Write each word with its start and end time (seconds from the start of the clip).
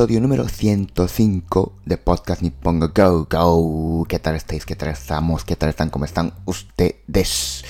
Episodio 0.00 0.22
número 0.22 0.48
105 0.48 1.74
de 1.84 1.98
Podcast 1.98 2.40
Nippongo 2.40 2.90
Go 2.94 3.28
Go. 3.30 4.06
¿Qué 4.08 4.18
tal 4.18 4.34
estáis? 4.34 4.64
¿Qué 4.64 4.74
tal 4.74 4.88
estamos? 4.88 5.44
¿Qué 5.44 5.56
tal 5.56 5.68
están? 5.68 5.90
¿Cómo 5.90 6.06
están 6.06 6.32
ustedes? 6.46 7.62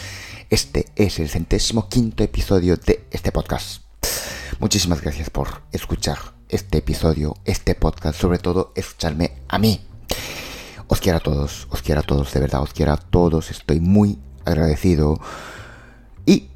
Este 0.48 0.86
es 0.94 1.18
el 1.18 1.28
centésimo 1.28 1.88
quinto 1.88 2.22
episodio 2.22 2.76
de 2.76 3.04
este 3.10 3.32
podcast. 3.32 3.82
Muchísimas 4.60 5.00
gracias 5.00 5.28
por 5.28 5.62
escuchar 5.72 6.18
este 6.48 6.78
episodio, 6.78 7.34
este 7.46 7.74
podcast, 7.74 8.20
sobre 8.20 8.38
todo 8.38 8.72
escucharme 8.76 9.32
a 9.48 9.58
mí. 9.58 9.80
Os 10.86 11.00
quiero 11.00 11.18
a 11.18 11.22
todos, 11.22 11.66
os 11.70 11.82
quiero 11.82 12.02
a 12.02 12.04
todos, 12.04 12.32
de 12.32 12.38
verdad, 12.38 12.62
os 12.62 12.72
quiero 12.72 12.92
a 12.92 12.96
todos, 12.96 13.50
estoy 13.50 13.80
muy 13.80 14.20
agradecido. 14.44 15.18
Y 16.26 16.48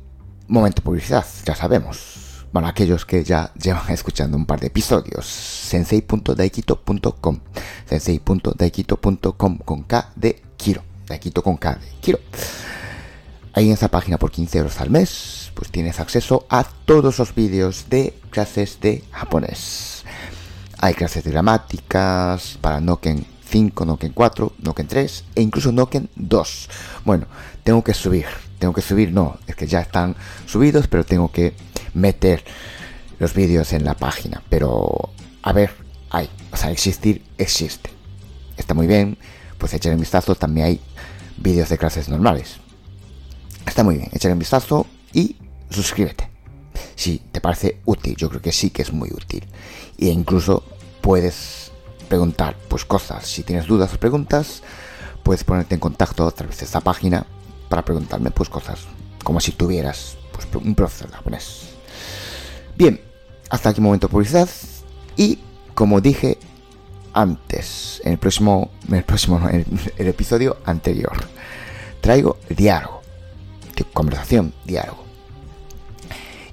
momento 0.47 0.83
publicidad, 0.83 1.27
ya 1.45 1.57
sabemos. 1.57 2.24
Bueno, 2.55 2.69
aquellos 2.69 3.05
que 3.05 3.25
ya 3.25 3.53
llevan 3.55 3.91
escuchando 3.91 4.37
un 4.37 4.47
par 4.47 4.61
de 4.61 4.69
episodios. 4.69 5.27
sensei.daikito.com 5.27 7.41
sensei.daikito.com 7.85 9.59
con 9.59 9.83
K 9.83 10.13
de 10.15 10.41
Kiro. 10.57 10.85
Daikito 11.09 11.43
con 11.43 11.57
K 11.57 11.75
de 11.75 11.89
Kiro. 12.01 12.21
Ahí 13.55 13.67
en 13.67 13.73
esa 13.73 13.89
página 13.89 14.19
por 14.19 14.31
15 14.31 14.59
euros 14.59 14.81
al 14.81 14.91
mes, 14.91 15.51
pues 15.57 15.73
tienes 15.73 15.99
acceso 15.99 16.47
a 16.49 16.63
todos 16.63 17.19
los 17.19 17.35
vídeos 17.35 17.87
de 17.91 18.15
clases 18.31 18.79
de 18.81 19.03
japonés. 19.11 20.05
Hay 20.79 20.95
clases 20.95 21.25
de 21.25 21.33
gramáticas 21.33 22.57
para 22.61 22.81
Noken 22.81 23.27
5, 23.51 23.85
Noken 23.85 24.13
4, 24.13 24.53
Noken 24.61 24.87
3 24.87 25.25
e 25.35 25.43
incluso 25.43 25.73
Noken 25.73 26.09
2. 26.15 26.71
Bueno, 27.05 27.27
tengo 27.65 27.83
que 27.83 27.95
subir, 27.95 28.27
tengo 28.61 28.73
que 28.73 28.81
subir, 28.81 29.11
no, 29.11 29.39
es 29.49 29.57
que 29.57 29.67
ya 29.67 29.81
están 29.81 30.15
subidos, 30.47 30.87
pero 30.87 31.03
tengo 31.03 31.33
que 31.33 31.53
meter 31.95 32.45
los 33.19 33.35
vídeos 33.35 33.73
en 33.73 33.85
la 33.85 33.95
página. 33.95 34.43
Pero, 34.49 35.11
a 35.43 35.53
ver, 35.53 35.71
hay, 36.11 36.29
o 36.53 36.57
sea, 36.57 36.71
existir 36.71 37.25
existe. 37.39 37.91
Está 38.57 38.75
muy 38.75 38.87
bien, 38.87 39.19
pues 39.59 39.75
echar 39.75 39.95
un 39.95 40.01
vistazo, 40.01 40.35
también 40.35 40.67
hay 40.67 40.81
vídeos 41.37 41.69
de 41.69 41.79
clases 41.79 42.09
normales. 42.09 42.59
Está 43.67 43.83
muy 43.83 43.97
bien, 43.97 44.11
echar 44.13 44.33
un 44.33 44.39
vistazo 44.39 44.87
y 45.13 45.37
suscríbete. 45.71 46.31
Si 46.97 47.19
te 47.33 47.41
parece 47.41 47.81
útil, 47.85 48.17
yo 48.17 48.29
creo 48.29 48.43
que 48.43 48.53
sí 48.53 48.71
que 48.71 48.83
es 48.83 48.93
muy 48.93 49.11
útil. 49.11 49.45
E 49.99 50.07
incluso 50.07 50.63
puedes 51.01 51.73
preguntar 52.09 52.57
pues 52.69 52.85
cosas. 52.85 53.27
Si 53.27 53.43
tienes 53.43 53.67
dudas 53.67 53.93
o 53.95 53.99
preguntas, 53.99 54.63
puedes 55.23 55.45
ponerte 55.45 55.75
en 55.75 55.81
contacto 55.81 56.27
a 56.27 56.31
través 56.31 56.59
de 56.59 56.67
esta 56.67 56.81
página 56.81 57.27
para 57.69 57.85
preguntarme 57.85 58.31
pues 58.31 58.49
cosas 58.49 58.81
como 59.25 59.41
si 59.41 59.53
tuvieras 59.53 60.17
pues, 60.33 60.47
un 60.63 60.75
profesor 60.75 61.11
de 61.11 61.17
japonés. 61.17 61.74
Bien, 62.77 63.01
hasta 63.51 63.69
aquí 63.69 63.81
momento 63.81 64.09
de 64.09 64.11
publicidad 64.11 64.49
y 65.17 65.39
como 65.75 66.01
dije 66.01 66.39
antes, 67.13 68.03
en 68.05 68.13
el 68.13 68.19
próximo, 68.19 68.71
en 68.89 68.95
el 68.97 69.05
próximo, 69.05 69.49
en 69.49 69.65
el 69.97 70.07
episodio 70.09 70.57
anterior, 70.65 71.13
traigo 72.01 72.39
diálogo, 72.49 73.03
conversación, 73.93 74.53
diálogo. 74.65 75.05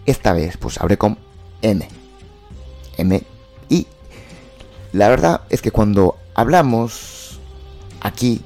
Esta 0.05 0.33
vez 0.33 0.57
pues 0.57 0.79
hablé 0.79 0.97
con 0.97 1.18
M, 1.63 1.88
M 2.97 3.24
y 3.69 3.88
la 4.94 5.09
verdad 5.09 5.41
es 5.50 5.63
que 5.63 5.72
cuando 5.72 6.18
hablamos 6.35 7.40
aquí, 8.00 8.41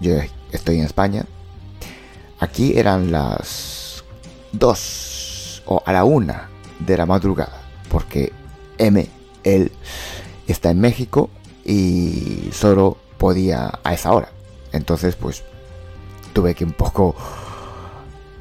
yo 0.00 0.14
estoy 0.52 0.78
en 0.78 0.84
España, 0.84 1.24
aquí 2.38 2.78
eran 2.78 3.10
las 3.10 4.04
2 4.52 5.62
o 5.66 5.82
a 5.84 5.92
la 5.92 6.04
1 6.04 6.53
de 6.78 6.96
la 6.96 7.06
madrugada, 7.06 7.60
porque 7.88 8.32
M, 8.78 9.08
él 9.44 9.72
está 10.46 10.70
en 10.70 10.80
México 10.80 11.30
y 11.64 12.50
solo 12.52 12.96
podía 13.18 13.78
a 13.82 13.94
esa 13.94 14.12
hora. 14.12 14.30
Entonces, 14.72 15.16
pues 15.16 15.44
tuve 16.32 16.54
que 16.54 16.64
un 16.64 16.72
poco 16.72 17.14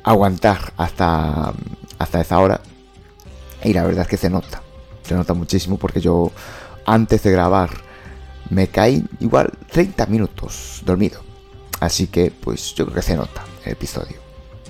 aguantar 0.04 0.74
hasta, 0.78 1.54
hasta 1.98 2.22
esa 2.22 2.40
hora. 2.40 2.62
Y 3.64 3.74
la 3.74 3.84
verdad 3.84 4.02
es 4.02 4.08
que 4.08 4.18
se 4.18 4.30
nota, 4.30 4.62
se 5.04 5.16
nota 5.16 5.34
muchísimo 5.34 5.78
porque 5.78 6.02
yo 6.02 6.32
antes 6.86 7.24
de 7.24 7.32
grabar 7.32 7.70
me 8.50 8.68
caí 8.68 9.06
igual 9.20 9.52
30 9.72 10.06
minutos 10.08 10.82
dormido. 10.86 11.22
Así 11.80 12.08
que 12.08 12.32
pues 12.32 12.74
yo 12.76 12.86
creo 12.86 12.96
que 12.96 13.02
se 13.02 13.16
nota 13.16 13.44
el 13.66 13.74
episodio. 13.74 14.18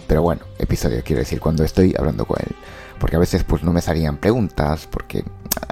Pero 0.08 0.22
bueno, 0.22 0.44
episodio 0.60 1.02
quiero 1.04 1.22
decir 1.22 1.40
cuando 1.40 1.64
estoy 1.64 1.96
hablando 1.98 2.26
con 2.26 2.38
él. 2.40 2.56
Porque 3.00 3.16
a 3.16 3.20
veces 3.20 3.44
pues 3.44 3.64
no 3.64 3.74
me 3.74 3.82
salían 3.82 4.18
preguntas, 4.18 4.88
porque 4.88 5.24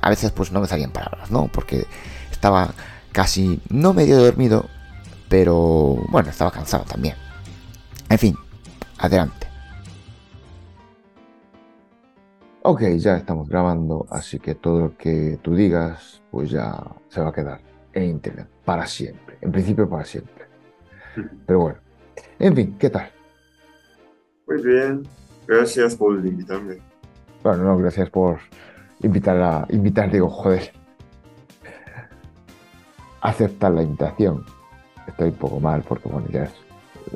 a 0.02 0.10
veces 0.10 0.32
pues 0.32 0.52
no 0.52 0.62
me 0.62 0.68
salían 0.68 0.92
palabras, 0.92 1.32
¿no? 1.32 1.48
Porque 1.48 1.86
estaba 2.32 2.74
casi 3.12 3.62
no 3.70 3.94
medio 3.94 4.18
dormido, 4.18 4.66
pero 5.30 5.98
bueno, 6.10 6.30
estaba 6.30 6.52
cansado 6.52 6.84
también. 6.86 7.16
En 8.10 8.18
fin, 8.18 8.36
adelante. 8.98 9.48
Ok, 12.64 12.82
ya 12.98 13.18
estamos 13.18 13.50
grabando, 13.50 14.06
así 14.12 14.38
que 14.40 14.54
todo 14.54 14.80
lo 14.80 14.98
que 14.98 15.40
tú 15.42 15.56
digas, 15.56 16.22
pues 16.30 16.52
ya 16.52 16.80
se 17.10 17.20
va 17.20 17.30
a 17.30 17.34
quedar 17.34 17.62
en 17.94 18.04
internet 18.04 18.48
para 18.64 18.86
siempre. 18.86 19.38
En 19.42 19.52
principio 19.52 19.90
para 19.90 20.06
siempre. 20.06 20.46
Pero 21.48 21.60
bueno, 21.60 21.80
en 22.38 22.56
fin, 22.56 22.76
¿qué 22.78 22.90
tal? 22.90 23.10
Muy 24.48 24.62
bien, 24.62 25.08
gracias 25.48 25.96
por 25.96 26.14
invitarme. 26.26 26.91
Bueno, 27.44 27.64
no, 27.64 27.78
gracias 27.78 28.10
por 28.10 28.40
invitar 29.02 29.38
a 29.42 29.66
invitar, 29.70 30.12
digo, 30.12 30.30
joder. 30.30 30.72
Aceptar 33.22 33.72
la 33.72 33.84
invitación. 33.84 34.46
Estoy 35.08 35.30
un 35.30 35.36
poco 35.36 35.60
mal 35.60 35.84
porque 35.88 36.10
bueno, 36.10 36.28
ya 36.32 36.44
es, 36.44 36.52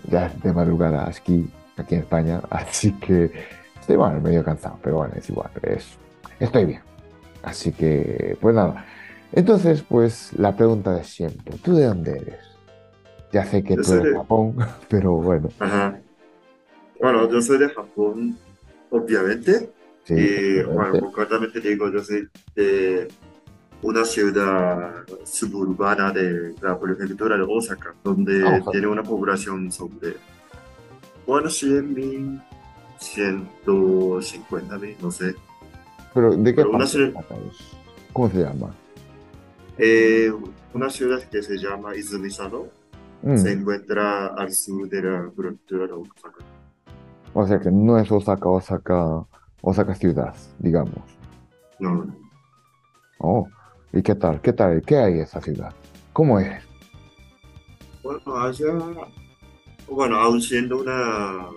ya 0.10 0.26
es 0.28 0.42
de 0.42 0.54
madrugada 0.54 1.08
aquí, 1.08 1.50
aquí 1.78 1.96
en 1.96 2.02
España, 2.02 2.42
así 2.50 2.92
que 2.94 3.32
estoy 3.80 3.96
bueno, 3.96 4.20
medio 4.22 4.44
cansado, 4.44 4.78
pero 4.82 4.98
bueno, 4.98 5.14
es 5.16 5.30
igual, 5.30 5.50
es, 5.64 5.98
estoy 6.40 6.66
bien. 6.66 6.82
Así 7.44 7.72
que, 7.72 8.38
pues 8.42 8.56
nada. 8.56 8.86
Entonces, 9.32 9.84
pues 9.88 10.32
la 10.34 10.56
pregunta 10.56 10.92
de 10.94 11.04
siempre, 11.04 11.58
¿tú 11.64 11.76
de 11.76 11.86
dónde 11.86 12.18
eres? 12.18 12.40
Ya 13.32 13.46
sé 13.46 13.64
que 13.64 13.76
Yo 13.76 13.84
tú 13.84 13.94
eres 13.94 14.04
de- 14.06 14.14
Japón, 14.16 14.56
pero 14.90 15.14
bueno, 15.14 15.50
Ajá. 15.60 16.00
Bueno, 17.00 17.30
yo 17.30 17.42
soy 17.42 17.60
de 17.60 17.70
Japón, 17.70 18.38
obviamente. 18.90 19.70
Sí. 20.06 20.14
y 20.16 20.64
bueno, 20.64 21.00
concretamente 21.02 21.60
digo, 21.60 21.92
yo 21.92 22.02
soy 22.02 22.30
de 22.56 23.08
una 23.82 24.06
ciudad 24.06 25.04
suburbana 25.26 26.12
de 26.12 26.56
la 26.62 26.80
prefectura 26.80 27.36
de 27.38 27.44
Osaka, 27.48 27.94
donde 28.04 28.48
Ah, 28.48 28.62
tiene 28.72 28.88
una 28.88 29.04
población 29.04 29.70
sobre, 29.72 30.16
bueno, 31.28 31.50
100.000, 31.50 32.42
150.000, 33.00 34.96
no 35.02 35.12
sé. 35.12 35.36
Pero 36.14 36.32
¿de 36.36 36.56
qué 36.56 36.62
pero 36.62 36.72
parte 36.72 36.88
ciudad-? 36.88 37.14
¿Cómo 38.14 38.30
se 38.30 38.38
llama? 38.38 38.74
Eh, 39.78 40.32
una 40.74 40.90
ciudad 40.90 41.22
que 41.24 41.44
se 41.44 41.58
llama 41.58 41.94
Izumisano 41.96 42.68
Mm, 43.26 43.38
se 43.38 43.52
encuentra 43.54 44.28
al 44.28 44.54
sur 44.54 44.88
de 44.88 45.02
la 45.02 45.32
prefectura 45.36 45.88
de 45.88 45.94
Osaka. 45.94 46.46
O 47.34 47.48
sea 47.48 47.60
que 47.60 47.72
no 47.72 47.98
es 47.98 48.12
Osaka, 48.12 48.48
Osaka, 48.48 49.26
Osaka 49.66 49.96
ciudad, 49.96 50.36
digamos. 50.60 51.04
No, 51.80 52.06
Oh, 53.20 53.48
¿y 53.94 54.02
qué 54.04 54.16
tal? 54.16 54.42
¿Qué 54.42 54.54
tal? 54.54 54.82
¿Qué 54.86 54.98
hay 54.98 55.14
en 55.14 55.20
esa 55.22 55.42
ciudad? 55.42 55.74
¿Cómo 56.14 56.40
es? 56.40 56.64
Bueno, 58.04 58.38
allá, 58.38 58.74
bueno, 59.90 60.18
aún 60.18 60.42
siendo 60.42 60.80
una, 60.80 61.48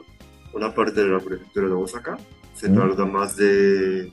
una 0.55 0.75
parte 0.75 1.02
de 1.02 1.08
la 1.10 1.20
prefectura 1.20 1.69
de 1.69 1.75
Osaka, 1.75 2.16
se 2.55 2.69
Mm. 2.69 2.75
tarda 2.75 3.05
más 3.06 3.37
de, 3.37 4.12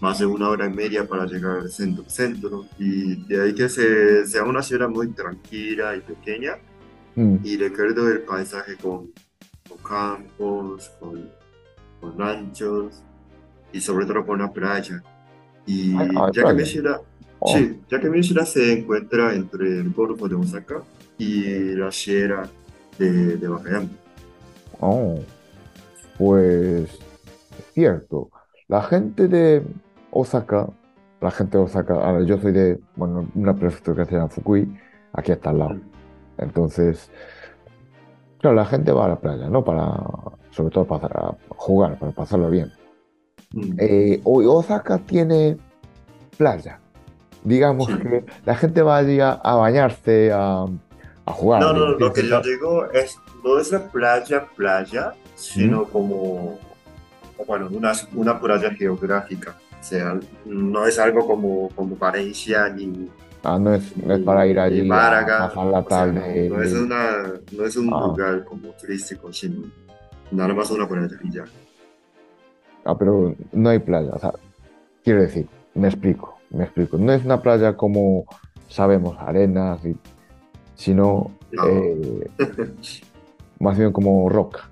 más 0.00 0.18
de 0.18 0.26
una 0.26 0.48
hora 0.48 0.66
y 0.66 0.70
media 0.74 1.06
para 1.06 1.26
llegar 1.26 1.58
al 1.60 1.70
centro, 1.70 2.04
centro. 2.08 2.66
Y 2.78 3.16
de 3.26 3.42
ahí 3.42 3.54
que 3.54 3.68
se, 3.68 4.26
sea 4.26 4.44
una 4.44 4.62
ciudad 4.62 4.88
muy 4.88 5.08
tranquila 5.12 5.96
y 5.96 6.00
pequeña. 6.00 6.58
Mm, 7.16 7.38
Y 7.44 7.56
recuerdo 7.58 8.08
el 8.08 8.22
paisaje 8.22 8.76
con, 8.76 9.12
con 9.68 9.78
campos, 9.78 10.90
con, 11.00 11.30
con 12.00 12.18
ranchos 12.18 13.02
y 13.72 13.80
sobre 13.80 14.06
todo 14.06 14.24
con 14.26 14.38
la 14.40 14.52
playa. 14.52 15.02
Y 15.66 15.96
Ah, 15.96 16.08
ah, 16.16 16.30
ya 16.32 16.42
que 16.44 16.52
playa. 16.52 16.54
mi 16.54 16.64
ciudad, 16.64 17.00
Oh, 17.40 17.56
Sí, 17.56 17.80
ya 17.88 18.00
que 18.00 18.10
mi 18.10 18.22
ciudad 18.22 18.44
se 18.44 18.72
encuentra 18.72 19.32
entre 19.34 19.78
el 19.78 19.92
Golfo 19.92 20.28
de 20.28 20.34
Osaka 20.34 20.82
y 21.18 21.74
la 21.74 21.92
Sierra 21.92 22.48
de, 22.98 23.36
de 23.36 23.48
oh, 24.80 25.20
pues 26.16 26.90
es 27.58 27.64
cierto. 27.74 28.30
La 28.66 28.82
gente 28.82 29.28
de 29.28 29.62
Osaka, 30.10 30.68
la 31.20 31.30
gente 31.30 31.58
de 31.58 31.64
Osaka, 31.64 31.94
a 31.94 32.12
ver, 32.12 32.26
yo 32.26 32.38
soy 32.38 32.52
de, 32.52 32.80
bueno, 32.96 33.28
una 33.34 33.54
prefectura 33.54 34.04
que 34.04 34.10
se 34.10 34.16
llama 34.16 34.28
Fukui, 34.28 34.68
aquí 35.12 35.32
está 35.32 35.50
al 35.50 35.58
lado. 35.60 35.76
Entonces, 36.38 37.10
claro, 38.38 38.56
la 38.56 38.64
gente 38.66 38.92
va 38.92 39.06
a 39.06 39.08
la 39.08 39.20
playa, 39.20 39.48
¿no? 39.48 39.64
Para, 39.64 39.96
sobre 40.50 40.70
todo 40.70 40.86
para 40.86 41.36
jugar, 41.50 41.98
para 41.98 42.12
pasarlo 42.12 42.50
bien. 42.50 42.72
Mm, 43.52 43.72
Eh, 43.78 44.20
hoy 44.24 44.44
Osaka 44.46 44.98
tiene 44.98 45.56
playa. 46.36 46.78
Digamos 47.44 47.86
Sí. 47.86 47.96
que 47.98 48.24
la 48.44 48.54
gente 48.56 48.82
va 48.82 48.98
allí 48.98 49.20
a, 49.20 49.30
a 49.32 49.54
bañarse, 49.54 50.30
a, 50.32 50.66
a 51.24 51.32
jugar, 51.32 51.62
a 51.62 51.66
No, 51.66 51.72
no, 51.72 51.86
lo 51.98 52.12
que 52.12 52.26
yo 52.26 52.40
digo 52.42 52.90
es, 52.92 53.16
no 53.44 53.58
es 53.58 53.70
la 53.72 53.80
playa, 53.90 54.46
playa, 54.56 55.10
¿Mm? 55.14 55.14
sino 55.36 55.84
como, 55.84 56.58
bueno, 57.46 57.68
una, 57.70 57.92
una 58.14 58.38
playa 58.38 58.70
geográfica. 58.74 59.56
O 59.80 59.82
sea, 59.82 60.18
no 60.44 60.84
es 60.86 60.98
algo 60.98 61.26
como, 61.26 61.68
como 61.74 61.96
Valencia 61.96 62.68
ni, 62.68 63.08
Ah, 63.44 63.56
no 63.58 63.72
es, 63.72 63.96
no 63.96 64.14
es 64.14 64.20
para 64.24 64.44
ir 64.48 64.58
allí 64.58 64.80
a 64.80 64.84
Málaga. 64.84 65.48
pasar 65.48 65.66
la 65.66 65.78
O 65.78 65.88
sea, 65.88 66.06
no, 66.06 66.20
tarde. 66.20 66.48
no 66.50 66.60
es 66.62 66.72
una, 66.72 67.32
no 67.56 67.64
es 67.64 67.76
un 67.76 67.94
Ah, 67.94 68.06
lugar 68.08 68.44
como 68.44 68.70
turístico, 68.72 69.32
sino 69.32 69.62
nada 70.32 70.52
más 70.52 70.68
una 70.72 70.88
playa 70.88 71.08
y 71.22 71.30
ya. 71.32 71.44
Ah, 72.88 72.98
pero 72.98 73.34
no 73.52 73.68
hay 73.68 73.78
playa. 73.78 74.10
O 74.12 74.18
sea, 74.18 74.32
quiero 75.04 75.22
decir, 75.22 75.46
me 75.74 75.88
explico, 75.88 76.38
me 76.50 76.64
explico. 76.64 76.96
No 76.98 77.12
es 77.12 77.24
una 77.24 77.40
playa 77.40 77.76
como 77.76 78.24
sabemos, 78.68 79.16
arenas, 79.18 79.80
sino 80.74 81.30
No. 81.52 81.66
eh, 81.66 82.30
más 83.60 83.78
bien 83.78 83.92
como 83.92 84.28
roca. 84.28 84.68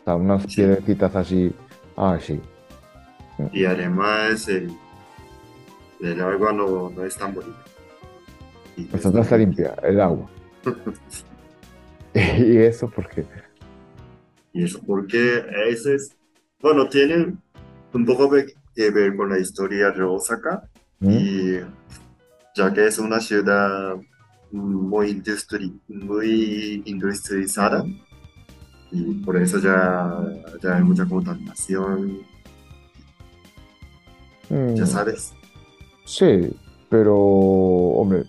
O 0.00 0.04
sea, 0.04 0.14
unas 0.16 0.42
Sí. 0.44 0.56
piedrecitas 0.56 1.14
así. 1.16 1.52
Ah, 1.96 2.18
sí. 2.20 2.40
Y 3.52 3.64
además 3.64 4.48
el, 4.48 4.70
el 6.00 6.20
agua 6.20 6.52
no, 6.52 6.90
no 6.90 7.04
es 7.04 7.16
tan 7.16 7.34
bonita. 7.34 7.58
Y 8.76 8.88
O 8.92 8.96
es 8.96 9.02
sea, 9.02 9.10
no 9.10 9.16
muy 9.18 9.22
está 9.22 9.36
limpia. 9.36 9.74
el 9.82 10.00
agua. 10.00 10.26
Y 12.14 12.56
eso 12.56 12.90
porque. 12.90 13.24
Y 14.52 14.64
eso 14.64 14.80
porque 14.84 15.44
ese 15.68 15.94
es, 15.94 16.16
bueno, 16.60 16.88
tiene 16.88 17.34
un 17.92 18.06
poco 18.06 18.30
que 18.74 18.90
ver 18.90 19.16
con 19.16 19.30
la 19.30 19.38
historia 19.38 19.90
de 19.90 20.02
Osaka 20.02 20.62
¿Mm? 21.00 21.08
y 21.08 21.60
ya 22.54 22.72
que 22.72 22.86
es 22.86 22.98
una 22.98 23.20
ciudad 23.20 23.96
muy, 24.50 25.12
industri- 25.22 25.80
muy 25.88 26.82
industrializada 26.86 27.84
y 28.90 29.14
por 29.24 29.36
eso 29.36 29.58
ya, 29.58 30.10
ya 30.62 30.76
hay 30.76 30.82
mucha 30.82 31.06
contaminación, 31.06 32.26
ya 34.74 34.84
Mm, 34.84 34.86
sabes. 34.86 35.36
sí, 36.04 36.50
pero, 36.88 37.16
hombre, 37.16 38.24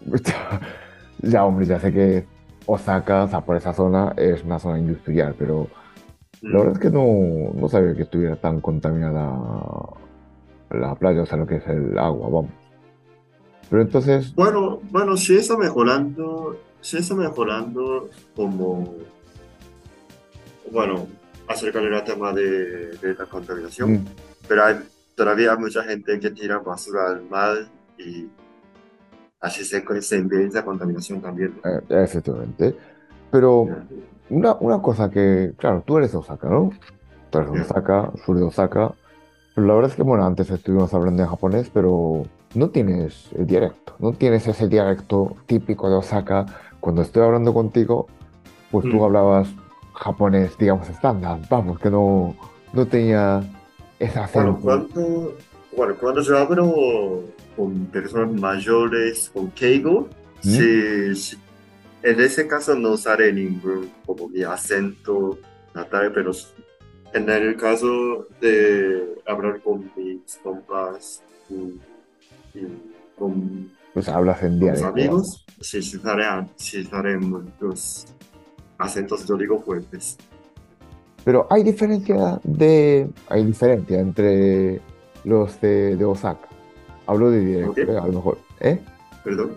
ya, 1.22 1.44
hombre, 1.44 1.66
ya 1.66 1.80
sé 1.80 1.92
que 1.92 2.26
Osaka, 2.66 3.24
o 3.24 3.28
sea, 3.28 3.40
por 3.40 3.56
esa 3.56 3.74
zona 3.74 4.14
es 4.16 4.44
una 4.44 4.58
zona 4.60 4.78
industrial, 4.78 5.34
pero 5.38 5.68
la 6.42 6.58
verdad 6.58 6.72
es 6.74 6.78
que 6.80 6.90
no, 6.90 7.52
no 7.54 7.68
sabía 7.68 7.94
que 7.94 8.02
estuviera 8.02 8.36
tan 8.36 8.60
contaminada 8.60 9.32
la 10.70 10.94
playa, 10.96 11.22
o 11.22 11.26
sea, 11.26 11.38
lo 11.38 11.46
que 11.46 11.56
es 11.56 11.66
el 11.68 11.96
agua, 11.98 12.28
vamos. 12.28 12.50
Pero 13.70 13.82
entonces, 13.82 14.34
Bueno, 14.34 14.80
bueno, 14.90 15.16
sí 15.16 15.36
está 15.36 15.56
mejorando, 15.56 16.58
sí 16.80 16.98
está 16.98 17.14
mejorando 17.14 18.10
como, 18.34 18.96
bueno, 20.70 21.06
acerca 21.48 21.80
del 21.80 22.02
tema 22.04 22.32
de, 22.32 22.96
de 22.98 23.14
la 23.14 23.26
contaminación, 23.26 23.92
mm, 23.92 24.04
pero 24.48 24.64
hay 24.64 24.76
todavía 25.14 25.54
mucha 25.56 25.84
gente 25.84 26.18
que 26.18 26.30
tira 26.30 26.58
basura 26.58 27.10
al 27.10 27.22
mar 27.28 27.66
y 27.98 28.26
así 29.40 29.64
se, 29.64 29.84
se 30.02 30.16
empieza 30.16 30.58
la 30.58 30.64
contaminación 30.64 31.20
también. 31.20 31.54
¿no? 31.62 31.70
eh, 31.70 32.04
efectivamente. 32.04 32.74
Pero 33.30 33.68
una, 34.30 34.54
una 34.60 34.80
cosa 34.82 35.10
que, 35.10 35.52
claro, 35.56 35.82
tú 35.86 35.98
eres 35.98 36.12
de 36.12 36.18
Osaka, 36.18 36.48
¿no? 36.48 36.70
Tú 37.30 37.38
eres 37.38 37.52
de. 37.52 37.60
Osaka, 37.60 38.10
sur 38.24 38.36
de 38.36 38.44
Osaka. 38.44 38.92
Pero 39.54 39.66
la 39.66 39.74
verdad 39.74 39.90
es 39.90 39.96
que, 39.96 40.02
bueno, 40.02 40.24
antes 40.24 40.50
estuvimos 40.50 40.92
hablando 40.94 41.22
en 41.22 41.28
japonés, 41.28 41.70
pero 41.72 42.22
no 42.54 42.70
tienes 42.70 43.28
el 43.36 43.46
dialecto, 43.46 43.94
no 43.98 44.12
tienes 44.12 44.46
ese 44.46 44.68
dialecto 44.68 45.36
típico 45.46 45.90
de 45.90 45.96
Osaka. 45.96 46.46
Cuando 46.80 47.02
estoy 47.02 47.22
hablando 47.22 47.52
contigo, 47.52 48.06
pues 48.70 48.84
tú 48.88 48.96
Mm. 48.96 49.02
hablabas 49.04 49.48
japonés, 49.94 50.56
digamos, 50.58 50.88
estándar, 50.88 51.38
vamos, 51.50 51.78
que 51.78 51.90
no, 51.90 52.34
no 52.72 52.86
tenía 52.86 53.42
Bueno, 54.00 54.22
acento. 54.24 54.58
cuando, 54.62 55.34
bueno, 55.76 55.94
cuando 56.00 56.20
yo 56.22 56.38
hablo 56.38 57.20
con 57.56 57.84
personas 57.86 58.32
mayores, 58.40 59.30
con 59.34 59.50
Keigo, 59.50 60.08
¿Mm? 60.42 60.48
En 62.02 62.20
ese 62.20 62.46
caso 62.46 62.74
no 62.74 62.96
sale 62.96 63.32
ningún 63.32 63.90
como 64.06 64.28
mi 64.28 64.42
acento 64.42 65.38
natal, 65.74 66.12
pero 66.14 66.32
en 67.12 67.28
el 67.28 67.56
caso 67.56 68.26
de 68.40 69.14
hablar 69.26 69.60
con 69.60 69.90
mis 69.96 70.36
compas 70.42 71.22
y, 71.48 71.78
y 72.58 72.66
con, 73.18 73.70
Pues 73.94 74.08
hablas 74.08 74.42
en 74.42 74.58
dialecto, 74.58 74.86
amigos, 74.86 75.44
sí, 75.60 75.82
sí 75.82 75.98
salen, 75.98 76.48
sí 76.56 76.84
salen 76.84 77.20
muchos 77.30 78.06
acentos, 78.78 79.26
yo 79.26 79.36
digo 79.36 79.60
fuertes. 79.62 80.16
Pero 81.24 81.46
hay 81.50 81.62
diferencia 81.62 82.40
de, 82.42 83.08
hay 83.28 83.44
diferencia 83.44 84.00
entre 84.00 84.80
los 85.24 85.60
de, 85.60 85.94
de 85.96 86.04
Osaka. 86.04 86.48
Hablo 87.06 87.30
de 87.30 87.44
dialecto, 87.44 87.70
Ok. 87.70 87.78
¿eh? 87.78 87.98
A 87.98 88.06
lo 88.06 88.12
mejor, 88.12 88.38
¿eh? 88.60 88.80
Perdón. 89.22 89.52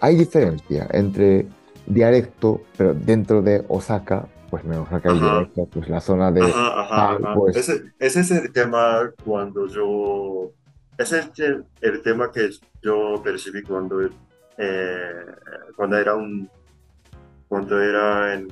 Hay 0.00 0.16
diferencia 0.16 0.86
entre 0.92 1.46
dialecto, 1.88 2.62
pero 2.76 2.94
dentro 2.94 3.42
de 3.42 3.64
Osaka, 3.68 4.26
pues 4.50 4.64
en 4.64 4.72
Osaka 4.72 5.10
Ajá. 5.10 5.18
dialecto, 5.18 5.66
pues 5.66 5.88
la 5.88 6.00
zona 6.00 6.30
de 6.30 6.42
Ajá, 6.42 6.80
ajá, 6.80 6.96
tal, 6.96 7.24
ajá. 7.24 7.34
pues 7.34 7.56
Ese, 7.56 7.82
ese 7.98 8.20
es 8.20 8.30
el 8.30 8.52
tema 8.52 9.10
cuando 9.24 9.66
yo, 9.66 10.52
ese 10.98 11.18
es 11.20 11.38
el, 11.38 11.64
el 11.80 12.02
tema 12.02 12.30
que 12.30 12.50
yo 12.82 13.20
percibí 13.22 13.62
cuando, 13.62 14.00
eh, 14.58 15.24
cuando 15.76 15.96
era 15.98 16.14
un, 16.14 16.48
cuando 17.48 17.80
era 17.80 18.34
en 18.34 18.48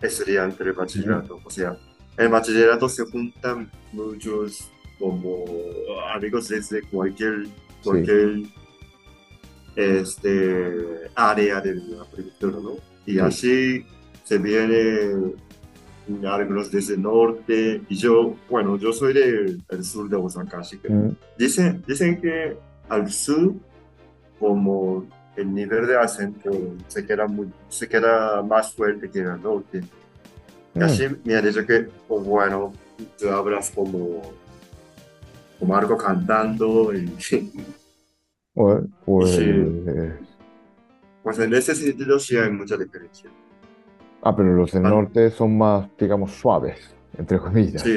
estudiante 0.00 0.64
de 0.64 0.72
bachillerato. 0.72 1.40
O 1.44 1.50
sea, 1.50 1.76
en 2.16 2.24
el 2.26 2.28
bachillerato 2.30 2.88
se 2.88 3.04
juntan 3.04 3.70
muchos 3.92 4.70
como 4.98 5.44
amigos 6.14 6.48
desde 6.48 6.82
cualquier, 6.88 7.46
cualquier 7.84 8.42
este, 9.78 11.08
área 11.14 11.60
de 11.60 11.74
la 11.76 12.04
prefectura, 12.04 12.58
¿no? 12.60 12.72
Y 13.06 13.12
Sí. 13.12 13.18
así 13.20 13.86
se 14.24 14.38
viene 14.38 15.34
algunos 16.26 16.70
desde 16.70 16.94
el 16.94 17.02
norte, 17.02 17.82
y 17.88 17.96
yo, 17.96 18.34
bueno, 18.50 18.76
yo 18.76 18.92
soy 18.92 19.12
del 19.12 19.62
del 19.68 19.84
sur 19.84 20.08
de 20.08 20.16
Osaka, 20.16 20.58
así 20.60 20.78
que 20.78 20.88
mm, 20.90 21.16
dicen, 21.38 21.82
dicen 21.86 22.20
que 22.20 22.56
al 22.88 23.10
sur, 23.10 23.54
como 24.40 25.06
el 25.36 25.54
nivel 25.54 25.86
de 25.86 25.96
acento 25.96 26.50
se 26.88 27.06
queda, 27.06 27.26
muy, 27.28 27.48
se 27.68 27.86
queda 27.88 28.42
más 28.42 28.72
fuerte 28.74 29.08
que 29.10 29.20
al 29.20 29.40
norte. 29.40 29.82
Y 30.74 30.78
mm, 30.78 30.82
así 30.82 31.04
me 31.24 31.36
han 31.36 31.44
dicho 31.44 31.64
que, 31.64 31.88
pues, 32.08 32.24
bueno, 32.24 32.72
tú 33.18 33.28
hablas 33.28 33.70
como, 33.70 34.22
como 35.58 35.76
algo 35.76 35.96
cantando, 35.96 36.92
y 36.94 37.06
bueno, 38.58 38.86
pues 39.04 39.30
Sí. 39.36 39.64
pues 41.22 41.38
en 41.38 41.54
ese 41.54 41.74
sentido 41.74 42.18
sí 42.18 42.36
hay 42.36 42.50
mucha 42.50 42.76
diferencia. 42.76 43.30
ah, 44.22 44.34
pero 44.34 44.52
los 44.54 44.72
del 44.72 44.84
Ah. 44.86 44.90
norte 44.90 45.30
son 45.30 45.56
más, 45.56 45.88
digamos, 45.96 46.32
suaves, 46.32 46.94
entre 47.16 47.38
comillas. 47.38 47.82
Sí, 47.82 47.96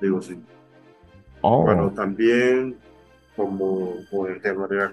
digo 0.00 0.20
sí. 0.20 0.40
Oh, 1.42 1.62
Bueno, 1.62 1.90
también 1.92 2.76
como 3.36 3.94
con 4.10 4.32
el 4.32 4.40
tema 4.40 4.66
de 4.66 4.76
la, 4.76 4.90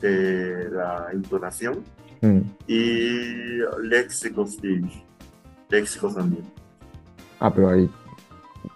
de 0.00 0.70
la 0.70 1.06
entonación 1.12 1.82
mm, 2.20 2.40
y 2.66 3.58
léxicos, 3.82 4.58
y, 4.64 4.80
léxicos 5.68 6.14
también. 6.16 6.44
ah, 7.40 7.52
pero 7.54 7.68
hay, 7.70 7.90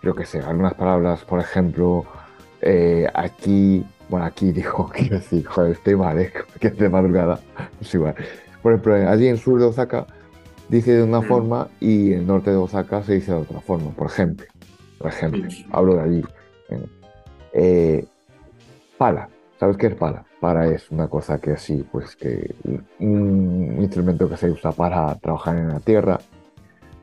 yo 0.02 0.14
qué 0.14 0.24
sé, 0.26 0.40
algunas 0.40 0.74
palabras, 0.74 1.24
por 1.24 1.40
ejemplo, 1.40 2.04
eh, 2.60 3.06
aquí, 3.14 3.84
bueno, 4.08 4.26
aquí 4.26 4.52
digo, 4.52 4.88
quiero 4.94 5.16
decir, 5.16 5.44
joder, 5.46 5.72
estoy 5.72 5.96
mal, 5.96 6.18
¿eh? 6.18 6.32
que 6.60 6.68
es 6.68 6.78
de 6.78 6.88
madrugada, 6.88 7.40
es 7.80 7.94
igual. 7.94 8.14
Por 8.62 8.72
ejemplo, 8.72 8.94
allí 9.08 9.28
en 9.28 9.36
sur 9.36 9.58
de 9.58 9.66
Osaka 9.66 10.06
dice 10.68 10.92
de 10.92 11.02
una 11.04 11.20
Mm. 11.20 11.28
forma 11.28 11.68
y 11.80 12.12
en 12.12 12.20
el 12.20 12.26
norte 12.26 12.50
de 12.50 12.56
Osaka 12.56 13.02
se 13.02 13.14
dice 13.14 13.32
de 13.32 13.38
otra 13.38 13.60
forma, 13.60 13.90
por 13.90 14.08
ejemplo. 14.08 14.46
Por 14.98 15.08
ejemplo, 15.08 15.46
hablo 15.72 15.94
de 15.96 16.00
allí. 16.00 16.24
Eh, 17.52 18.04
pala. 18.98 19.28
¿Sabes 19.60 19.76
qué 19.76 19.86
es 19.88 19.94
para? 19.94 20.24
Para 20.40 20.66
es 20.68 20.90
una 20.90 21.08
cosa 21.08 21.38
que 21.38 21.56
sí, 21.56 21.86
pues 21.90 22.14
que 22.16 22.54
un 22.98 23.76
instrumento 23.80 24.28
que 24.28 24.36
se 24.36 24.50
usa 24.50 24.72
para 24.72 25.14
trabajar 25.16 25.56
en 25.56 25.68
la 25.68 25.80
tierra. 25.80 26.18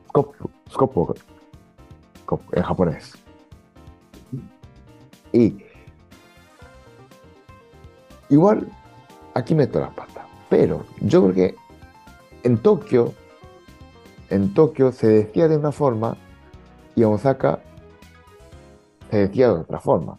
Skopu, 0.08 0.50
skopu, 0.70 1.14
en 2.52 2.62
japonés. 2.62 3.14
Y 5.32 5.63
igual 8.34 8.68
aquí 9.34 9.54
meto 9.54 9.80
la 9.80 9.90
pata, 9.90 10.26
pero 10.48 10.84
yo 11.00 11.22
creo 11.22 11.34
que 11.34 11.54
en 12.42 12.58
Tokio, 12.58 13.14
en 14.30 14.52
Tokio 14.54 14.92
se 14.92 15.08
decía 15.08 15.48
de 15.48 15.56
una 15.56 15.72
forma 15.72 16.16
y 16.94 17.02
en 17.02 17.08
Osaka 17.08 17.60
se 19.10 19.28
decía 19.28 19.48
de 19.48 19.60
otra 19.60 19.80
forma. 19.80 20.18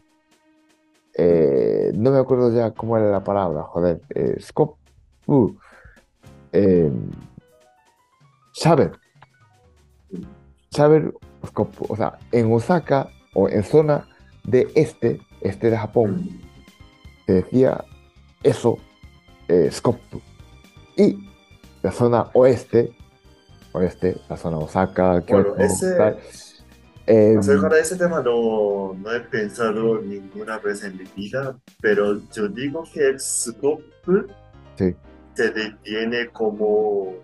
Eh, 1.17 1.91
no 1.95 2.12
me 2.12 2.19
acuerdo 2.19 2.51
ya 2.53 2.72
cómo 2.72 2.98
era 2.98 3.10
la 3.10 3.24
palabra, 3.24 3.63
joder. 3.63 4.01
Eh, 4.13 4.38
scope. 4.41 4.77
uh, 5.27 5.53
eh, 6.51 6.91
saber. 8.51 9.00
O 11.89 11.95
sea, 11.95 12.17
en 12.31 12.51
Osaka 12.51 13.10
o 13.34 13.48
en 13.48 13.63
zona 13.63 14.07
de 14.43 14.67
este, 14.75 15.22
este 15.41 15.69
de 15.69 15.77
Japón, 15.77 16.29
se 17.25 17.34
decía 17.34 17.86
eso, 18.46 18.78
eh, 19.48 19.70
scope. 19.72 20.22
Y 20.96 21.18
la 21.82 21.92
zona 21.92 22.30
oeste, 22.34 22.96
oeste, 23.74 24.18
la 24.30 24.38
zona 24.38 24.58
Osaka, 24.58 25.24
Bueno, 25.28 25.56
Kyoto, 25.56 25.58
ese, 25.58 25.96
tal, 25.96 26.20
eh, 27.08 27.36
acerca 27.38 27.70
de 27.70 27.82
ese 27.82 27.98
tema 27.98 28.22
no, 28.22 28.94
no 28.94 29.12
he 29.12 29.20
pensado 29.20 30.02
ninguna 30.02 30.58
vez 30.60 30.84
en 30.84 30.98
mi 30.98 31.06
vida, 31.16 31.58
pero 31.82 32.22
yo 32.32 32.48
digo 32.48 32.84
que 32.94 33.10
el 33.10 33.20
scope 33.20 33.84
sí, 34.78 34.96
se 35.34 35.52
detiene 35.52 36.30
como, 36.30 37.16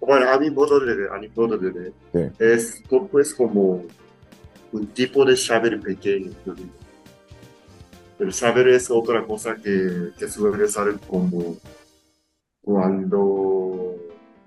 bueno, 0.00 0.30
a 0.30 0.38
mi 0.38 0.50
modo 0.50 0.80
de 0.80 0.94
ver, 0.94 1.10
a 1.10 1.18
mi 1.18 1.28
modo 1.28 1.56
de 1.56 1.70
ver, 1.70 1.92
sí. 2.12 2.20
es 2.38 2.82
es 3.18 3.34
como 3.34 3.84
un 4.72 4.86
tipo 4.88 5.24
de 5.24 5.36
saber 5.36 5.78
pequeño, 5.80 6.32
yo 6.44 6.54
digo. 6.54 6.81
El 8.22 8.32
saber 8.32 8.68
es 8.68 8.90
otra 8.90 9.24
cosa 9.26 9.56
que, 9.56 10.10
que 10.18 10.28
suele 10.28 10.64
usar 10.64 10.98
como 11.08 11.56
cuando, 12.62 13.94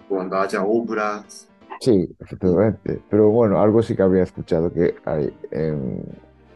cuando 0.08 0.38
haya 0.38 0.64
obras. 0.64 1.48
Sí, 1.82 2.10
efectivamente. 2.20 3.02
Pero 3.10 3.30
bueno, 3.30 3.60
algo 3.62 3.82
sí 3.84 3.96
que 3.96 4.02
había 4.04 4.24
escuchado 4.24 4.72
que 4.72 4.96
hay 5.06 5.34
en, 5.52 6.04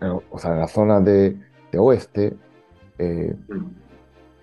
en- 0.01 0.19
o 0.31 0.39
sea, 0.39 0.53
en 0.53 0.59
la 0.59 0.67
zona 0.67 0.99
de, 1.01 1.37
de 1.71 1.77
oeste, 1.77 2.33
eh, 2.97 3.35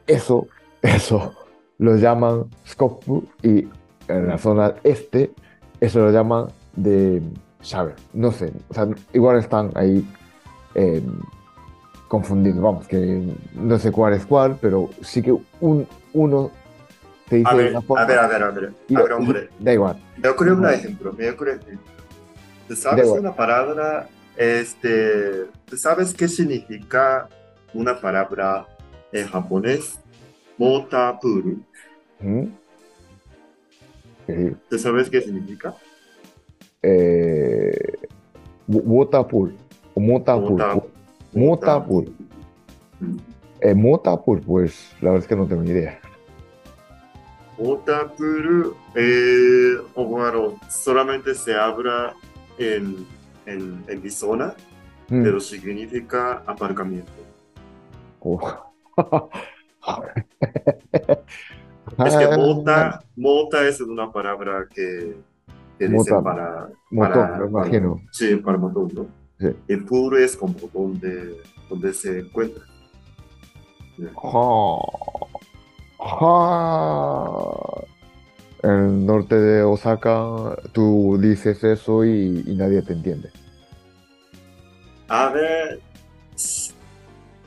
eso, 0.06 0.46
eso 0.82 1.32
lo 1.78 1.96
llaman 1.96 2.44
Skopu 2.66 3.24
y 3.42 3.68
en 4.08 4.28
la 4.28 4.38
zona 4.38 4.74
este, 4.84 5.32
eso 5.80 6.00
lo 6.00 6.10
llaman 6.10 6.48
de 6.74 7.22
saber. 7.60 7.94
No 8.12 8.30
sé, 8.32 8.52
o 8.68 8.74
sea, 8.74 8.88
igual 9.12 9.38
están 9.38 9.70
ahí 9.74 10.06
eh, 10.74 11.02
confundidos. 12.08 12.60
Vamos, 12.60 12.86
que 12.88 13.22
no 13.54 13.78
sé 13.78 13.92
cuál 13.92 14.14
es 14.14 14.26
cuál, 14.26 14.58
pero 14.60 14.90
sí 15.02 15.22
que 15.22 15.36
un, 15.60 15.86
uno 16.12 16.50
te 17.28 17.36
dice 17.36 17.50
A 17.50 17.54
ver, 17.54 17.70
una 17.70 17.78
a 17.94 18.04
ver, 18.06 18.18
a 18.18 18.26
ver, 18.28 18.42
a 18.42 18.50
ver, 18.50 18.74
y, 18.88 18.94
a 18.94 19.02
ver, 19.02 19.12
y 19.12 19.12
hombre. 19.12 19.50
da 19.58 19.72
igual. 19.72 20.02
Me 20.16 20.28
ocurre 20.28 20.52
un 20.52 20.66
ejemplo, 20.66 21.12
me 21.12 21.28
ocurre 21.30 21.54
un 21.54 21.60
ejemplo. 21.62 21.92
¿Tú 22.68 22.74
Da 22.74 22.76
sabes 22.76 23.08
una 23.18 23.34
palabra, 23.34 24.10
este, 24.36 25.46
tú 25.66 25.76
sabes 25.76 26.14
qué 26.14 26.28
significa 26.28 27.28
una 27.72 28.00
palabra 28.00 28.66
en 29.12 29.26
japonés? 29.28 29.98
Motapuru. 30.58 31.64
¿Mm? 32.20 32.46
Sí. 34.26 34.56
¿Tú 34.68 34.78
sabes 34.78 35.08
qué 35.10 35.20
significa? 35.20 35.74
eh, 36.82 38.08
Motapur, 41.36 42.04
Mm. 43.00 43.16
eh, 43.60 43.74
Motapur, 43.74 44.40
pues 44.40 44.92
la 45.00 45.10
verdad 45.10 45.22
es 45.24 45.28
que 45.28 45.36
no 45.36 45.46
tengo 45.46 45.62
ni 45.62 45.70
idea. 45.70 46.00
Motapuru, 47.58 48.74
eh, 48.94 49.76
bueno, 49.94 50.58
solamente 50.68 51.34
se 51.34 51.54
habla 51.54 52.14
en, 52.58 53.06
en, 53.46 53.84
en 53.88 54.02
mi 54.02 54.10
zona, 54.10 54.54
Mm. 55.08 55.22
pero 55.22 55.38
significa 55.40 56.42
aparcamiento. 56.46 57.12
Oh. 58.20 58.40
Es 62.04 62.16
que 62.16 62.24
Ah, 62.24 62.36
mota, 62.36 63.04
mota 63.14 63.68
es 63.68 63.80
una 63.80 64.10
palabra 64.10 64.66
que, 64.68 65.16
que 65.78 65.88
dicen 65.88 66.20
para, 66.24 66.68
motor, 66.90 67.12
para, 67.12 67.38
me 67.38 67.46
imagino. 67.46 67.94
para- 67.94 68.08
sí, 68.12 68.34
para 68.36 68.58
motor, 68.58 68.92
¿no? 68.92 69.06
Y 69.68 69.76
puro 69.76 70.16
es 70.16 70.36
como 70.36 70.54
donde, 70.72 71.36
donde 71.68 71.92
se 71.92 72.20
encuentra. 72.20 72.62
Ah. 76.16 77.82
En 78.62 78.70
el 78.70 79.06
norte 79.06 79.34
de 79.36 79.62
Osaka, 79.62 80.56
tú 80.72 81.18
dices 81.20 81.62
eso 81.62 82.04
y, 82.04 82.42
y 82.46 82.56
nadie 82.56 82.82
te 82.82 82.94
entiende. 82.94 83.30
A 85.08 85.28
ver, 85.28 85.80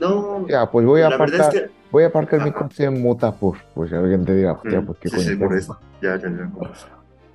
no, 0.00 0.46
Ya, 0.48 0.70
pues 0.70 0.86
voy 0.86 1.02
a 1.02 1.08
es 1.08 1.48
que, 1.48 1.70
voy 1.90 2.04
a 2.04 2.06
aparcar 2.06 2.42
mi 2.42 2.52
coche 2.52 2.84
en 2.84 3.02
Motapur. 3.02 3.58
Pues 3.74 3.92
alguien 3.92 4.24
te 4.24 4.34
dirá, 4.34 4.52
hostia, 4.52 4.80
Mm, 4.80 4.86
pues 4.86 4.98
qué 4.98 5.08
sí, 5.10 5.16
coño 5.16 5.28
sí, 5.28 5.36
por 5.36 5.56
eso? 5.56 5.78
ya, 6.00 6.16
ya, 6.16 6.28
ya. 6.30 6.50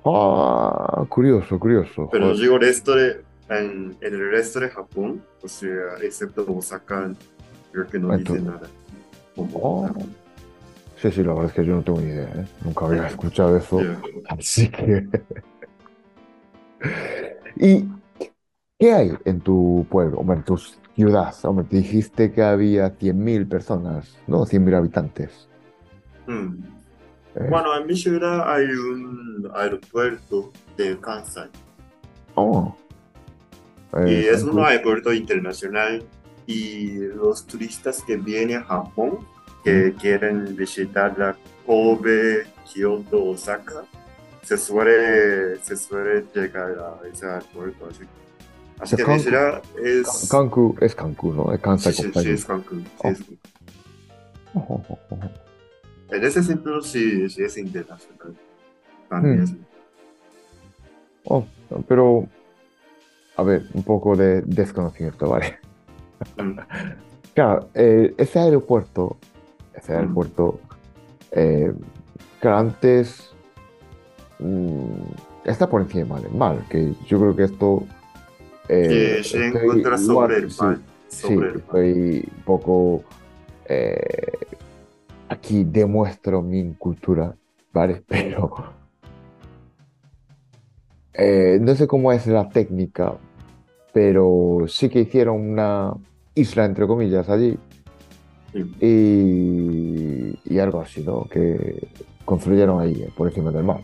Ah, 0.04 1.04
curioso, 1.08 1.58
curioso. 1.60 2.08
Pero 2.10 2.26
joder. 2.26 2.40
digo, 2.40 2.54
el 2.56 2.60
resto 2.62 2.94
de, 2.96 3.24
en, 3.48 3.96
en 4.00 4.14
el 4.14 4.30
resto 4.30 4.60
de 4.60 4.68
Japón, 4.70 5.22
o 5.42 5.48
sea, 5.48 5.96
excepto 6.02 6.44
Osaka, 6.48 7.12
creo 7.72 7.86
que 7.86 7.98
no 7.98 8.16
dice 8.16 8.38
tú- 8.38 8.44
nada. 8.44 8.68
Oh. 9.36 9.88
Sí, 10.96 11.10
sí, 11.10 11.22
la 11.22 11.34
verdad 11.34 11.46
es 11.46 11.52
que 11.52 11.64
yo 11.64 11.76
no 11.76 11.82
tengo 11.82 12.00
ni 12.00 12.06
idea, 12.08 12.24
¿eh? 12.34 12.46
Nunca 12.64 12.86
había 12.86 13.06
escuchado 13.06 13.54
eso. 13.56 13.80
Así 14.28 14.68
que. 14.70 15.06
¿Y 17.56 17.84
qué 18.78 18.92
hay 18.92 19.12
en 19.24 19.40
tu 19.40 19.86
pueblo, 19.90 20.18
hombre, 20.18 20.38
en 20.38 20.44
tu 20.44 20.56
ciudad? 20.94 21.34
Hombre, 21.42 21.66
te 21.68 21.76
dijiste 21.76 22.32
que 22.32 22.42
había 22.42 22.88
100.000 22.98 23.46
personas, 23.48 24.16
¿no? 24.26 24.46
100.000 24.46 24.74
habitantes. 24.74 25.48
Mm. 26.26 26.54
¿eh? 27.36 27.46
Bueno, 27.50 27.76
en 27.78 27.86
mi 27.86 27.94
ciudad 27.96 28.50
hay 28.52 28.64
un 28.64 29.50
aeropuerto 29.54 30.50
de 30.76 30.98
Kansai 30.98 31.48
Oh. 32.34 32.74
Y 34.06 34.12
Eh, 34.12 34.30
es 34.30 34.42
un 34.42 34.58
aeropuerto 34.64 35.12
internacional 35.12 36.02
y 36.46 36.92
los 36.98 37.46
turistas 37.46 38.02
que 38.02 38.16
vienen 38.16 38.58
a 38.58 38.64
Japón 38.64 39.18
que 39.64 39.94
quieren 40.00 40.54
visitar 40.54 41.18
la 41.18 41.36
Kobe, 41.66 42.46
Kyoto, 42.72 43.24
Osaka, 43.24 43.84
se 44.42 44.56
suele, 44.56 45.56
se 45.62 45.76
suele 45.76 46.24
llegar 46.34 46.70
a 46.78 47.08
ese 47.08 47.26
aeropuerto. 47.26 47.86
Así, 47.90 48.04
así 48.78 48.96
que 48.96 49.02
mi 49.02 49.06
Cancún. 49.08 49.24
ciudad 49.24 49.62
es... 49.82 50.28
Cancún, 50.30 50.78
es 50.80 50.94
Cancún, 50.94 51.36
¿no? 51.36 51.52
Es 51.52 51.60
Kansai 51.60 51.92
sí, 51.92 52.10
sí, 52.14 52.30
es 52.30 52.44
Cancún. 52.44 52.84
sí, 53.16 53.38
Oh. 54.54 54.80
En 56.10 56.24
ese 56.24 56.42
sentido 56.42 56.80
sí, 56.80 57.28
sí 57.28 57.42
es 57.42 57.58
internacional. 57.58 58.34
También 59.08 59.42
Mm. 59.42 59.64
Oh, 61.24 61.44
pero, 61.88 62.28
a 63.36 63.42
ver, 63.42 63.66
un 63.74 63.82
poco 63.82 64.16
de 64.16 64.42
desconocimiento, 64.42 65.28
¿vale? 65.28 65.58
Claro, 67.34 67.68
eh, 67.74 68.14
ese 68.16 68.38
aeropuerto, 68.38 69.18
ese 69.74 69.94
aeropuerto, 69.94 70.58
eh, 71.32 71.72
claro, 72.40 72.58
antes 72.58 73.30
mm, 74.38 75.02
está 75.44 75.68
por 75.68 75.82
encima 75.82 76.18
del 76.20 76.32
mar, 76.32 76.64
que 76.70 76.94
yo 77.06 77.18
creo 77.18 77.36
que 77.36 77.44
esto 77.44 77.84
eh, 78.68 79.16
que 79.18 79.24
se 79.24 79.46
estoy 79.46 79.62
encuentra 79.62 79.98
sobre 79.98 80.38
el 80.38 80.50
igual, 80.50 80.82
sí, 81.08 81.26
sí, 81.28 81.38
estoy 81.56 82.28
un 82.38 82.42
poco 82.44 83.04
eh, 83.68 84.32
aquí 85.28 85.64
demuestro 85.64 86.40
mi 86.42 86.74
cultura, 86.74 87.34
¿vale? 87.72 88.02
Pero 88.08 88.76
eh, 91.12 91.58
no 91.60 91.74
sé 91.74 91.86
cómo 91.86 92.12
es 92.12 92.26
la 92.26 92.48
técnica, 92.48 93.16
pero 93.96 94.66
sí 94.68 94.90
que 94.90 95.00
hicieron 95.00 95.40
una 95.52 95.94
isla, 96.34 96.66
entre 96.66 96.86
comillas, 96.86 97.30
allí 97.30 97.58
Sí. 98.52 98.60
y, 98.78 100.54
y 100.54 100.58
algo 100.58 100.82
así, 100.82 101.02
¿no? 101.02 101.24
Que 101.24 101.88
construyeron 102.26 102.78
ahí, 102.78 102.92
eh, 103.00 103.10
por 103.16 103.26
encima 103.28 103.50
del 103.50 103.64
mar. 103.64 103.80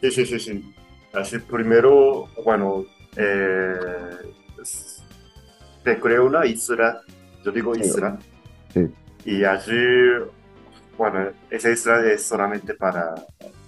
Sí, 0.00 0.12
sí, 0.12 0.24
sí, 0.24 0.38
sí. 0.38 0.72
Así 1.12 1.40
primero, 1.40 2.26
bueno, 2.44 2.84
eh, 3.16 3.74
se 4.62 5.98
creó 5.98 6.26
una 6.26 6.46
isla, 6.46 7.00
yo 7.44 7.50
digo 7.50 7.74
isla, 7.74 8.20
Sí. 8.72 8.86
Y 9.24 9.42
allí, 9.42 9.82
bueno, 10.96 11.30
esa 11.50 11.70
isla 11.70 12.06
es 12.08 12.22
solamente 12.22 12.72
para, 12.74 13.16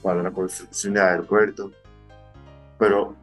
para 0.00 0.22
la 0.22 0.30
construcción 0.30 0.94
del 0.94 1.02
aeropuerto. 1.02 1.72
Pero 2.78 3.16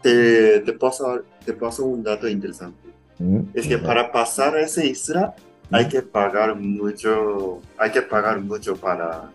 te, 0.00 0.60
te, 0.60 0.72
paso, 0.74 1.22
te 1.44 1.52
paso 1.54 1.84
un 1.86 2.02
dato 2.02 2.28
interesante. 2.28 2.94
Mm, 3.18 3.42
Es 3.52 3.66
que 3.68 3.78
para 3.78 4.12
pasar 4.12 4.56
a 4.56 4.62
esa 4.62 4.84
isla 4.84 5.34
hay 5.70 5.88
que 5.88 6.02
pagar 6.02 6.56
mucho, 6.56 7.66
hay 7.76 7.90
que 7.92 8.02
pagar 8.02 8.40
mucho 8.40 8.76
para, 8.76 9.34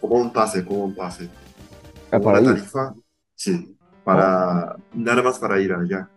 como 0.00 0.16
un 0.16 0.32
pase, 0.32 0.64
como 0.64 0.84
un 0.84 0.94
pase. 0.94 1.30
ah, 2.10 2.20
para 2.20 2.40
una 2.40 2.42
ir, 2.42 2.46
tarifa, 2.54 2.94
sí, 3.34 3.76
para, 4.04 4.76
nada 4.92 5.22
más 5.22 5.38
para 5.38 5.60
ir 5.60 5.72
allá. 5.72 6.10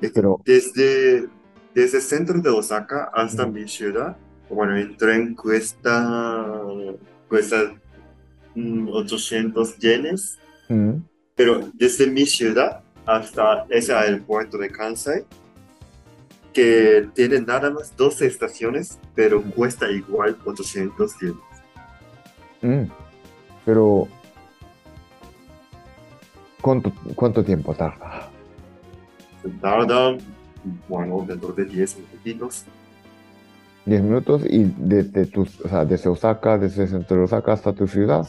Es 0.00 0.12
pero 0.12 0.40
desde, 0.44 1.28
desde 1.74 1.98
el 1.98 2.02
centro 2.02 2.40
de 2.40 2.50
Osaka 2.50 3.10
hasta 3.14 3.46
mi 3.46 3.68
ciudad, 3.68 4.16
bueno, 4.48 4.76
el 4.76 4.96
tren 4.96 5.34
cuesta, 5.34 6.62
cuesta 7.28 7.56
mm, 8.54 8.88
800 8.88 9.78
yenes, 9.78 10.40
mm, 10.68 10.96
pero 11.34 11.70
desde 11.74 12.06
mi 12.06 12.26
ciudad 12.26 12.84
hasta 13.06 13.64
ese 13.68 13.94
aeropuerto 13.94 14.58
de 14.58 14.70
Kansai, 14.70 15.24
que 16.52 17.08
tiene 17.14 17.40
nada 17.40 17.70
más 17.70 17.96
12 17.96 18.26
estaciones, 18.26 18.98
pero 19.14 19.42
cuesta 19.42 19.90
igual 19.90 20.36
800 20.44 21.18
yenes. 21.20 21.36
mm, 22.62 22.84
pero 23.64 24.08
¿cuánto, 26.60 26.92
cuánto 27.14 27.42
tiempo 27.44 27.74
tarda? 27.74 28.28
Tarda, 29.60 30.16
bueno, 30.88 31.24
dentro 31.26 31.52
de 31.52 31.64
10 31.64 31.96
minutitos. 31.98 32.64
10 33.84 34.02
minutos 34.02 34.42
y 34.48 34.64
desde 34.76 35.26
tu, 35.26 35.42
o 35.42 35.68
sea, 35.68 35.84
desde 35.84 36.08
Osaka, 36.08 36.56
desde 36.58 36.84
el 36.84 36.88
centro 36.88 37.16
de 37.16 37.24
Osaka 37.24 37.52
hasta 37.52 37.72
tu 37.72 37.86
ciudad, 37.88 38.28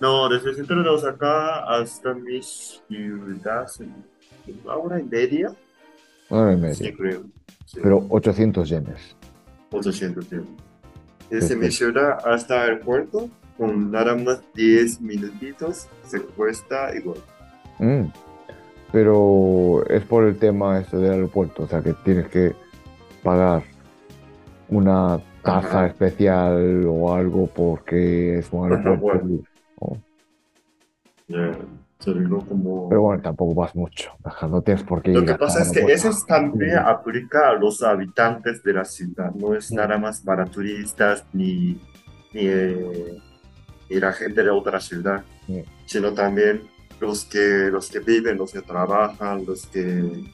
No, 0.00 0.28
desde 0.28 0.50
el 0.50 0.56
centro 0.56 0.82
de 0.82 0.88
Osaka 0.90 1.64
hasta 1.66 2.14
mi 2.14 2.42
ciudad, 2.42 3.66
una 4.46 4.76
hora 4.76 5.00
y 5.00 5.04
media, 5.04 5.56
una 6.30 6.40
hora 6.42 6.54
y 6.54 6.58
sí, 6.70 6.92
media, 6.92 6.94
creo. 6.96 7.24
Sí, 7.64 7.80
pero 7.82 8.06
800 8.08 8.68
yenes. 8.68 9.16
800 9.70 10.28
yenes. 10.30 10.48
Desde 11.30 11.56
mi 11.56 11.70
Perfecto. 11.70 11.70
ciudad 11.70 12.18
hasta 12.24 12.66
el 12.66 12.80
puerto, 12.80 13.30
con 13.56 13.90
nada 13.90 14.16
más 14.16 14.42
10 14.54 15.00
minutitos, 15.00 15.90
se 16.02 16.24
cuesta 16.24 16.94
igual. 16.96 17.24
Mm, 17.78 18.12
Pero 18.92 19.84
es 19.88 20.04
por 20.06 20.24
el 20.24 20.38
tema 20.38 20.80
este 20.80 20.96
del 20.98 21.12
aeropuerto, 21.12 21.64
o 21.64 21.68
sea 21.68 21.82
que 21.82 21.94
tienes 21.94 22.28
que 22.28 22.56
pagar 23.22 23.64
una 24.68 25.22
tasa 25.42 25.86
especial 25.86 26.84
o 26.88 27.14
algo 27.14 27.48
porque 27.48 28.38
es 28.38 28.52
un 28.52 28.66
Ajá, 28.70 28.76
aeropuerto. 28.76 29.44
Se 32.00 32.12
como... 32.48 32.88
Pero 32.88 33.02
bueno, 33.02 33.22
tampoco 33.22 33.54
vas 33.54 33.74
mucho, 33.76 34.12
no 34.48 34.62
tienes 34.62 34.82
por 34.84 35.02
qué 35.02 35.12
Lo 35.12 35.24
que 35.24 35.34
pasa 35.34 35.62
es 35.62 35.70
que 35.70 35.80
aeropuerto. 35.80 36.08
eso 36.08 36.24
también 36.26 36.78
aplica 36.78 37.50
a 37.50 37.54
los 37.54 37.82
habitantes 37.82 38.62
de 38.62 38.72
la 38.72 38.84
ciudad, 38.84 39.32
no 39.34 39.54
es 39.54 39.70
nada 39.72 39.98
más 39.98 40.20
para 40.20 40.46
turistas 40.46 41.24
ni, 41.32 41.74
ni, 42.32 42.46
eh, 42.46 43.18
ni 43.90 44.00
la 44.00 44.12
gente 44.12 44.42
de 44.42 44.50
otra 44.50 44.80
ciudad, 44.80 45.24
Mm. 45.48 45.60
sino 45.86 46.12
también 46.14 46.62
los 47.00 47.24
que, 47.24 47.68
los 47.72 47.90
que 47.90 48.00
viven, 48.00 48.38
los 48.38 48.52
que 48.52 48.62
trabajan, 48.62 49.44
los 49.46 49.66
que, 49.66 50.24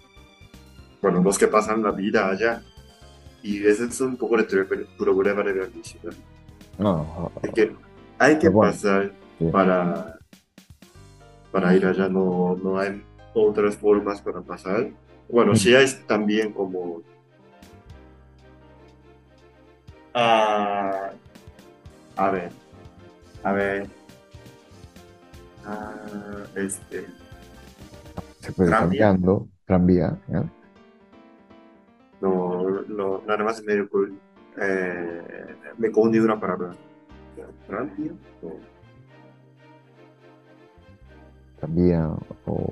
bueno, 1.00 1.23
los 1.23 1.38
que 1.38 1.49
pasan 1.49 1.82
la 1.82 1.92
vida 1.92 2.28
allá. 2.28 2.62
Y 3.42 3.64
ese 3.64 3.85
es 3.87 4.00
un 4.00 4.16
poco 4.16 4.37
el 4.38 4.46
problema 4.99 5.42
de 5.42 5.54
la 5.54 5.66
ciudad. 5.82 6.14
No, 6.78 7.32
Es 7.42 7.50
que 7.52 7.75
hay 8.18 8.35
que 8.38 8.50
Pero 8.50 8.52
bueno, 8.52 8.73
pasar 8.73 9.12
sí. 9.38 9.46
para, 9.52 10.15
para 11.56 11.74
ir 11.74 11.87
allá, 11.87 12.07
no, 12.11 12.54
no 12.62 12.78
hay 12.78 13.02
otras 13.33 13.78
formas 13.78 14.20
para 14.20 14.42
pasar. 14.42 14.90
Bueno, 15.26 15.52
Mm. 15.52 15.57
sí 15.57 15.74
hay 15.74 15.87
también 16.07 16.52
como... 16.52 17.00
ah, 20.12 21.12
a 22.16 22.31
ver, 22.31 22.52
a 23.42 23.52
ver. 23.52 23.87
ah, 25.64 26.44
este, 26.57 27.07
se 28.40 28.52
puede 28.52 28.68
ir 28.70 28.76
tranvía. 28.76 29.07
caminando, 29.07 29.48
tranvía, 29.64 30.22
¿eh? 30.28 30.42
no, 32.20 32.83
no, 32.87 33.22
nada 33.26 33.44
más 33.44 33.62
me, 33.62 33.74
eh, 34.61 35.57
me 35.78 35.90
confundí 35.90 36.18
una 36.18 36.38
palabra. 36.38 36.74
¿Tranvía? 37.66 38.12
O- 38.42 38.61
tranvía 41.66 42.11
o... 42.46 42.64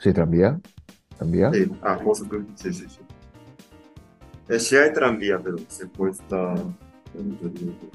Sí, 0.00 0.12
tranvía, 0.12 0.58
tranvía. 1.16 1.52
Sí, 1.52 1.70
ah, 1.82 1.98
sí, 2.54 2.72
sí, 2.72 2.86
sí. 2.88 3.00
Eh, 4.48 4.58
sí 4.60 4.76
hay 4.76 4.92
tranvía, 4.92 5.38
pero 5.42 5.56
se 5.68 5.88
cuesta 5.88 6.54
mucho 7.14 7.50
tiempo. 7.50 7.86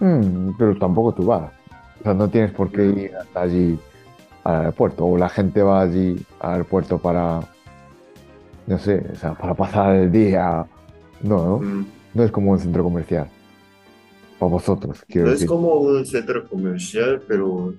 Mm, 0.00 0.50
pero 0.58 0.76
tampoco 0.76 1.14
tú 1.14 1.26
vas. 1.26 1.52
O 2.00 2.02
sea, 2.02 2.14
no 2.14 2.28
tienes 2.28 2.52
por 2.52 2.70
qué 2.70 2.86
ir 2.86 3.16
hasta 3.16 3.42
allí 3.42 3.78
al 4.42 4.56
aeropuerto. 4.56 5.06
O 5.06 5.16
la 5.16 5.28
gente 5.28 5.62
va 5.62 5.82
allí 5.82 6.24
al 6.40 6.52
aeropuerto 6.52 6.98
para, 6.98 7.40
no 8.66 8.78
sé, 8.78 9.06
o 9.12 9.16
sea, 9.16 9.34
para 9.34 9.54
pasar 9.54 9.94
el 9.94 10.10
día. 10.10 10.66
No, 11.22 11.46
no, 11.46 11.58
Mm. 11.60 11.86
no 12.14 12.22
es 12.24 12.30
como 12.30 12.50
un 12.50 12.58
centro 12.58 12.82
comercial. 12.82 13.28
Para 14.38 14.50
vosotros, 14.50 15.04
quiero 15.06 15.28
No 15.28 15.34
es 15.34 15.44
como 15.46 15.74
un 15.74 16.04
centro 16.04 16.46
comercial, 16.48 17.22
pero 17.28 17.72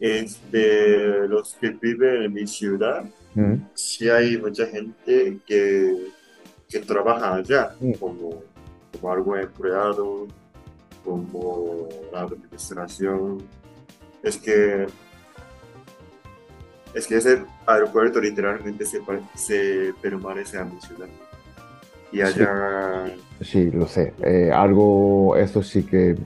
es 0.00 0.38
de 0.52 1.26
los 1.28 1.54
que 1.60 1.70
viven 1.70 2.22
en 2.22 2.32
mi 2.32 2.46
ciudad. 2.46 3.04
Mm, 3.34 3.54
Sí 3.74 4.08
hay 4.08 4.36
mucha 4.38 4.66
gente 4.66 5.38
que, 5.46 6.08
que 6.68 6.78
trabaja 6.80 7.34
allá, 7.34 7.74
Mm. 7.80 7.92
como, 7.94 8.42
como 8.92 9.12
algo 9.12 9.36
empleado, 9.36 10.26
como 11.04 11.88
la 12.12 12.22
administración. 12.22 13.38
Es 14.22 14.36
que, 14.36 14.86
es 16.94 17.06
que 17.06 17.16
ese 17.16 17.42
aeropuerto 17.66 18.20
literalmente 18.20 18.84
se, 18.86 19.00
se 19.34 19.94
permanece 20.00 20.58
a 20.58 20.64
mi 20.64 20.80
ciudad. 20.80 21.08
Y 22.10 22.22
allá, 22.22 23.12
Sí, 23.42 23.70
lo 23.70 23.86
sé. 23.86 24.14
Eh, 24.22 24.50
algo, 24.52 25.36
eso 25.36 25.62
sí 25.62 25.82
que, 25.84 26.16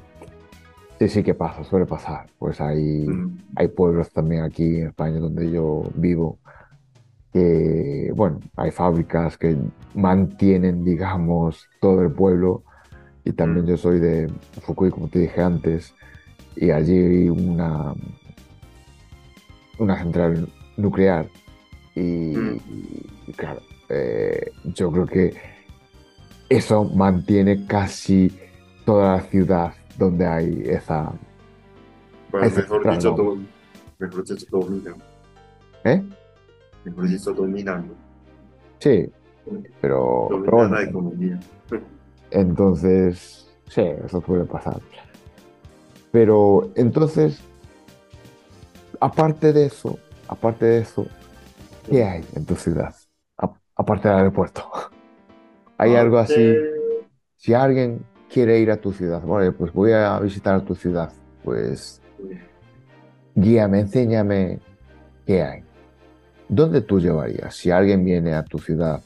sí, 1.09 1.15
sí 1.15 1.23
que 1.23 1.35
pasa, 1.35 1.65
suele 1.65 1.87
pasar. 1.87 2.27
Pues 2.39 2.61
hay, 2.61 3.07
mm, 3.09 3.39
hay 3.57 3.69
pueblos 3.69 4.11
también 4.11 4.43
aquí 4.45 4.81
en 4.81 4.89
España 4.89 5.19
donde 5.19 5.51
yo 5.51 5.83
vivo 5.95 6.39
que, 7.33 8.13
bueno, 8.15 8.41
hay 8.57 8.71
fábricas 8.71 9.39
que 9.39 9.57
mantienen, 9.95 10.85
digamos, 10.85 11.67
todo 11.81 12.03
el 12.03 12.13
pueblo. 12.13 12.63
Y 13.25 13.33
también 13.33 13.65
Mm. 13.67 13.69
yo 13.69 13.77
soy 13.77 14.01
de 14.01 14.31
Fukui, 14.63 14.91
como 14.91 15.09
te 15.09 15.21
dije 15.21 15.41
antes, 15.41 15.95
y 16.57 16.71
allí 16.71 16.97
hay 16.97 17.29
una, 17.31 17.95
una 19.79 19.99
central 19.99 20.49
nuclear. 20.77 21.27
Y, 21.95 22.01
Mm. 22.37 22.57
y 23.29 23.33
claro, 23.33 23.61
eh, 23.89 24.51
yo 24.75 24.91
creo 24.91 25.07
que 25.07 25.35
eso 26.49 26.85
mantiene 26.85 27.67
casi 27.67 28.31
toda 28.85 29.17
la 29.17 29.23
ciudad 29.23 29.73
donde 29.99 30.27
hay 30.27 30.63
esa... 30.67 31.13
bueno, 32.31 32.51
mejor 32.57 32.89
dicho, 32.89 33.11
do- 33.13 33.37
mejor 33.99 34.25
dicho, 34.25 34.47
dominan. 34.51 34.95
¿Eh? 35.85 36.03
Mejor 36.85 37.09
dicho, 37.09 37.33
dominan. 37.33 37.91
Sí, 38.81 39.13
pero, 39.81 40.29
pero 40.31 40.57
bueno, 40.57 40.75
la 40.75 40.83
economía. 40.83 41.41
entonces, 42.31 43.47
sí, 43.69 43.83
eso 43.83 44.21
suele 44.23 44.45
pasar. 44.45 44.81
Pero 46.11 46.71
entonces, 46.77 47.41
aparte 49.01 49.53
de 49.53 49.67
eso, 49.67 49.99
aparte 50.29 50.65
de 50.67 50.79
eso, 50.81 51.07
¿qué 51.91 52.05
hay 52.05 52.25
en 52.35 52.47
tu 52.47 52.57
ciudad? 52.57 52.95
A- 53.39 53.55
aparte 53.77 54.09
del 54.09 54.19
aeropuerto. 54.19 54.71
¿Hay 55.79 55.97
algo 55.97 56.19
así? 56.19 56.57
Si 57.37 57.55
alguien 57.55 58.12
quiere 58.33 58.59
ir 58.59 58.71
a 58.71 58.77
tu 58.77 58.93
ciudad, 58.93 59.23
vale, 59.23 59.53
pues 59.53 59.73
voy 59.73 59.93
a 59.93 60.19
visitar 60.19 60.63
tu 60.63 60.75
ciudad, 60.75 61.13
pues 61.45 62.01
guíame, 63.35 63.81
enséñame 63.81 64.59
qué 65.27 65.43
hay. 65.43 65.65
¿Dónde 66.49 66.81
tú 66.81 66.99
llevarías? 66.99 67.55
Si 67.55 67.71
alguien 67.71 68.05
viene 68.05 68.35
a 68.35 68.43
tu 68.43 68.59
ciudad, 68.59 69.01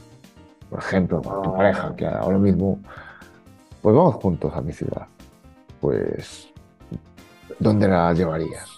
por 0.71 0.79
ejemplo, 0.79 1.23
con 1.23 1.43
tu 1.43 1.55
pareja, 1.55 1.95
que 1.97 2.07
ahora 2.07 2.39
mismo, 2.39 2.79
pues 3.83 3.97
vamos 3.97 4.15
juntos 4.17 4.53
a 4.55 4.61
mi 4.61 4.73
ciudad, 4.73 5.07
pues, 5.81 6.49
¿dónde 7.59 7.89
la 7.89 8.13
llevarías? 8.13 8.69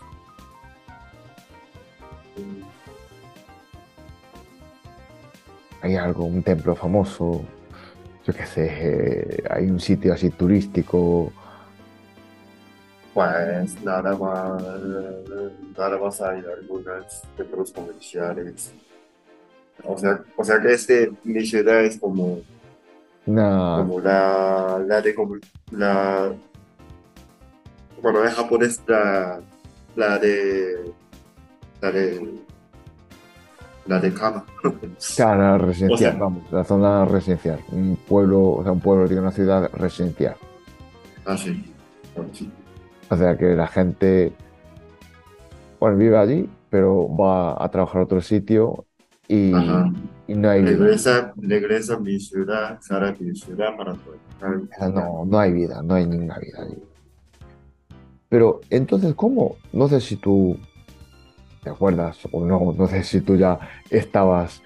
¿Hay 5.82 5.94
algo, 5.96 6.24
un 6.24 6.42
templo 6.42 6.74
famoso? 6.74 7.44
Yo 8.28 8.34
qué 8.34 8.44
sé, 8.44 8.68
eh, 8.70 9.42
hay 9.48 9.70
un 9.70 9.80
sitio 9.80 10.12
así 10.12 10.28
turístico. 10.28 11.32
Pues 13.14 13.82
nada 13.82 14.14
más, 14.14 14.62
nada 15.74 15.98
más 15.98 16.20
hay 16.20 16.42
algunos 16.58 17.22
centros 17.38 17.72
comerciales. 17.72 18.74
O 19.82 19.96
sea, 19.96 20.20
o 20.36 20.44
sea 20.44 20.60
que 20.60 20.74
este, 20.74 21.10
mi 21.24 21.46
ciudad 21.46 21.82
es 21.82 21.98
como, 21.98 22.42
Una, 23.24 23.76
como 23.78 23.98
la, 23.98 24.78
la 24.86 25.00
de 25.00 25.14
como 25.14 25.36
la, 25.70 26.30
bueno, 28.02 28.24
en 28.24 28.30
Japón 28.30 28.62
es 28.62 28.82
la, 28.86 29.40
la 29.96 30.18
de, 30.18 30.92
la 31.80 31.90
de, 31.90 32.34
la 33.88 33.98
de 33.98 34.12
Kama. 34.12 34.44
cara 35.16 35.58
residencial, 35.58 35.92
O 35.92 35.96
sea- 35.96 36.14
vamos, 36.14 36.52
la 36.52 36.64
zona 36.64 37.04
residencial. 37.06 37.58
Un 37.72 37.96
pueblo, 38.06 38.50
o 38.50 38.62
sea, 38.62 38.72
un 38.72 38.80
pueblo 38.80 39.06
tiene 39.06 39.22
una 39.22 39.32
ciudad 39.32 39.70
residencial. 39.72 40.36
Ah, 41.24 41.36
sí. 41.36 41.64
Bueno, 42.14 42.30
sí. 42.32 42.50
O 43.10 43.16
sea 43.16 43.36
que 43.36 43.56
la 43.56 43.66
gente, 43.66 44.32
bueno, 45.80 45.96
vive 45.96 46.18
allí, 46.18 46.48
pero 46.68 47.08
va 47.16 47.62
a 47.62 47.68
trabajar 47.70 48.02
a 48.02 48.04
otro 48.04 48.20
sitio 48.20 48.84
y, 49.26 49.50
no 49.52 50.50
hay 50.50 50.62
vida. 50.62 51.32
Regresa, 51.36 51.94
a 51.94 51.98
mi 51.98 52.20
ciudad, 52.20 52.78
sale 52.82 53.08
a 53.08 53.16
mi 53.18 53.34
ciudad 53.34 53.76
para 53.76 53.94
no, 54.92 55.24
no 55.24 55.38
hay 55.38 55.52
vida, 55.52 55.82
no 55.82 55.94
hay 55.94 56.06
ninguna 56.06 56.38
vida 56.38 56.62
allí. 56.62 56.82
Pero 58.28 58.60
entonces, 58.68 59.14
¿cómo? 59.14 59.56
No 59.72 59.88
sé 59.88 60.00
si 60.02 60.16
tú 60.16 60.58
te 61.62 61.70
acuerdas 61.70 62.18
o 62.30 62.44
no, 62.44 62.72
no 62.76 62.86
sé 62.86 63.02
si 63.02 63.20
tú 63.20 63.36
ya 63.36 63.58
estabas 63.90 64.62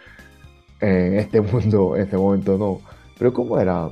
en 0.81 1.15
este 1.15 1.41
mundo 1.53 1.97
en 1.97 2.03
ese 2.03 2.17
momento 2.17 2.55
o 2.55 2.59
no, 2.59 2.81
pero 3.19 3.33
¿cómo 3.33 3.59
era 3.59 3.89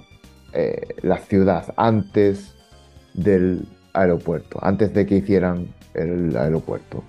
eh, 0.52 0.94
la 1.02 1.18
ciudad 1.18 1.72
antes 1.76 2.56
del 3.14 3.66
aeropuerto, 3.92 4.58
antes 4.62 4.92
de 4.94 5.06
que 5.06 5.16
hicieran 5.16 5.68
el 5.94 6.36
aeropuerto? 6.36 7.02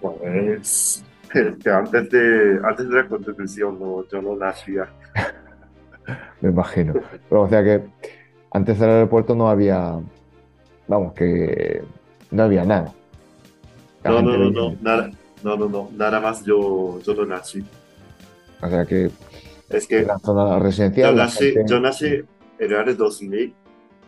Pues, 0.00 1.04
este, 1.34 1.70
antes 1.70 2.10
de, 2.10 2.60
antes 2.62 2.88
de 2.88 2.94
la 2.94 3.08
Constitución, 3.08 3.78
no, 3.78 4.06
yo 4.08 4.22
no 4.22 4.36
nacía. 4.36 4.88
Me 6.40 6.50
imagino. 6.50 6.94
Pero, 7.28 7.42
o 7.42 7.48
sea 7.48 7.62
que 7.62 7.82
antes 8.52 8.78
del 8.78 8.90
aeropuerto 8.90 9.34
no 9.34 9.48
había, 9.48 9.98
vamos, 10.86 11.12
que 11.12 11.82
no 12.30 12.42
había 12.44 12.64
nada. 12.64 12.92
No, 14.04 14.22
no, 14.22 14.36
no, 14.36 14.50
no, 14.50 14.76
nada, 14.80 15.10
no, 15.42 15.56
no, 15.56 15.68
no, 15.68 15.90
nada 15.96 16.20
más 16.20 16.44
yo, 16.44 17.00
yo 17.00 17.14
no 17.14 17.26
nací. 17.26 17.64
O 18.62 18.68
sea 18.68 18.84
que 18.86 19.10
Es 19.68 19.86
que 19.86 20.02
la 20.02 20.18
zona 20.18 20.56
yo 20.56 20.58
residencial 20.60 21.16
la 21.16 21.24
nací, 21.24 21.52
gente- 21.52 21.64
yo 21.68 21.80
nací 21.80 22.06
en 22.06 22.26
el 22.58 22.74
año 22.76 22.94
2000, 22.94 23.54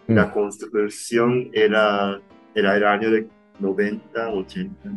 Mm. 0.07 0.15
la 0.15 0.33
Constitución 0.33 1.51
era, 1.53 2.21
era 2.55 2.77
el 2.77 2.85
año 2.85 3.11
de 3.11 3.29
90, 3.61 4.31
80, 4.31 4.91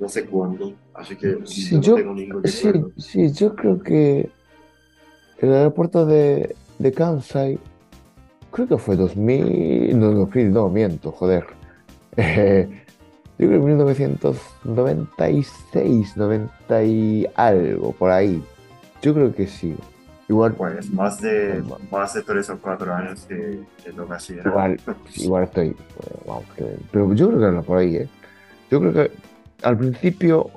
no 0.00 0.08
sé 0.08 0.24
cuándo, 0.26 0.74
así 0.94 1.16
que 1.16 1.38
Sí, 1.44 1.74
no 1.74 1.80
yo- 1.82 1.94
tengo 1.96 2.14
ningún 2.14 2.46
Sí, 2.46 2.70
sí, 2.96 3.32
yo 3.32 3.54
creo 3.54 3.80
que 3.82 4.30
el 5.38 5.52
aeropuerto 5.52 6.06
de, 6.06 6.54
de 6.78 6.92
Kansai, 6.92 7.58
creo 8.52 8.68
que 8.68 8.78
fue 8.78 8.96
2000, 8.96 9.98
no, 9.98 10.12
2000, 10.12 10.52
no, 10.52 10.68
miento, 10.68 11.10
joder. 11.12 11.44
Eh, 12.16 12.81
yo 13.42 13.48
creo 13.48 13.60
que 13.60 13.66
1996, 13.66 16.16
90 16.16 16.84
y 16.84 17.26
algo, 17.34 17.92
por 17.92 18.10
ahí. 18.10 18.42
Yo 19.02 19.12
creo 19.14 19.34
que 19.34 19.46
sí. 19.48 19.74
Igual, 20.28 20.54
Pues 20.54 20.88
más 20.90 21.20
de, 21.20 21.62
más 21.90 22.14
de 22.14 22.22
3 22.22 22.48
o 22.50 22.58
4 22.58 22.94
años 22.94 23.24
que, 23.28 23.60
que 23.82 23.92
no 23.92 24.06
nací. 24.06 24.34
era. 24.34 24.48
igual, 24.48 24.80
igual 25.16 25.42
estoy, 25.44 25.68
eh, 25.68 25.74
vamos, 26.26 26.44
que- 26.56 26.76
pero 26.92 27.12
yo 27.14 27.28
creo 27.28 27.40
que 27.40 27.46
era 27.46 27.62
por 27.62 27.78
ahí, 27.78 27.96
¿eh? 27.96 28.08
Yo 28.70 28.78
creo 28.80 28.92
que 28.92 29.10
al 29.62 29.76
principio, 29.76 30.50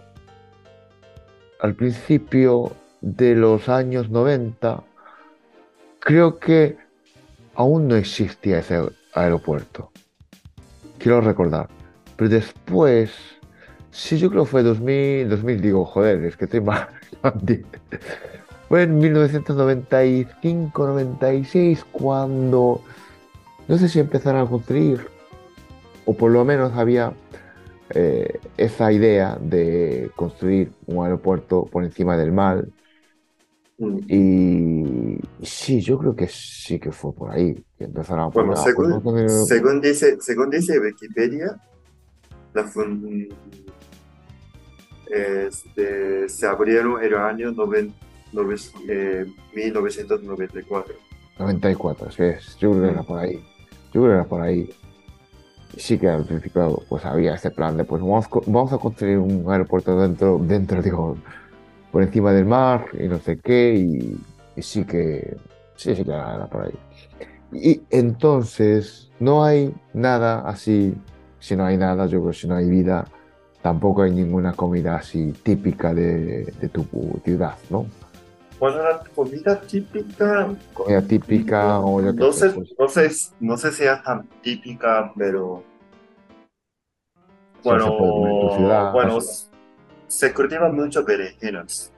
al 1.60 1.74
principio 1.74 2.71
de 3.02 3.34
los 3.36 3.67
años 3.67 4.10
90, 4.12 4.84
creo 6.00 6.38
que 6.39 6.78
aún 7.56 7.88
no 7.88 7.95
existía 7.95 8.60
ese 8.60 8.80
aeropuerto. 9.13 9.89
Quiero 11.00 11.19
recordar. 11.21 11.67
Pero 12.15 12.30
después, 12.30 13.12
sí, 13.91 14.17
yo 14.17 14.30
creo 14.30 14.43
que 14.43 14.51
fue 14.51 14.63
2000, 14.63 15.30
2000 15.30 15.62
digo, 15.62 15.86
joder, 15.86 16.23
es 16.25 16.38
que 16.38 16.45
estoy 16.45 16.62
mal. 16.62 16.88
Fue 18.67 18.82
en 18.82 18.97
1995, 18.97 20.88
96, 20.88 21.86
cuando 21.91 22.82
no 23.67 23.78
sé 23.78 23.89
si 23.89 23.99
empezaron 23.99 24.41
a 24.45 24.49
construir, 24.49 25.08
o 26.06 26.13
por 26.13 26.32
lo 26.32 26.43
menos 26.45 26.73
había 26.73 27.13
eh, 27.91 28.39
esa 28.58 28.91
idea 28.91 29.38
de 29.39 30.10
construir 30.15 30.71
un 30.88 31.04
aeropuerto 31.04 31.65
por 31.65 31.84
encima 31.84 32.17
del 32.17 32.32
mar. 32.32 32.65
Mm. 33.78 33.97
Y 34.08 35.19
sí, 35.45 35.82
yo 35.82 35.97
creo 35.97 36.15
que 36.15 36.28
sí 36.28 36.80
que 36.80 36.91
fue 36.91 37.13
por 37.13 37.32
ahí 37.32 37.54
que 37.78 37.86
empezaron 37.86 38.25
a 38.25 38.28
Bueno, 38.28 38.54
a 38.54 38.58
según, 38.58 39.30
según 39.45 39.82
dice, 39.82 40.17
según 40.19 40.49
dice 40.49 40.80
Wikipedia, 40.80 41.56
este, 45.08 46.28
se 46.30 46.48
abrieron 46.48 47.04
el 47.04 47.15
año 47.15 47.52
noven- 47.52 47.94
noven- 48.34 48.60
eh, 48.89 49.26
1994. 49.54 50.96
94, 51.38 52.12
sí, 52.12 52.24
yo 52.60 52.72
creo 52.72 52.82
que 52.84 52.89
era 52.89 53.04
por 53.04 53.20
ahí. 53.20 53.36
Yo 53.94 54.02
creo 54.02 54.06
que 54.08 54.13
era 54.13 54.24
por 54.24 54.41
ahí. 54.41 54.70
Sí 55.78 55.98
que 55.98 56.08
al 56.08 56.26
principio 56.26 56.82
pues 56.88 57.04
había 57.06 57.36
ese 57.36 57.52
plan 57.52 57.76
de 57.76 57.84
pues 57.84 58.02
vamos, 58.02 58.28
vamos 58.46 58.72
a 58.72 58.78
construir 58.78 59.18
un 59.18 59.52
aeropuerto 59.52 60.00
dentro, 60.00 60.39
dentro, 60.41 60.82
digo, 60.82 61.18
por 61.91 62.02
encima 62.04 62.32
del 62.32 62.46
mar 62.46 62.86
y 62.98 63.08
no 63.10 63.20
sé 63.20 63.38
qué, 63.39 63.74
y, 63.76 64.18
sí 64.62 64.86
que, 64.86 65.36
sí, 65.76 65.94
sí 65.96 66.04
que 66.06 66.12
era 66.12 66.48
por 66.48 66.63
ahí. 66.65 66.80
Y 67.52 67.82
entonces 67.89 69.12
no 69.20 69.44
hay 69.44 69.74
nada 69.94 70.48
así, 70.48 70.94
si 71.45 71.55
no 71.55 71.63
hay 71.63 71.77
nada, 71.77 72.08
yo 72.08 72.21
creo 72.21 72.31
que 72.31 72.38
si 72.38 72.47
no 72.47 72.55
hay 72.55 72.67
vida, 72.67 73.05
tampoco 73.62 74.01
hay 74.01 74.12
ninguna 74.12 74.53
comida 74.53 74.95
así 74.95 75.31
típica 75.43 75.93
de, 75.93 76.45
de 76.60 76.69
tu 76.69 76.84
ciudad, 77.23 77.55
¿no? 77.69 77.86
Bueno, 78.60 78.81
la 78.81 79.03
comida 79.13 79.62
típica, 79.62 80.49
Comida 80.73 81.01
típica 81.03 81.79
o 81.81 82.01
yo 82.01 82.13
no 82.13 82.31
sé, 82.31 82.49
pues, 82.49 82.73
no 82.79 82.88
sé, 82.88 83.12
no 83.39 83.58
sé 83.58 83.71
si 83.71 83.84
es 83.84 84.01
tan 84.01 84.27
típica, 84.41 85.13
pero 85.15 85.62
se 87.62 87.69
puede 87.69 87.79
comer 87.79 88.31
en 88.31 88.39
tu 88.39 88.47
bueno, 88.47 88.55
ciudad, 88.58 88.91
bueno, 88.91 89.19
se 90.08 90.34
cultivan 90.34 90.75
mucho 90.75 91.05
berenjenas. 91.05 91.91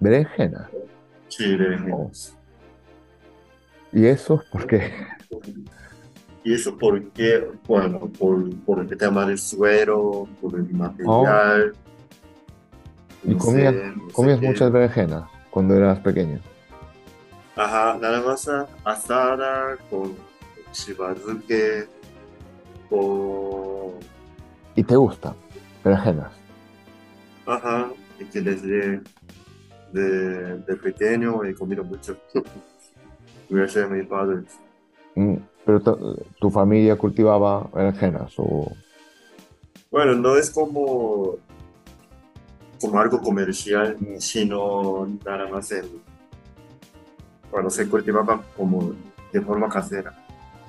berenjena. 0.00 0.68
Sí, 1.28 1.56
berenjenas. 1.56 2.36
¿Y 3.90 4.04
eso 4.04 4.42
por 4.52 4.66
qué? 4.66 4.92
Y 6.44 6.54
eso 6.54 6.76
porque, 6.76 7.48
bueno, 7.68 8.00
por, 8.18 8.54
por 8.64 8.80
el 8.80 8.96
tema 8.96 9.24
del 9.26 9.38
suero, 9.38 10.26
por 10.40 10.54
el 10.56 10.68
material. 10.72 11.72
Oh. 11.74 11.78
¿Y 13.24 13.34
comías, 13.36 13.74
sé, 13.74 13.92
no 13.96 14.08
sé 14.08 14.12
comías 14.12 14.40
qué. 14.40 14.46
muchas 14.48 14.72
berenjenas 14.72 15.24
cuando 15.50 15.74
eras 15.76 16.00
pequeño? 16.00 16.40
Ajá, 17.54 17.96
nada 18.00 18.20
más 18.22 18.48
a- 18.48 18.66
asada 18.84 19.76
con 19.88 20.16
shibazuke, 20.72 21.88
con... 22.90 23.92
¿Y 24.74 24.82
te 24.82 24.96
gustan 24.96 25.34
berenjenas? 25.84 26.32
Ajá, 27.46 27.90
y 28.18 28.24
que 28.24 28.40
desde 28.40 29.00
de, 29.92 30.58
de 30.58 30.76
pequeño 30.76 31.44
he 31.44 31.54
comido 31.54 31.84
mucho. 31.84 32.16
Gracias 33.48 33.84
a 33.84 33.88
mis 33.88 34.06
padres. 34.06 34.44
Mm, 35.14 35.36
¿Pero 35.64 35.80
tu, 36.40 36.50
familia 36.50 36.96
cultivaba 36.96 37.68
berenjenas 37.74 38.32
o...? 38.36 38.72
Bueno, 39.90 40.14
no 40.14 40.36
es 40.36 40.50
como, 40.50 41.36
como 42.80 42.98
algo 43.00 43.20
comercial, 43.20 43.96
sino 44.18 45.06
nada 45.24 45.48
más 45.48 45.70
en... 45.72 45.84
Bueno, 47.50 47.68
se 47.68 47.88
cultivaba 47.88 48.42
como 48.56 48.92
de 49.32 49.40
forma 49.40 49.68
casera. 49.68 50.12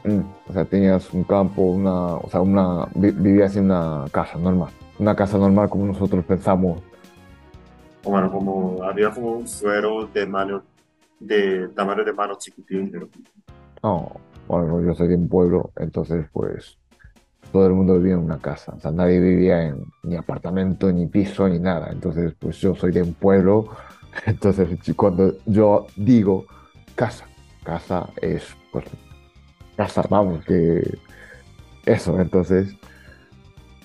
Mm, 0.03 0.19
o 0.49 0.53
sea, 0.53 0.65
tenías 0.65 1.12
un 1.13 1.23
campo, 1.23 1.62
una, 1.62 2.15
o 2.15 2.29
sea, 2.29 2.41
una, 2.41 2.86
vi- 2.93 3.12
vivías 3.12 3.56
en 3.56 3.65
una 3.65 4.06
casa 4.12 4.38
normal. 4.38 4.71
Una 4.99 5.15
casa 5.15 5.38
normal 5.38 5.69
como 5.69 5.86
nosotros 5.86 6.23
pensamos. 6.25 6.82
O 8.03 8.12
Bueno, 8.12 8.29
como 8.29 8.84
había 8.84 9.10
como 9.10 9.32
un 9.32 9.47
suero 9.47 10.06
de 10.08 10.25
mano, 10.25 10.62
de 11.19 11.69
tamaño 11.69 12.03
de 12.03 12.12
mano 12.13 12.36
chiquitín, 12.38 12.91
No, 13.82 14.12
bueno, 14.47 14.82
yo 14.82 14.93
soy 14.93 15.08
de 15.08 15.15
un 15.15 15.27
pueblo, 15.27 15.71
entonces 15.77 16.25
pues 16.32 16.77
todo 17.51 17.67
el 17.67 17.73
mundo 17.73 17.97
vivía 17.97 18.13
en 18.13 18.19
una 18.19 18.39
casa. 18.39 18.73
O 18.75 18.79
sea, 18.79 18.91
nadie 18.91 19.19
vivía 19.19 19.67
en 19.67 19.86
ni 20.03 20.15
apartamento, 20.15 20.91
ni 20.91 21.06
piso, 21.06 21.47
ni 21.47 21.60
nada. 21.60 21.89
Entonces, 21.91 22.34
pues 22.39 22.58
yo 22.58 22.73
soy 22.73 22.91
de 22.91 23.03
un 23.03 23.13
pueblo. 23.13 23.69
Entonces, 24.25 24.67
cuando 24.95 25.36
yo 25.45 25.86
digo 25.95 26.45
casa, 26.95 27.25
casa 27.63 28.10
es, 28.21 28.43
pues, 28.71 28.86
casa, 29.75 30.03
vamos, 30.10 30.43
que 30.45 30.97
eso, 31.86 32.19
entonces, 32.19 32.75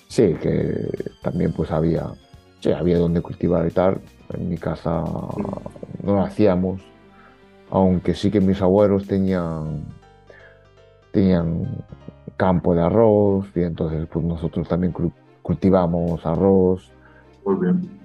sí, 0.07 0.35
que 0.41 1.11
también 1.21 1.51
pues 1.51 1.71
había, 1.71 2.13
sí, 2.61 2.71
había 2.71 2.97
donde 2.97 3.21
cultivar 3.21 3.67
y 3.67 3.71
tal. 3.71 3.99
En 4.33 4.49
mi 4.49 4.57
casa 4.57 5.03
no 6.03 6.13
lo 6.15 6.21
hacíamos, 6.21 6.81
aunque 7.69 8.13
sí 8.13 8.31
que 8.31 8.39
mis 8.39 8.61
abuelos 8.61 9.05
tenían, 9.07 9.83
tenían 11.11 11.85
campo 12.37 12.73
de 12.73 12.81
arroz 12.81 13.47
y 13.55 13.61
entonces 13.61 14.07
pues 14.11 14.23
nosotros 14.25 14.67
también 14.67 14.93
cultivamos 15.41 16.25
arroz 16.25 16.91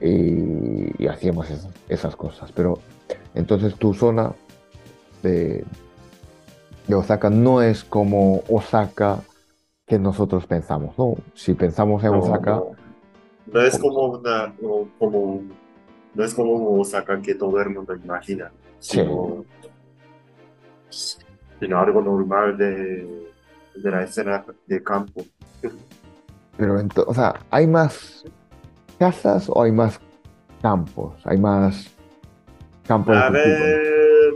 Y, 0.00 1.06
hacíamos 1.06 1.48
esas, 1.88 2.16
cosas. 2.16 2.50
Pero 2.52 2.78
entonces 3.34 3.74
tu 3.76 3.94
zona 3.94 4.32
de, 5.22 5.64
de 6.88 6.94
Osaka 6.94 7.30
no 7.30 7.62
es 7.62 7.84
como 7.84 8.42
Osaka 8.48 9.20
que 9.86 9.98
nosotros 9.98 10.46
pensamos, 10.46 10.98
¿no? 10.98 11.14
Si 11.34 11.54
pensamos 11.54 12.02
en 12.04 12.14
Osaka... 12.14 12.62
No, 13.52 13.60
es 13.60 13.78
como 13.78 14.06
una... 14.06 14.54
Como, 14.98 15.42
no 16.14 16.24
es 16.24 16.34
como 16.34 16.80
Osaka 16.80 17.20
que 17.20 17.34
todo 17.34 17.60
el 17.60 17.70
mundo 17.70 17.94
imagina, 17.94 18.50
sino, 18.78 19.44
sino 21.60 21.78
algo 21.78 22.00
normal 22.02 22.56
de, 22.56 23.30
de 23.74 23.90
la 23.90 24.02
escena 24.02 24.44
de 24.66 24.82
campo. 24.82 25.24
Pero, 26.56 26.78
entonces, 26.78 27.10
o 27.10 27.14
sea, 27.14 27.34
¿hay 27.50 27.66
más 27.66 28.24
casas 28.98 29.48
o 29.48 29.62
hay 29.62 29.72
más 29.72 30.00
campos? 30.62 31.14
¿Hay 31.24 31.38
más 31.38 31.90
campos? 32.86 33.16
A 33.16 33.30
ver... 33.30 34.34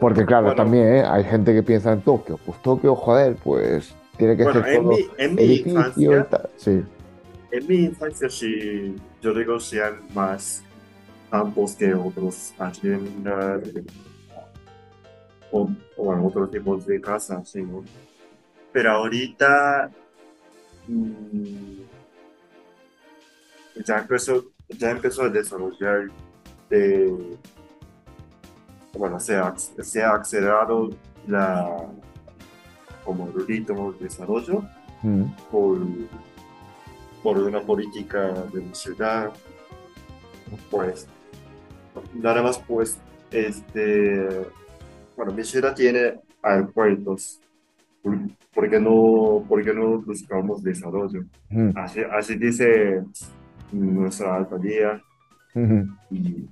Porque 0.00 0.24
claro, 0.24 0.54
también 0.54 0.86
¿eh? 0.86 1.04
hay 1.04 1.24
gente 1.24 1.52
que 1.52 1.62
piensa 1.62 1.92
en 1.92 2.00
Tokio. 2.02 2.38
Pues 2.46 2.62
Tokio, 2.62 2.94
joder, 2.94 3.36
pues 3.42 3.94
tiene 4.16 4.36
que 4.36 4.44
ser 4.44 4.66
en 4.68 4.82
todo 4.82 4.92
mi, 4.92 5.06
en 5.16 5.34
mi 5.34 5.42
infancia, 5.42 6.28
Sí. 6.56 6.84
En 7.50 7.66
mi 7.66 7.84
infancia 7.84 8.28
sí, 8.28 8.94
yo 9.22 9.34
digo 9.34 9.58
sean 9.58 9.94
más 10.14 10.62
campos 11.30 11.74
que 11.74 11.94
otros 11.94 12.52
haciendas 12.58 13.62
o, 15.50 15.68
o 15.96 16.04
bueno, 16.04 16.26
otros 16.26 16.50
tipos 16.50 16.86
de 16.86 17.00
casas, 17.00 17.48
sí, 17.48 17.62
¿no? 17.62 17.84
Pero 18.72 18.92
ahorita 18.92 19.90
mm, 20.86 21.80
ya 23.84 23.98
empezó, 23.98 24.44
ya 24.68 24.90
empezó 24.90 25.22
a 25.22 25.28
desarrollar 25.28 26.08
de, 26.68 27.36
bueno, 28.96 29.18
se 29.18 29.36
ha, 29.36 29.54
se 29.56 30.02
ha 30.02 30.12
acelerado 30.12 30.90
la 31.26 31.76
como 33.04 33.30
ritmo 33.46 33.92
de 33.92 34.04
desarrollo 34.04 34.62
Mm. 35.02 35.22
por, 35.50 35.78
por 37.22 37.38
una 37.38 37.60
política 37.60 38.32
de 38.52 38.64
la 38.64 38.74
ciudad, 38.74 39.32
pues 40.70 41.06
nada 42.14 42.42
más 42.42 42.58
pues 42.58 42.98
este 43.30 44.46
bueno 45.18 45.32
mi 45.32 45.42
ciudad 45.44 45.74
tiene 45.74 46.20
aeropuertos 46.42 47.40
¿por 48.54 48.70
qué 48.70 48.78
no, 48.80 49.44
por 49.48 49.62
qué 49.64 49.74
no 49.74 49.98
buscamos 50.00 50.62
desarrollo? 50.62 51.24
Así, 51.74 52.00
así 52.10 52.36
dice 52.36 53.02
nuestra 53.72 54.36
alcaldía 54.36 55.02
Ujú. 55.54 55.86
y 56.10 56.48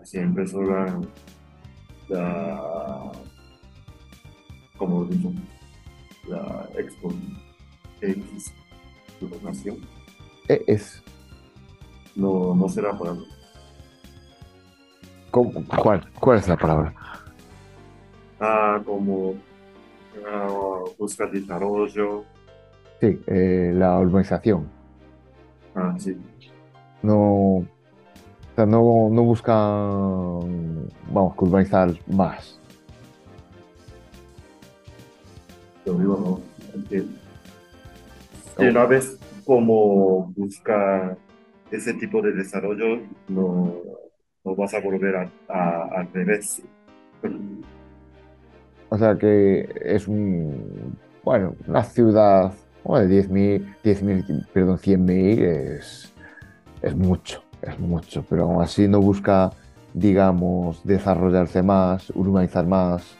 así 0.00 0.18
empezó 0.18 0.62
la, 0.62 1.00
la 2.08 3.12
como 4.78 5.04
digo, 5.06 5.32
la 6.28 6.68
Expo 6.78 7.12
X 8.00 8.52
nación. 9.42 9.76
Eh, 10.48 10.62
Es, 10.66 11.02
No, 12.14 12.54
no 12.54 12.68
será 12.68 12.96
para 12.96 13.12
¿cómo- 15.30 15.64
¿cuál, 15.66 16.08
¿Cuál 16.20 16.38
es 16.38 16.48
la 16.48 16.56
palabra? 16.56 16.94
Ah, 18.40 18.80
como 18.84 19.34
ah, 20.26 20.82
buscar 20.98 21.30
desarrollo. 21.30 22.24
Sí, 23.00 23.20
eh, 23.26 23.72
la 23.74 23.98
urbanización. 23.98 24.68
Ah, 25.74 25.94
sí. 25.98 26.16
No, 27.02 27.18
o 27.56 27.64
sea, 28.56 28.66
no, 28.66 29.08
no 29.10 29.22
buscan, 29.24 30.88
vamos, 31.10 31.34
urbanizar 31.38 31.90
más. 32.06 32.58
Lo 35.84 35.94
digo, 35.94 36.16
no. 36.18 37.04
Y 38.58 38.64
una 38.68 38.86
vez 38.86 39.18
como 39.44 40.32
busca 40.36 41.16
ese 41.70 41.94
tipo 41.94 42.22
de 42.22 42.32
desarrollo, 42.32 43.00
no, 43.28 43.74
no 44.44 44.54
vas 44.56 44.72
a 44.74 44.80
volver 44.80 45.16
a, 45.16 45.30
a- 45.48 45.88
al 46.00 46.12
revés. 46.12 46.62
O 48.94 48.98
sea 48.98 49.16
que 49.16 49.68
es 49.84 50.06
un, 50.06 50.96
bueno, 51.24 51.56
una 51.66 51.82
ciudad 51.82 52.52
bueno, 52.84 53.08
de 53.08 53.26
10.000, 53.28 53.74
10.000, 53.82 54.46
perdón, 54.52 54.78
100.000 54.78 55.40
es, 55.42 56.12
es 56.80 56.94
mucho, 56.94 57.42
es 57.60 57.76
mucho, 57.80 58.24
pero 58.30 58.44
aún 58.44 58.62
así 58.62 58.86
no 58.86 59.00
busca, 59.00 59.50
digamos, 59.94 60.80
desarrollarse 60.84 61.60
más, 61.64 62.10
urbanizar 62.10 62.66
más 62.66 63.16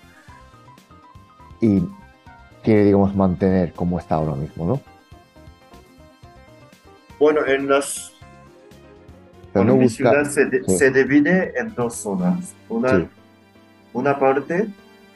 y 1.60 1.82
quiere, 2.62 2.84
digamos, 2.84 3.16
mantener 3.16 3.72
como 3.72 3.98
está 3.98 4.14
ahora 4.14 4.36
mismo, 4.36 4.66
¿no? 4.66 4.80
Bueno, 7.18 7.44
en 7.46 7.68
las 7.68 8.12
Pero 9.52 9.64
Bueno, 9.64 9.72
no 9.72 9.78
mi 9.78 9.84
busca, 9.84 9.96
ciudad 9.96 10.24
se, 10.26 10.46
de- 10.46 10.64
sí. 10.64 10.76
se 10.78 10.90
divide 10.92 11.52
en 11.58 11.74
dos 11.74 11.96
zonas. 11.96 12.54
Una, 12.68 13.00
Sí. 13.00 13.08
una 13.92 14.18
parte 14.20 14.68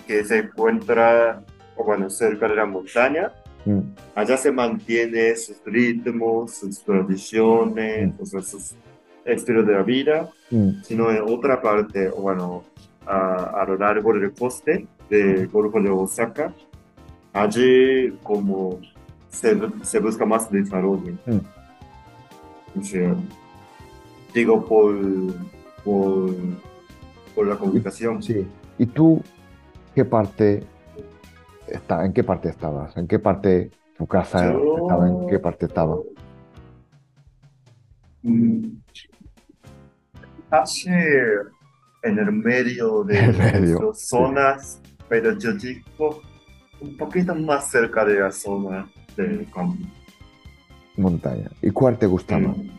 que 0.09 0.25
se 0.25 0.39
encuentra, 0.39 1.43
bueno, 1.77 2.09
cerca 2.11 2.49
de 2.49 2.57
la 2.57 2.67
montaña. 2.67 3.31
Mm, 3.67 3.81
Allá 4.15 4.37
se 4.39 4.51
mantiene 4.51 5.37
sus 5.37 5.63
ritmos, 5.67 6.55
sus 6.55 6.81
tradiciones, 6.83 8.13
o 8.19 8.25
sea, 8.25 8.41
sus 8.41 8.75
estilos 9.25 9.67
de 9.67 9.75
la 9.75 9.83
vida. 9.83 10.29
mm, 10.51 10.83
Sino 10.83 11.11
en 11.11 11.23
otra 11.23 11.61
parte, 11.61 12.09
bueno, 12.09 12.65
a, 13.07 13.61
a 13.61 13.65
lo 13.67 13.77
largo 13.77 14.13
del 14.15 14.33
coste 14.33 14.87
del 15.11 15.47
Golfo 15.49 15.81
de 15.81 15.91
Osaka, 15.91 16.53
allí 17.33 18.11
como 18.23 18.81
se, 19.29 19.57
se 19.83 19.99
busca 20.01 20.25
más 20.25 20.51
desarrollo. 20.51 21.13
Mm. 21.27 22.81
O 22.81 22.83
sea, 22.83 23.15
digo 24.33 24.65
por, 24.65 24.95
por, 25.85 26.35
por 27.35 27.47
la 27.47 27.57
comunicación. 27.57 28.23
sí. 28.23 28.47
¿Y 28.81 28.87
tú 28.87 29.21
qué 29.99 30.05
parte 30.05 30.63
está, 31.67 32.05
en 32.07 32.13
qué 32.13 32.23
parte 32.23 32.49
estabas? 32.51 32.97
¿En 32.97 33.09
qué 33.09 33.19
parte 33.19 33.73
tu 33.97 34.07
casa 34.07 34.53
Yo- 34.53 34.79
estaba? 34.79 35.09
¿En 35.09 35.27
qué 35.27 35.41
parte 35.41 35.67
estaba? 35.67 35.97
Mm, 38.23 38.77
Casi 40.51 40.89
en 40.89 42.19
el 42.21 42.31
medio 42.31 43.03
de 43.03 43.21
medio, 43.33 43.73
las 43.73 43.81
dos 43.81 43.99
sí. 43.99 44.07
zonas, 44.07 44.81
pero 45.09 45.37
yo 45.37 45.53
digo 45.55 46.23
un 46.81 46.97
poquito 46.97 47.35
más 47.35 47.69
cerca 47.73 48.05
de 48.05 48.21
la 48.21 48.31
zona 48.31 48.89
campo. 49.53 49.85
Montaña. 50.97 51.51
¿Y 51.61 51.71
cuál 51.73 51.99
te 51.99 52.07
gustaba? 52.07 52.41
Mm. 52.51 52.71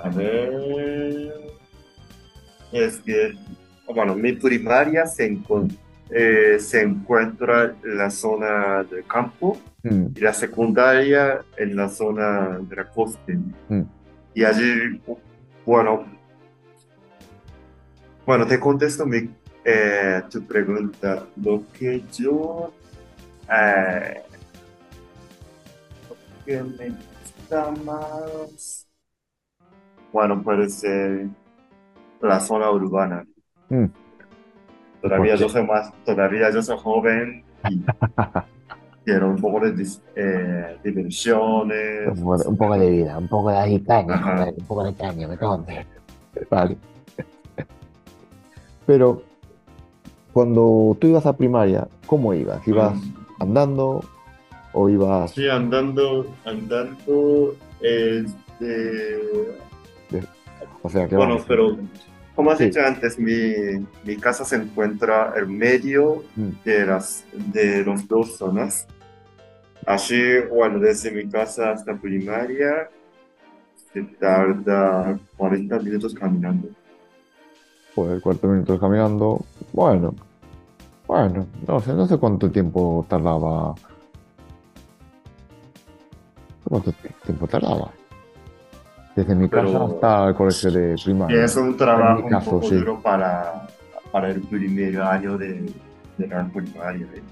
A 0.00 0.08
ver. 0.08 1.32
Es 2.72 2.98
que, 2.98 3.32
bueno, 3.94 4.14
mi 4.14 4.32
primaria 4.32 5.06
se, 5.06 5.30
encon- 5.30 5.76
eh, 6.10 6.58
se 6.58 6.82
encuentra 6.82 7.74
en 7.84 7.98
la 7.98 8.10
zona 8.10 8.84
del 8.84 9.06
campo 9.06 9.58
Mm, 9.82 10.06
y 10.16 10.20
la 10.20 10.32
secundaria 10.32 11.44
en 11.56 11.76
la 11.76 11.88
zona 11.88 12.58
de 12.58 12.74
la 12.76 12.90
costa. 12.90 13.20
Mm. 13.68 13.82
Y 14.34 14.42
allí, 14.44 15.00
bueno, 15.64 16.04
bueno, 18.26 18.46
te 18.46 18.58
contesto 18.58 19.06
mi, 19.06 19.30
eh, 19.64 20.22
tu 20.28 20.44
pregunta. 20.44 21.24
Lo 21.36 21.62
que 21.72 22.02
yo, 22.12 22.72
eh, 23.48 24.22
lo 26.08 26.16
que 26.44 26.62
me 26.62 26.90
gusta 26.90 27.70
más, 27.84 28.88
bueno, 30.12 30.42
puede 30.42 30.68
ser 30.68 31.28
la 32.20 32.40
zona 32.40 32.70
urbana. 32.70 33.24
Mm. 33.68 33.86
Todavía 35.02 35.32
¿Por 35.34 35.40
yo 35.40 35.48
soy 35.48 35.64
más, 35.66 35.92
todavía 36.04 36.50
yo 36.50 36.62
soy 36.62 36.76
joven 36.78 37.44
y 37.70 37.80
quiero 39.04 39.28
un 39.30 39.36
poco 39.36 39.60
de 39.60 39.74
dis- 39.74 40.00
eh, 40.16 40.76
diversiones. 40.82 42.08
Un 42.08 42.22
poco, 42.22 42.36
de, 42.38 42.48
un 42.48 42.56
poco 42.56 42.78
de 42.78 42.90
vida, 42.90 43.18
un 43.18 43.28
poco 43.28 43.50
de 43.50 43.82
caña, 43.84 44.14
Ajá. 44.14 44.44
un 44.56 44.66
poco 44.66 44.84
de 44.84 44.94
caña, 44.94 45.28
me 45.28 45.36
cago. 45.36 45.64
Vale. 46.50 46.76
Pero 48.86 49.22
cuando 50.32 50.96
tú 51.00 51.06
ibas 51.08 51.26
a 51.26 51.36
primaria, 51.36 51.88
¿cómo 52.06 52.34
ibas? 52.34 52.66
¿Ibas 52.66 52.94
Mm. 52.96 53.42
andando 53.42 54.00
o 54.72 54.88
ibas... 54.88 55.30
Sí, 55.32 55.48
andando, 55.48 56.26
andando, 56.44 57.54
este, 57.80 59.18
O 60.82 60.88
sea, 60.90 61.08
que 61.08 61.16
bueno, 61.16 61.32
vamos, 61.34 61.46
pero 61.48 61.76
como 62.36 62.50
has 62.52 62.58
Sí. 62.58 62.66
dicho 62.66 62.80
antes, 62.84 63.18
mi, 63.18 63.52
mi 64.04 64.16
casa 64.16 64.44
se 64.44 64.56
encuentra 64.56 65.32
en 65.36 65.56
medio 65.56 66.22
Mm. 66.36 66.50
de 66.64 66.86
las 66.86 67.24
de 67.32 67.84
las 67.84 68.06
dos 68.06 68.36
zonas. 68.36 68.86
Así, 69.86 70.20
bueno, 70.50 70.78
desde 70.78 71.10
mi 71.10 71.28
casa 71.28 71.70
hasta 71.72 71.94
primaria 71.96 72.88
se 73.92 74.02
tarda 74.02 75.18
40 75.36 75.78
minutos 75.78 76.14
caminando. 76.14 76.68
Joder, 77.94 78.20
cuatro 78.20 78.50
minutos 78.50 78.78
caminando. 78.78 79.40
Bueno, 79.72 80.14
bueno, 81.06 81.46
no 81.66 81.80
sé, 81.80 81.94
no 81.94 82.06
sé 82.06 82.18
cuánto 82.18 82.50
tiempo 82.50 83.06
tardaba. 83.08 83.74
¿Cuánto 86.64 86.92
tiempo 87.24 87.46
tardaba? 87.46 87.90
Desde 89.16 89.34
mi 89.34 89.48
Pero- 89.48 89.72
casa 89.72 89.84
hasta 89.94 90.28
el 90.28 90.34
colegio 90.34 90.70
de 90.70 90.94
primaria. 91.02 91.44
es 91.44 91.56
un 91.56 91.76
trabajo 91.76 92.28
caso, 92.28 92.50
un 92.50 92.56
poco 92.60 92.68
sí. 92.68 92.74
duro 92.76 93.00
para, 93.00 93.66
para 94.12 94.30
el 94.30 94.42
primer 94.42 95.00
año 95.00 95.38
de, 95.38 95.72
de 96.18 96.26
la 96.28 96.46
primaria. 96.46 97.06
¿eh? 97.14 97.22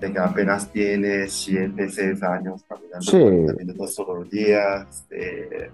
De 0.00 0.12
que 0.12 0.18
apenas 0.20 0.70
tienes 0.70 1.32
7, 1.32 1.88
6 1.90 2.22
años 2.22 2.62
caminando 2.68 3.00
Sí. 3.00 3.18
40 3.18 3.52
minutos 3.54 3.94
todos 3.96 4.18
los 4.20 4.30
días. 4.30 5.04
eh, 5.10 5.70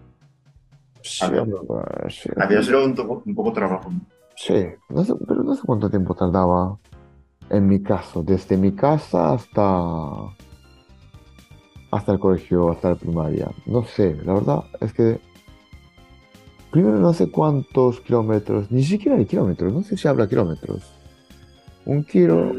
Sí, 1.03 1.23
a 1.23 1.29
ver. 1.29 1.41
hombre, 1.41 1.59
pues, 1.67 2.15
sí. 2.23 2.31
había 2.39 2.63
sido 2.63 2.83
un, 2.83 2.95
to- 2.95 3.23
un 3.27 3.35
poco 3.35 3.53
trabajo. 3.53 3.93
Sí, 4.37 4.65
no 4.89 5.05
sé, 5.05 5.13
pero 5.29 5.43
no 5.43 5.55
sé 5.55 5.61
cuánto 5.67 5.91
tiempo 5.91 6.15
tardaba 6.15 6.79
en 7.51 7.69
mi 7.69 7.83
caso, 7.83 8.23
desde 8.23 8.57
mi 8.57 8.73
casa 8.73 9.35
hasta 9.35 10.35
hasta 11.95 12.11
el 12.13 12.19
colegio, 12.19 12.73
hasta 12.73 12.91
la 12.91 12.95
primaria. 12.97 13.49
No 13.67 13.85
sé, 13.85 14.17
la 14.25 14.35
verdad 14.35 14.65
es 14.81 14.93
que 14.93 15.21
primero 16.73 16.99
no 16.99 17.13
sé 17.13 17.31
cuántos 17.31 18.01
kilómetros, 18.01 18.69
ni 18.73 18.83
siquiera 18.83 19.17
hay 19.17 19.27
kilómetros, 19.27 19.73
no 19.73 19.83
sé 19.83 19.97
si 19.97 20.09
habla 20.09 20.29
kilómetros. 20.29 20.93
Un 21.87 22.03
kilo, 22.03 22.53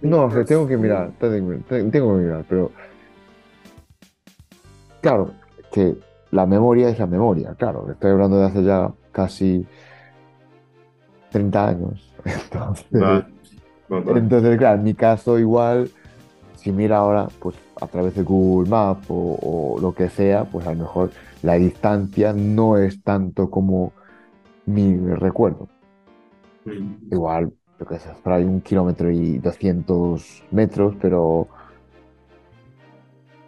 no 0.00 0.30
sé, 0.30 0.44
tengo 0.44 0.66
que 0.66 0.78
mirar, 0.78 1.12
tengo, 1.18 1.50
que 1.68 2.00
mirar, 2.00 2.46
pero 2.48 2.70
claro, 5.02 5.32
que 5.70 5.94
la 6.30 6.46
memoria 6.46 6.88
es 6.88 6.98
la 6.98 7.06
memoria, 7.06 7.54
claro, 7.54 7.90
estoy 7.90 8.12
hablando 8.12 8.38
de 8.38 8.46
hace 8.46 8.64
ya 8.64 8.90
casi 9.12 9.66
30 11.32 11.68
años. 11.68 12.14
Entonces, 12.24 13.24
entonces, 13.90 14.56
claro, 14.56 14.78
en 14.78 14.84
mi 14.84 14.94
caso 14.94 15.38
igual, 15.38 15.90
si 16.64 16.72
mira 16.72 16.96
ahora, 16.96 17.28
pues 17.40 17.56
a 17.78 17.86
través 17.86 18.14
de 18.14 18.22
Google 18.22 18.70
Maps 18.70 19.04
o, 19.10 19.38
o 19.42 19.80
lo 19.80 19.94
que 19.94 20.08
sea, 20.08 20.44
pues 20.46 20.66
a 20.66 20.72
lo 20.72 20.80
mejor 20.80 21.10
la 21.42 21.54
distancia 21.54 22.32
no 22.32 22.78
es 22.78 23.02
tanto 23.02 23.50
como 23.50 23.92
mi 24.64 24.96
recuerdo. 24.96 25.68
Igual, 27.10 27.52
yo 27.78 27.84
qué 27.84 27.98
sé, 27.98 28.08
por 28.22 28.32
ahí 28.32 28.44
un 28.44 28.62
kilómetro 28.62 29.10
y 29.10 29.36
200 29.36 30.42
metros, 30.52 30.96
pero 31.02 31.48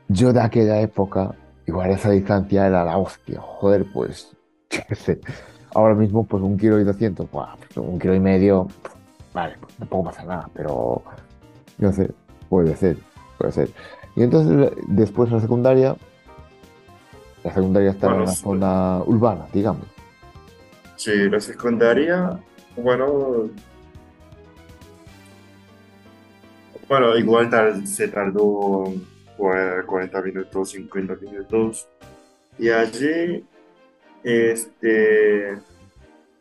yo 0.09 0.35
de 0.35 0.40
aquella 0.42 0.79
época, 0.83 1.35
igual 1.66 1.92
esa 1.92 2.11
distancia 2.11 2.66
era 2.66 2.85
la 2.85 2.98
hostia. 2.98 3.40
Joder, 3.40 3.87
pues, 3.94 4.37
yo 4.70 4.81
qué 4.87 4.94
sé. 4.94 5.20
Ahora 5.74 5.94
mismo, 5.94 6.24
pues 6.24 6.42
un 6.42 6.59
kilo 6.59 6.79
y 6.79 6.85
200, 6.85 7.31
buah, 7.31 7.57
pues, 7.57 7.79
un 7.79 7.98
kilo 7.98 8.14
y 8.14 8.20
medio, 8.20 8.68
vale, 9.33 9.57
pues 9.59 9.74
tampoco 9.76 10.05
pasa 10.05 10.22
nada, 10.24 10.50
pero 10.52 11.02
no 11.79 11.92
sé, 11.94 12.11
puede 12.49 12.77
ser, 12.77 12.97
puede 13.39 13.53
ser. 13.53 13.71
Y 14.15 14.23
entonces, 14.23 14.73
después 14.87 15.31
la 15.31 15.41
secundaria, 15.41 15.97
la 17.45 17.53
secundaria 17.55 17.91
está 17.91 18.07
en 18.09 18.13
una 18.23 18.27
sí. 18.29 18.43
zona 18.43 19.03
urbana, 19.05 19.47
digamos. 19.53 19.87
Sí, 20.97 21.13
la 21.29 21.41
secundaria, 21.41 22.41
bueno, 22.77 23.51
bueno, 26.89 27.17
igual 27.17 27.51
se 27.87 28.09
tardó 28.09 28.85
cua- 29.37 29.85
40 29.85 30.23
minutos, 30.23 30.71
50 30.71 31.15
minutos. 31.17 31.89
Y 32.59 32.71
allí, 32.71 33.45
este, 34.23 35.59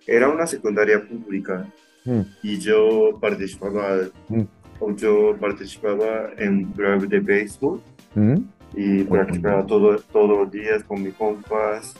era 0.07 0.29
una 0.29 0.47
secundaria 0.47 1.01
pública 1.07 1.67
Mm, 2.07 2.21
y 2.43 2.59
yo 2.59 3.17
participaba, 3.19 3.97
Mm. 4.29 4.43
O 4.79 4.91
yo 4.95 5.35
participaba 5.39 6.31
en 6.37 6.49
un 6.57 6.63
club 6.73 7.07
de 7.07 7.19
béisbol 7.19 7.81
mm, 8.15 8.35
y 8.75 9.03
practicaba 9.05 9.65
todo, 9.65 9.97
todos 10.11 10.29
los 10.29 10.51
días 10.51 10.83
con 10.83 11.03
mis 11.03 11.13
compas. 11.15 11.93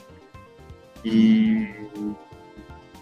Y 1.04 1.66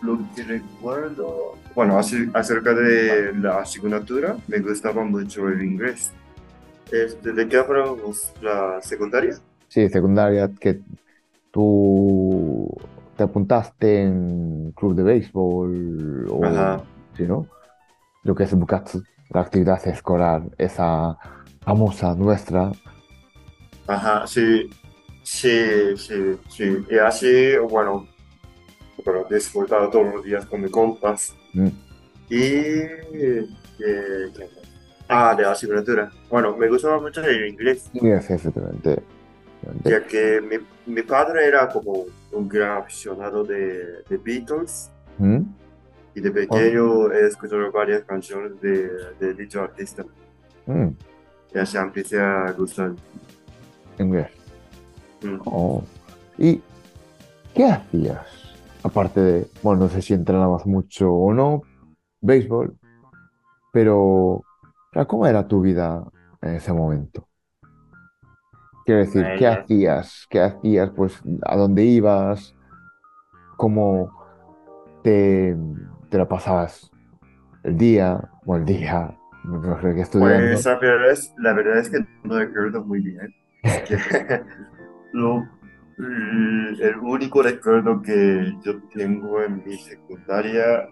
lo 0.03 0.19
que 0.37 0.43
recuerdo, 0.45 1.55
bueno, 1.75 1.99
ace- 1.99 2.29
acerca 2.35 2.75
de 2.75 3.33
la 3.35 3.61
asignatura, 3.61 4.37
me 4.49 4.59
gustaba 4.61 5.05
mucho 5.05 5.49
el 5.49 5.63
inglés. 5.63 6.13
Este, 6.93 7.33
¿de 7.33 7.49
qué 7.49 7.57
hablamos? 7.57 8.33
¿La 8.43 8.81
secundaria? 8.83 9.37
Sí, 9.69 9.89
secundaria, 9.89 10.51
que 10.61 10.81
tú 11.51 12.69
te 13.17 13.23
apuntaste 13.25 14.03
en 14.03 14.73
club 14.73 14.95
de 14.95 15.03
béisbol 15.03 16.27
o 16.31 16.45
Ajá. 16.45 16.83
sí, 17.17 17.25
¿no? 17.25 17.47
Lo 18.23 18.35
que 18.35 18.45
es 18.45 18.55
Bukatsu, 18.55 19.03
la 19.31 19.41
actividad 19.41 19.87
escolar, 19.89 20.43
esa 20.59 21.19
famosa 21.61 22.15
nuestra. 22.15 22.73
Ajá, 23.87 24.27
sí, 24.27 24.71
sí, 25.23 25.97
sí, 25.97 26.39
sí. 26.49 26.85
Y 26.91 26.99
así, 26.99 27.57
bueno, 27.71 28.07
bueno, 29.05 29.25
disfrutaba 29.31 29.91
todos 29.91 30.15
los 30.15 30.25
días 30.25 30.47
con 30.47 30.63
mis 30.63 30.71
compas. 30.71 31.35
Mm, 31.53 31.69
Y... 32.31 32.37
eh, 32.47 34.31
ah, 35.09 35.35
de 35.37 35.43
la 35.43 35.53
asignatura. 35.53 36.11
Bueno, 36.31 36.57
me 36.57 36.69
gustaba 36.69 37.01
mucho 37.01 37.23
el 37.23 37.47
inglés. 37.49 37.91
Inglés, 37.93 38.31
exactamente. 38.31 39.03
ya 39.85 40.05
que 40.07 40.41
mi, 40.41 40.57
mi 40.95 41.03
padre 41.03 41.47
era 41.47 41.69
como 41.69 42.05
un 42.33 42.49
gran 42.49 42.79
aficionado 42.79 43.45
de, 43.45 44.03
de 44.09 44.17
Beatles 44.19 44.91
Mm, 45.19 45.43
y 46.15 46.21
de 46.21 46.31
pequeño 46.31 47.11
he 47.13 47.27
escuchado 47.27 47.71
varias 47.73 48.05
canciones 48.05 48.61
de, 48.61 48.89
de 49.19 49.35
dicho 49.35 49.63
artista 49.63 50.05
mm, 50.67 50.89
y 51.55 51.59
así 51.59 51.77
empecé 51.77 52.21
a 52.21 52.53
gustar. 52.53 52.93
inglés. 53.99 54.29
Mm. 55.23 55.41
Oh. 55.45 55.83
¿Y 56.39 56.61
qué 57.55 57.65
hacías? 57.65 58.27
Aparte 58.83 59.21
de, 59.21 59.47
bueno, 59.63 59.85
no 59.85 59.89
sé 59.89 60.03
si 60.03 60.13
entrenabas 60.15 60.67
mucho 60.67 61.13
o 61.13 61.33
no, 61.33 61.63
béisbol, 62.21 62.77
pero 63.73 64.43
¿cómo 65.07 65.27
era 65.27 65.49
tu 65.49 65.61
vida 65.61 66.05
en 66.43 66.55
ese 66.57 66.73
momento? 66.73 67.27
Quiero 68.85 69.01
decir, 69.01 69.27
¿qué 69.39 69.47
hacías? 69.47 70.27
¿Qué 70.29 70.41
hacías? 70.41 70.91
Pues, 70.91 71.19
¿a 71.43 71.57
dónde 71.57 71.85
ibas? 71.85 72.55
¿Cómo 73.57 74.11
te, 75.03 75.57
te 76.15 76.19
la 76.19 76.29
pasabas 76.29 76.93
el 77.65 77.77
día? 77.77 78.31
O 78.47 78.55
el 78.55 78.65
día, 78.65 79.19
no 79.43 79.81
sé 79.81 79.95
qué 79.97 80.03
estudiando. 80.03 80.53
Pues 80.53 80.65
la 80.65 80.79
verdad, 80.79 81.11
es, 81.11 81.35
la 81.39 81.53
verdad 81.55 81.79
es 81.79 81.91
que 81.91 81.99
no 82.23 82.39
recuerdo 82.39 82.85
muy 82.85 83.01
bien. 83.01 83.35
Que 83.89 83.99
lo- 85.13 85.43
el 85.99 86.97
único 87.03 87.43
recuerdo 87.43 88.01
que 88.01 88.53
yo 88.65 88.81
tengo 88.95 89.43
en 89.43 89.65
mi 89.65 89.77
secundaria 89.77 90.89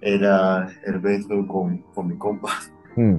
era 0.00 0.68
el 0.84 0.98
béisbol 0.98 1.46
con, 1.46 1.78
con 1.94 2.08
mi 2.08 2.18
compa. 2.18 2.48
Mm, 2.96 3.18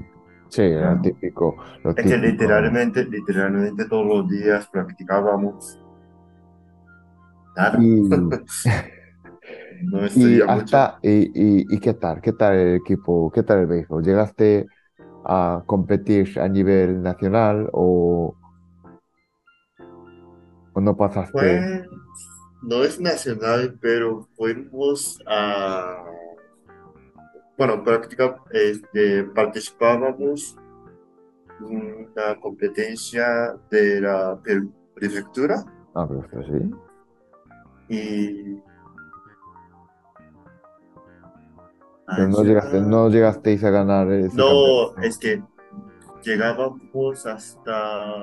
sí, 0.49 0.63
Ah. 0.83 0.99
típico, 1.01 1.55
lo 1.85 1.91
Es 1.91 1.95
que 1.95 2.03
típico. 2.03 2.25
literalmente, 2.25 3.05
literalmente 3.05 3.85
todos 3.85 4.05
los 4.05 4.29
días 4.29 4.67
practicábamos. 4.67 5.79
Nada, 7.55 7.77
Y, 7.81 8.09
no 9.83 10.07
y 10.13 10.41
hasta, 10.41 10.99
y, 11.01 11.09
y, 11.33 11.75
y 11.75 11.79
qué 11.79 11.93
tal? 11.93 12.21
¿Qué 12.21 12.33
tal 12.33 12.55
el 12.55 12.75
equipo? 12.75 13.31
¿Qué 13.31 13.43
tal 13.43 13.59
el 13.59 13.67
béisbol? 13.67 14.03
¿Llegaste 14.03 14.67
a 15.23 15.63
competir 15.67 16.39
a 16.39 16.47
nivel 16.47 17.01
nacional 17.03 17.69
o, 17.73 18.35
o 20.73 20.81
no 20.81 20.95
pasaste? 20.95 21.31
Pues, 21.31 21.85
no 22.63 22.83
es 22.83 22.99
nacional, 22.99 23.77
pero 23.81 24.27
fuimos 24.35 25.19
a, 25.27 26.03
bueno, 27.57 27.83
practica, 27.83 28.37
este, 28.51 29.23
participábamos 29.23 30.55
en 31.59 32.07
una 32.15 32.39
competencia 32.39 33.55
de 33.69 34.01
la 34.01 34.39
pre- 34.41 34.67
prefectura 34.95 35.65
Ah, 35.95 36.07
pero 36.07 36.43
sí. 36.43 36.71
y 37.89 38.61
Pero 42.15 42.27
no 42.29 42.43
llegaste, 42.43 42.81
no 42.81 43.09
llegasteis 43.09 43.63
a 43.63 43.69
ganar 43.69 44.09
ese 44.11 44.37
No, 44.37 44.45
campeonato. 44.45 45.01
es 45.01 45.17
que 45.17 45.43
llegábamos 46.23 47.25
hasta, 47.25 48.13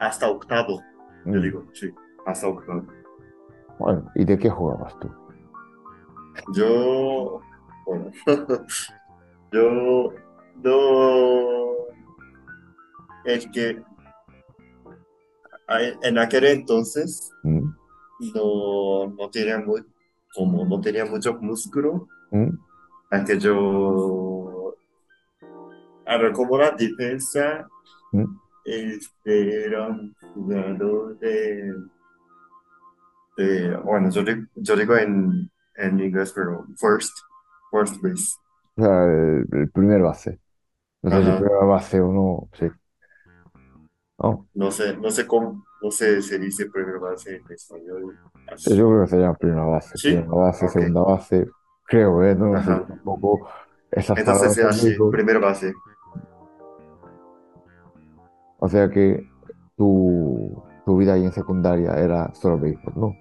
hasta 0.00 0.28
octavo, 0.30 0.80
yo 1.26 1.38
Mm. 1.38 1.42
digo, 1.42 1.64
sí, 1.72 1.90
hasta 2.26 2.48
octavo. 2.48 2.84
Bueno, 3.78 4.10
¿y 4.14 4.24
de 4.24 4.38
qué 4.38 4.50
jugabas 4.50 4.98
tú? 4.98 5.08
Yo, 6.54 7.40
bueno, 7.86 8.10
yo 9.52 10.12
no, 10.62 11.70
es 13.24 13.46
que 13.48 13.82
en 16.02 16.18
aquel 16.18 16.44
entonces 16.46 17.30
Mm, 17.44 17.70
no, 18.34 19.06
no 19.08 19.30
tenía 19.30 19.58
muy, 19.58 19.82
como 20.34 20.64
no 20.66 20.80
tenía 20.80 21.04
mucho 21.06 21.34
músculo, 21.40 22.06
mm, 22.32 22.58
aunque 23.10 23.38
yo, 23.38 24.74
a 26.06 26.16
ver, 26.18 26.32
como 26.32 26.58
la 26.58 26.70
defensa, 26.72 27.66
mm. 28.12 28.40
este, 28.64 29.64
era 29.66 29.88
un 29.88 30.14
jugador 30.34 31.18
de, 31.18 31.72
de 33.36 33.76
bueno, 33.78 34.10
yo, 34.10 34.22
yo 34.56 34.76
digo 34.76 34.96
en, 34.96 35.50
en 35.76 36.00
inglés, 36.00 36.32
pero 36.34 36.66
first, 36.76 37.16
first 37.70 38.00
base. 38.02 38.36
O 38.76 38.82
sea, 38.82 39.04
el, 39.04 39.46
el 39.52 39.70
primer 39.70 40.02
base. 40.02 40.40
No 41.02 41.10
sé 41.10 41.24
si 41.24 41.24
Ajá. 41.28 41.38
primera 41.38 41.64
base 41.64 42.00
o 42.00 42.12
no, 42.12 42.48
sí. 42.54 42.66
No, 44.18 44.46
No 44.54 44.70
sé, 44.70 44.96
no 44.96 45.10
sé 45.10 45.26
cómo, 45.26 45.64
no 45.82 45.90
sé 45.90 46.20
si 46.22 46.28
se 46.28 46.38
dice 46.38 46.66
primera 46.70 46.98
base 46.98 47.36
en 47.36 47.52
español. 47.52 48.16
yo 48.66 48.88
creo 48.88 49.00
que 49.02 49.06
se 49.08 49.16
llama 49.18 49.34
primera 49.34 49.64
base. 49.64 49.96
¿Sí? 49.96 50.10
Primera 50.10 50.30
base, 50.34 50.66
Ok. 50.66 50.72
segunda 50.72 51.00
base. 51.02 51.46
Creo, 51.90 52.22
¿eh? 52.24 52.34
No 52.34 52.54
Ajá. 52.56 52.86
tampoco. 52.86 53.46
Esas 53.90 54.16
Entonces 54.18 54.54
sea 54.54 54.68
así, 54.68 54.96
primera 55.10 55.40
base. 55.40 55.74
O 58.58 58.68
sea 58.68 58.88
que 58.88 59.26
tu, 59.76 60.62
tu 60.84 60.96
vida 60.98 61.14
ahí 61.14 61.24
en 61.24 61.32
secundaria 61.32 61.94
era 61.94 62.32
solo 62.34 62.58
béisbol, 62.58 62.92
¿no? 62.96 63.16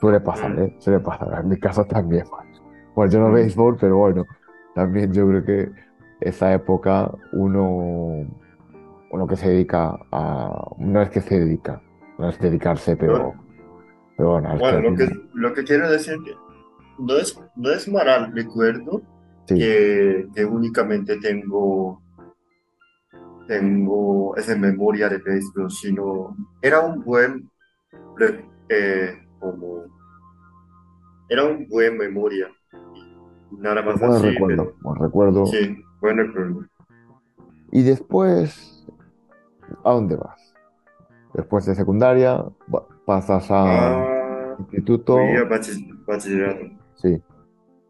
Suele 0.00 0.20
pasar, 0.20 0.50
Mm. 0.54 0.58
¿eh? 0.62 0.76
Suele 0.78 1.00
pasar. 1.00 1.40
En 1.40 1.48
mi 1.48 1.58
caso 1.58 1.84
también. 1.84 2.24
Bueno, 2.94 3.12
yo 3.12 3.20
no 3.20 3.28
Mm. 3.28 3.34
béisbol, 3.34 3.76
pero 3.78 3.96
bueno, 3.98 4.24
también 4.74 5.12
yo 5.12 5.26
creo 5.28 5.44
que 5.44 5.70
esa 6.20 6.52
época 6.54 7.10
uno, 7.32 8.26
uno 9.10 9.26
que 9.26 9.36
se 9.36 9.50
dedica 9.50 9.98
a... 10.12 10.70
No 10.78 11.02
es 11.02 11.10
que 11.10 11.20
se 11.20 11.40
dedica, 11.40 11.82
no 12.18 12.28
es 12.28 12.38
dedicarse, 12.38 12.96
pero, 12.96 13.34
pero 14.16 14.30
bueno, 14.32 14.52
es 14.54 14.60
Bueno, 14.60 14.90
lo 14.90 14.96
que, 14.96 15.10
lo 15.34 15.52
que 15.54 15.64
quiero 15.64 15.90
decir 15.90 16.16
que 16.24 16.32
no 16.98 17.16
es, 17.16 17.38
no 17.56 17.70
es 17.70 17.88
mal 17.88 18.32
recuerdo 18.32 19.02
sí, 19.46 19.56
que, 19.56 20.26
que 20.34 20.44
únicamente 20.44 21.18
tengo, 21.18 22.00
tengo 23.46 24.36
esa 24.36 24.56
memoria 24.56 25.08
de 25.08 25.18
béisbol, 25.18 25.70
sino 25.70 26.36
era 26.62 26.80
un 26.80 27.02
buen, 27.04 27.50
eh, 28.68 29.18
como, 29.38 29.84
era 31.28 31.44
un 31.44 31.68
buen 31.68 31.96
memoria. 31.98 32.48
Nada 33.58 33.82
más 33.82 34.02
así, 34.02 34.26
recuerdo, 34.26 34.64
pero 34.64 34.74
buen 34.82 35.00
recuerdo. 35.00 35.46
sí, 35.46 35.84
buen 36.00 36.16
recuerdo. 36.16 36.64
Y 37.70 37.82
después, 37.82 38.84
¿a 39.84 39.92
dónde 39.92 40.16
vas? 40.16 40.54
Después 41.34 41.66
de 41.66 41.74
secundaria, 41.74 42.44
pasas 43.04 43.50
a 43.50 43.64
Ah, 43.64 44.54
instituto, 44.58 45.16
fui 45.16 45.36
a 45.36 45.44
bachi- 45.44 46.04
bachillerato. 46.06 46.83
Sí. 47.04 47.22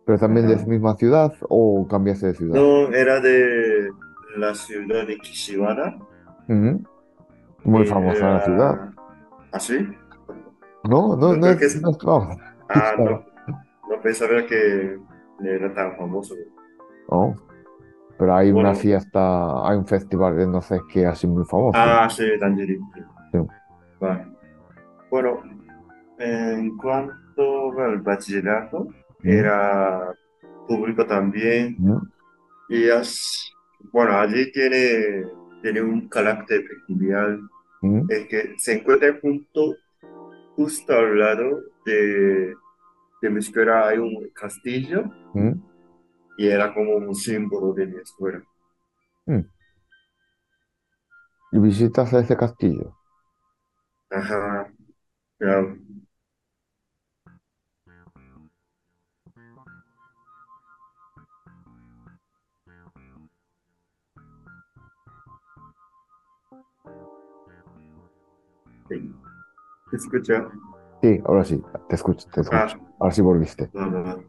Pero 0.06 0.18
también 0.18 0.46
de 0.48 0.54
esa 0.54 0.66
misma 0.66 0.94
ciudad 0.96 1.32
o 1.48 1.86
cambiaste 1.88 2.26
de 2.26 2.34
ciudad? 2.34 2.54
No, 2.56 2.92
era 2.92 3.20
de 3.20 3.88
la 4.36 4.54
ciudad 4.54 5.06
de 5.06 5.16
Kishiwada. 5.18 5.96
Ujú. 6.48 6.82
Muy 7.64 7.86
famosa 7.86 8.28
la 8.34 8.40
ciudad. 8.42 8.90
¿Ah, 9.52 9.58
sí? 9.60 9.88
No, 10.86 11.16
no, 11.16 11.32
No 11.32 11.32
no 11.36 11.40
creo 11.40 11.52
es, 11.52 11.58
que 11.58 11.64
es- 11.64 11.80
no 11.82 11.90
es 11.90 11.98
famosa. 11.98 12.54
Ah, 12.68 12.92
Claro. 12.96 13.24
no, 13.48 13.94
no 13.96 14.02
pensaba 14.02 14.44
que 14.46 14.98
era 15.42 15.72
tan 15.72 15.96
famoso. 15.96 16.34
No. 17.10 17.34
Pero 18.18 18.34
hay 18.34 18.52
una 18.52 18.74
fiesta, 18.74 19.66
hay 19.68 19.76
un 19.78 19.86
festival 19.86 20.36
de 20.36 20.46
no 20.46 20.60
sé 20.60 20.80
qué 20.92 21.06
así 21.06 21.26
muy 21.26 21.44
famoso. 21.46 21.78
Ah, 21.80 22.08
sí, 22.10 22.24
Tangerine. 22.38 22.84
Sí. 23.32 23.38
Vale. 24.00 24.26
Bueno, 25.10 25.40
en 26.18 26.76
cuanto 26.76 27.72
al 27.80 28.02
bachillerato, 28.02 28.86
era 29.24 30.14
público 30.68 31.06
también. 31.06 31.80
Y 32.68 32.84
es, 32.88 33.52
bueno, 33.92 34.18
allí 34.18 34.50
tiene, 34.52 35.24
tiene 35.62 35.82
un 35.82 36.08
carácter 36.08 36.64
peculiar. 36.68 37.38
Es 38.08 38.28
que 38.28 38.54
se 38.58 38.74
encuentra 38.74 39.18
junto, 39.20 39.76
justo 40.56 40.94
al 40.94 41.18
lado 41.18 41.62
de, 41.86 42.54
de 43.22 43.30
mi 43.30 43.40
escuela 43.40 43.88
hay 43.88 43.98
un 43.98 44.30
castillo 44.34 45.04
y 46.38 46.46
era 46.46 46.72
como 46.72 46.94
un 46.94 47.12
símbolo 47.12 47.72
de 47.72 47.86
mi 47.86 47.96
escuela. 47.96 48.40
¿Y 51.52 51.58
visitas 51.58 52.12
ese 52.12 52.36
castillo? 52.36 52.94
Ajá, 54.10 54.72
claro. 55.38 55.78
¿Se 69.94 69.98
escucha? 70.06 70.48
Sí, 71.00 71.20
ahora 71.24 71.44
sí, 71.44 71.62
te 71.88 71.94
escucho, 71.94 72.26
te 72.32 72.40
Ah, 72.50 72.64
escucho. 72.66 72.84
Ahora 72.98 73.14
sí 73.14 73.22
volviste. 73.22 73.70
no, 73.72 73.86
no, 73.86 74.02
no. 74.02 74.24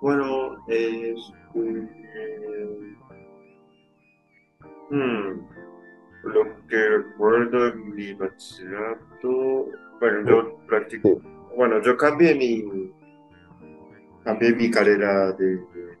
Bueno, 0.00 0.56
este, 0.66 1.34
hmm, 4.90 5.40
lo 6.24 6.44
que 6.68 6.88
recuerdo 6.88 7.68
en 7.68 7.94
mi 7.94 8.12
bachillerato, 8.14 9.66
bueno, 10.00 10.28
yo 10.28 10.56
practico, 10.66 11.20
bueno, 11.56 11.80
yo 11.82 11.96
cambié 11.96 12.34
mi, 12.34 12.92
cambié 14.24 14.52
mi 14.54 14.68
carrera 14.70 15.32
de, 15.32 15.46
de, 15.46 15.96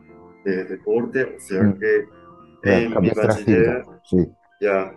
de 0.56 0.64
deporte, 0.64 1.36
o 1.36 1.40
sea 1.40 1.62
Mm. 1.62 1.78
que 1.78 2.08
en 2.64 2.88
mi 2.88 2.94
cambiaste 2.94 3.26
la 3.26 3.32
actividad. 3.34 3.84
bachiller 3.84 4.00
Sí. 4.04 4.32
ya 4.60 4.92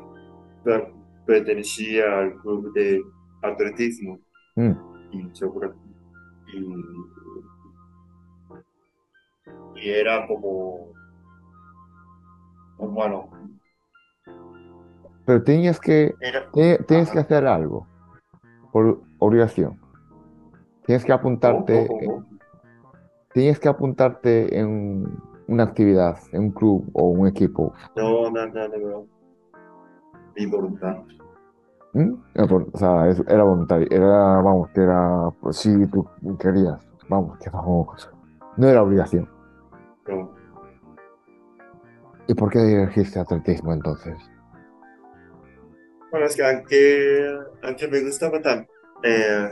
pertenecía 1.26 2.20
al 2.20 2.36
club 2.36 2.74
de 2.74 3.02
atletismo 3.42 4.20
Mm. 4.56 4.72
y 5.12 5.30
creo- 5.54 5.76
y, 6.54 6.60
y 9.76 9.90
era 9.90 10.28
como, 10.28 10.92
bueno, 12.78 13.30
Pero 15.26 15.44
tenías 15.44 15.80
que, 15.80 16.14
era, 16.20 16.50
te- 16.52 16.80
tienes 16.84 17.10
que 17.12 17.20
hacer 17.20 17.46
algo 17.46 17.88
por 18.72 19.02
obligación. 19.20 19.80
Tienes 20.86 21.06
que 21.06 21.14
apuntarte, 21.14 21.88
¿cómo, 21.88 22.06
cómo? 22.06 22.26
tienes 23.34 23.60
que 23.60 23.70
apuntarte 23.70 24.60
en 24.60 25.06
una 25.48 25.64
actividad, 25.64 26.18
en 26.34 26.42
un 26.44 26.52
club 26.52 26.90
o 26.94 27.04
un 27.10 27.28
equipo. 27.28 27.74
No, 27.96 28.30
no, 28.30 28.48
no, 28.48 28.68
no, 28.68 29.08
Mi 30.42 30.48
voluntad. 30.48 30.98
¿Mm? 31.94 32.14
Era 32.34 32.46
O 32.46 32.78
sea, 32.78 33.10
era 33.28 33.44
voluntario, 33.44 33.88
era, 33.92 34.42
vamos, 34.42 34.70
que 34.74 34.82
era, 34.82 35.30
pues 35.40 35.58
si 35.58 35.86
tú 35.88 36.08
querías, 36.40 36.80
vamos, 37.10 37.38
que 37.38 37.50
vamos, 37.50 38.10
no 38.58 38.68
era 38.68 38.82
obligación. 38.82 39.30
No. 40.08 40.32
¿Y 42.28 42.34
por 42.34 42.50
qué 42.50 42.60
elegiste 42.60 43.20
atletismo 43.20 43.74
entonces? 43.74 44.16
Bueno, 46.12 46.26
es 46.26 46.36
que 46.36 46.44
aunque, 46.44 47.40
aunque 47.64 47.88
me 47.88 48.02
gustaba 48.02 48.42
tan, 48.42 48.66
eh, 49.04 49.52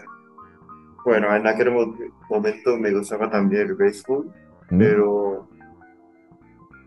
bueno, 1.06 1.36
en 1.36 1.46
aquel 1.46 1.72
mo- 1.72 1.96
momento 2.30 2.78
me 2.78 2.92
gustaba 2.94 3.30
también 3.30 3.68
el 3.68 3.76
béisbol, 3.76 4.26
¿Mm? 4.72 4.78
pero 4.80 5.48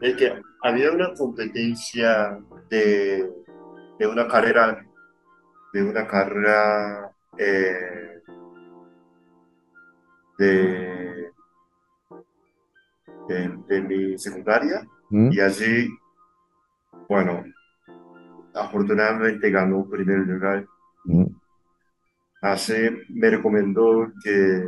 es 0.01 0.17
que 0.17 0.33
había 0.63 0.91
una 0.93 1.13
competencia 1.15 2.39
de, 2.71 3.31
de 4.03 4.09
una 4.09 4.27
carrera, 4.27 4.85
de 5.73 5.83
una 5.85 6.09
carrera 6.09 7.09
eh, 7.39 8.21
de, 10.39 11.31
de, 13.29 13.59
de 13.69 13.81
mi 13.83 14.19
secundaria 14.19 14.83
¿Mm? 15.09 15.31
y 15.31 15.39
allí, 15.39 15.89
bueno, 17.09 17.45
afortunadamente 18.53 19.49
ganó 19.53 19.89
primer 19.89 20.19
lugar. 20.27 20.67
¿Mm? 21.05 21.27
Así 22.41 22.75
me 23.09 23.31
recomendó 23.31 24.11
que, 24.21 24.65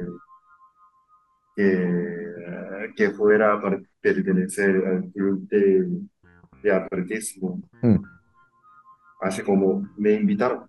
que, 1.56 2.92
que 2.94 3.10
fuera 3.10 3.60
para 3.60 3.80
pertenecer 4.00 4.76
al 4.86 5.10
club 5.10 5.48
de, 5.48 5.88
de 6.62 6.72
atletismo. 6.72 7.60
Mm. 7.82 8.13
Así 9.24 9.42
como 9.42 9.88
me 9.96 10.12
invitaron. 10.12 10.66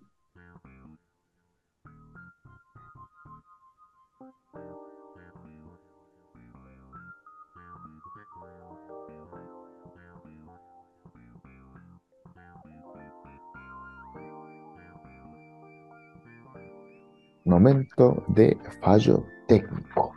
Momento 17.44 18.24
de 18.28 18.56
fallo 18.80 19.24
técnico. 19.46 20.12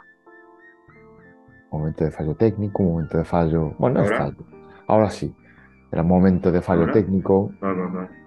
Momento 1.72 2.06
de 2.06 2.12
fallo 2.12 2.36
técnico, 2.36 2.82
momento 2.84 3.18
de 3.18 3.26
fallo. 3.26 3.76
Bueno, 3.78 4.00
¿Ahora? 4.00 4.18
fallo. 4.18 4.46
Ahora 4.88 5.10
sí. 5.10 5.36
Era 5.92 6.04
momento 6.04 6.52
de 6.52 6.62
fallo 6.62 6.82
¿Ahora? 6.82 6.94
técnico. 6.94 7.52
No, 7.62 7.74
no, 7.74 7.90
no. 7.90 8.19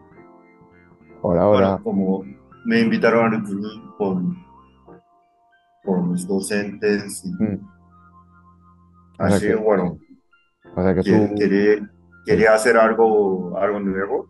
Ahora, 1.22 1.42
ahora. 1.42 1.68
Bueno, 1.76 1.84
como 1.84 2.24
me 2.64 2.80
invitaron 2.80 3.34
al 3.34 3.42
club 3.42 3.96
con, 3.96 4.36
con 5.84 6.10
los 6.10 6.26
docentes, 6.26 7.24
y 7.24 7.30
Mm. 7.42 7.68
Así, 9.18 9.46
que- 9.46 9.54
bueno, 9.54 9.98
O 10.74 10.82
sea 10.82 10.94
que 10.94 11.02
tú. 11.02 11.34
quería, 11.36 11.90
quería 12.26 12.54
hacer 12.54 12.76
algo, 12.76 13.56
algo 13.58 13.78
nuevo. 13.80 14.28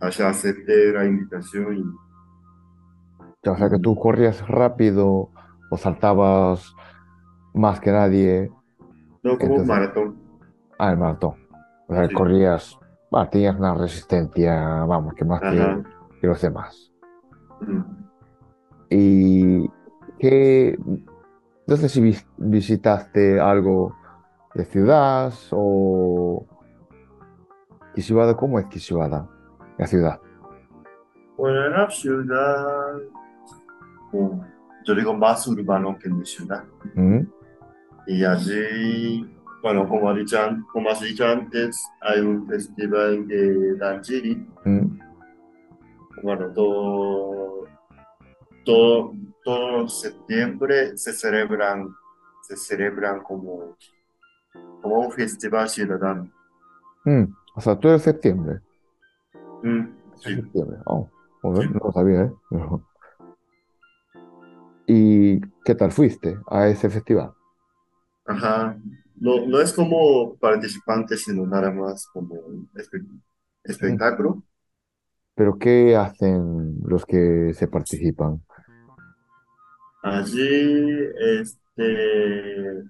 Así 0.00 0.22
acepté 0.22 0.92
la 0.92 1.04
invitación 1.04 1.76
y 1.76 3.48
O 3.48 3.56
sea 3.56 3.68
que 3.70 3.78
tú 3.78 3.96
corrías 3.96 4.46
rápido 4.48 5.28
o 5.70 5.76
saltabas 5.76 6.74
más 7.54 7.80
que 7.80 7.90
nadie. 7.92 8.50
no 9.24 9.38
como 9.38 9.52
Entonces- 9.56 9.68
maratón. 9.68 10.16
Ah, 10.78 10.90
el 10.90 10.98
maratón. 10.98 11.34
O 11.88 11.94
sea 11.94 12.08
Sí. 12.08 12.14
corrías. 12.14 12.78
Ah, 13.12 13.28
tenías 13.30 13.56
una 13.58 13.74
resistencia, 13.74 14.84
vamos, 14.84 15.14
que 15.14 15.24
más 15.24 15.40
que, 15.40 16.26
los 16.26 16.40
demás. 16.40 16.92
Mm. 17.60 17.80
Y 18.90 19.70
que 20.18 20.78
no 21.66 21.76
sé 21.76 21.88
si 21.88 22.00
vis- 22.00 22.26
visitaste 22.36 23.40
algo 23.40 23.96
de 24.54 24.64
ciudad 24.64 25.32
o 25.50 26.46
Kishiwada, 27.94 28.36
¿cómo 28.36 28.58
es 28.58 28.66
Kishiwada? 28.66 29.28
La 29.78 29.86
ciudad. 29.86 30.20
Bueno, 31.36 31.66
en 31.66 31.72
la 31.72 31.90
ciudad, 31.90 32.96
como 34.10 34.44
yo 34.84 34.94
digo 34.94 35.14
más 35.14 35.46
urbano 35.48 35.98
que 35.98 36.08
mi 36.08 36.24
ciudad. 36.24 36.64
¿Mm? 36.94 37.20
Y 38.06 38.24
allí, 38.24 39.36
bueno, 39.62 39.88
como, 39.88 40.10
ha 40.10 40.14
dicho, 40.14 40.40
an- 40.40 40.64
como 40.72 40.90
has 40.90 41.00
dicho 41.00 41.24
antes, 41.26 41.86
hay 42.00 42.20
un 42.20 42.46
festival 42.48 43.26
de 43.28 43.76
Danjiri. 43.76 44.34
¿Mm? 44.64 44.98
Bueno, 46.22 46.52
todo, 46.52 47.64
todo, 48.64 49.12
todo 49.44 49.88
septiembre 49.88 50.96
se 50.96 51.12
celebran, 51.12 51.88
se 52.42 52.56
celebran 52.56 53.22
como, 53.22 53.76
como 54.82 55.00
un 55.06 55.12
festival 55.12 55.68
ciudadano. 55.68 56.30
¿Mm? 57.04 57.24
O 57.54 57.60
sea, 57.60 57.78
tú 57.78 57.88
eres 57.88 58.02
septiembre. 58.02 58.60
Mm, 59.62 59.84
sí. 60.16 60.34
Septiembre. 60.36 60.78
Oh, 60.86 61.08
Sí. 61.42 61.68
no 61.72 61.80
lo 61.84 61.92
sabía, 61.92 62.22
¿eh? 62.22 62.32
¿Y 64.86 65.40
qué 65.64 65.74
tal 65.74 65.90
fuiste 65.92 66.38
a 66.46 66.68
ese 66.68 66.88
festival? 66.90 67.32
Ajá. 68.26 68.76
No, 69.22 69.46
no 69.46 69.60
es 69.60 69.72
como 69.72 70.34
participante, 70.34 71.16
sino 71.16 71.46
nada 71.46 71.70
más 71.70 72.08
como 72.08 72.34
un 72.34 72.68
espe- 72.74 73.06
espectáculo. 73.62 74.42
¿Pero 75.36 75.56
qué 75.58 75.94
hacen 75.94 76.80
los 76.84 77.06
que 77.06 77.52
se 77.54 77.68
participan? 77.68 78.42
Allí, 80.02 80.98
este, 81.38 82.82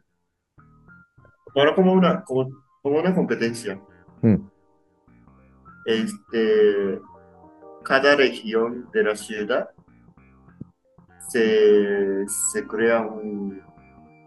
bueno, 1.55 1.75
como 1.75 1.93
una, 1.93 2.25
como, 2.25 2.49
como 2.81 2.99
una 2.99 3.15
competencia. 3.15 3.79
¿Mm? 4.23 4.37
Este, 5.85 6.99
cada 7.85 8.17
región 8.17 8.89
de 8.91 9.03
la 9.03 9.17
ciudad 9.17 9.69
se, 11.29 12.27
se 12.27 12.67
crea 12.67 13.03
un, 13.03 13.61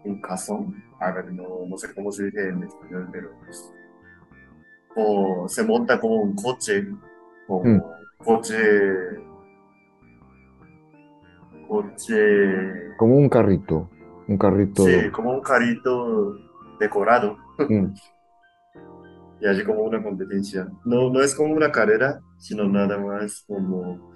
un 0.06 0.20
casón. 0.20 0.74
A 1.00 1.10
ver, 1.12 1.32
no, 1.32 1.66
no 1.68 1.76
sé 1.76 1.94
cómo 1.94 2.10
se 2.12 2.24
dice 2.26 2.48
en 2.48 2.62
español, 2.62 3.08
pero 3.12 3.30
pues, 3.44 3.72
o 4.96 5.46
se 5.48 5.62
monta 5.64 6.00
como 6.00 6.22
un 6.22 6.34
coche, 6.34 6.88
como 7.46 7.64
Mm. 7.64 7.82
coche, 8.24 8.56
coche, 11.68 12.94
Como 12.96 13.16
un 13.16 13.28
carrito. 13.28 13.90
Un 14.28 14.38
carrito. 14.38 14.84
sí, 14.84 15.10
como 15.12 15.32
un 15.32 15.40
carrito 15.40 16.34
decorado. 16.80 17.36
¿Mm? 17.68 17.86
Y 19.38 19.46
allí 19.46 19.64
como 19.64 19.82
una 19.82 20.02
competencia. 20.02 20.66
No, 20.86 21.10
no 21.10 21.20
es 21.20 21.34
como 21.34 21.52
una 21.52 21.70
carrera, 21.70 22.20
sino 22.38 22.64
nada 22.66 22.96
más 22.98 23.44
como... 23.46 24.10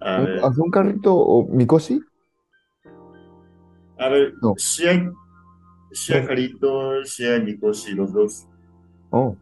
A 0.00 0.18
¿Un, 0.18 0.24
ver, 0.24 0.40
hace 0.44 0.60
un 0.60 0.70
carrito 0.72 1.14
o 1.14 1.46
Mikoshi? 1.46 2.00
A 3.98 4.08
ver, 4.08 4.34
No. 4.42 4.54
si 4.56 4.86
hay, 4.86 5.08
si 5.92 6.12
hay 6.14 6.26
carritos, 6.26 7.10
si 7.10 7.24
hay 7.24 7.42
mikoshi, 7.42 7.94
los 7.94 8.12
dos. 8.12 8.46
Oh. 9.10 9.36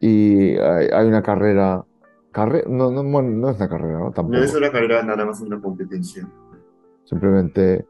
Y 0.00 0.56
hay, 0.58 0.88
hay 0.92 1.06
una 1.08 1.22
carrera. 1.22 1.84
Carre... 2.32 2.64
No, 2.68 2.90
no, 2.90 3.02
bueno, 3.02 3.30
no 3.30 3.50
es 3.50 3.56
una 3.56 3.68
carrera, 3.68 3.98
¿no? 3.98 4.04
No 4.06 4.12
Tampoco. 4.12 4.38
es 4.38 4.54
una 4.54 4.70
carrera, 4.70 5.02
nada 5.02 5.24
más 5.24 5.40
una 5.40 5.60
competencia. 5.60 6.28
Simplemente. 7.04 7.86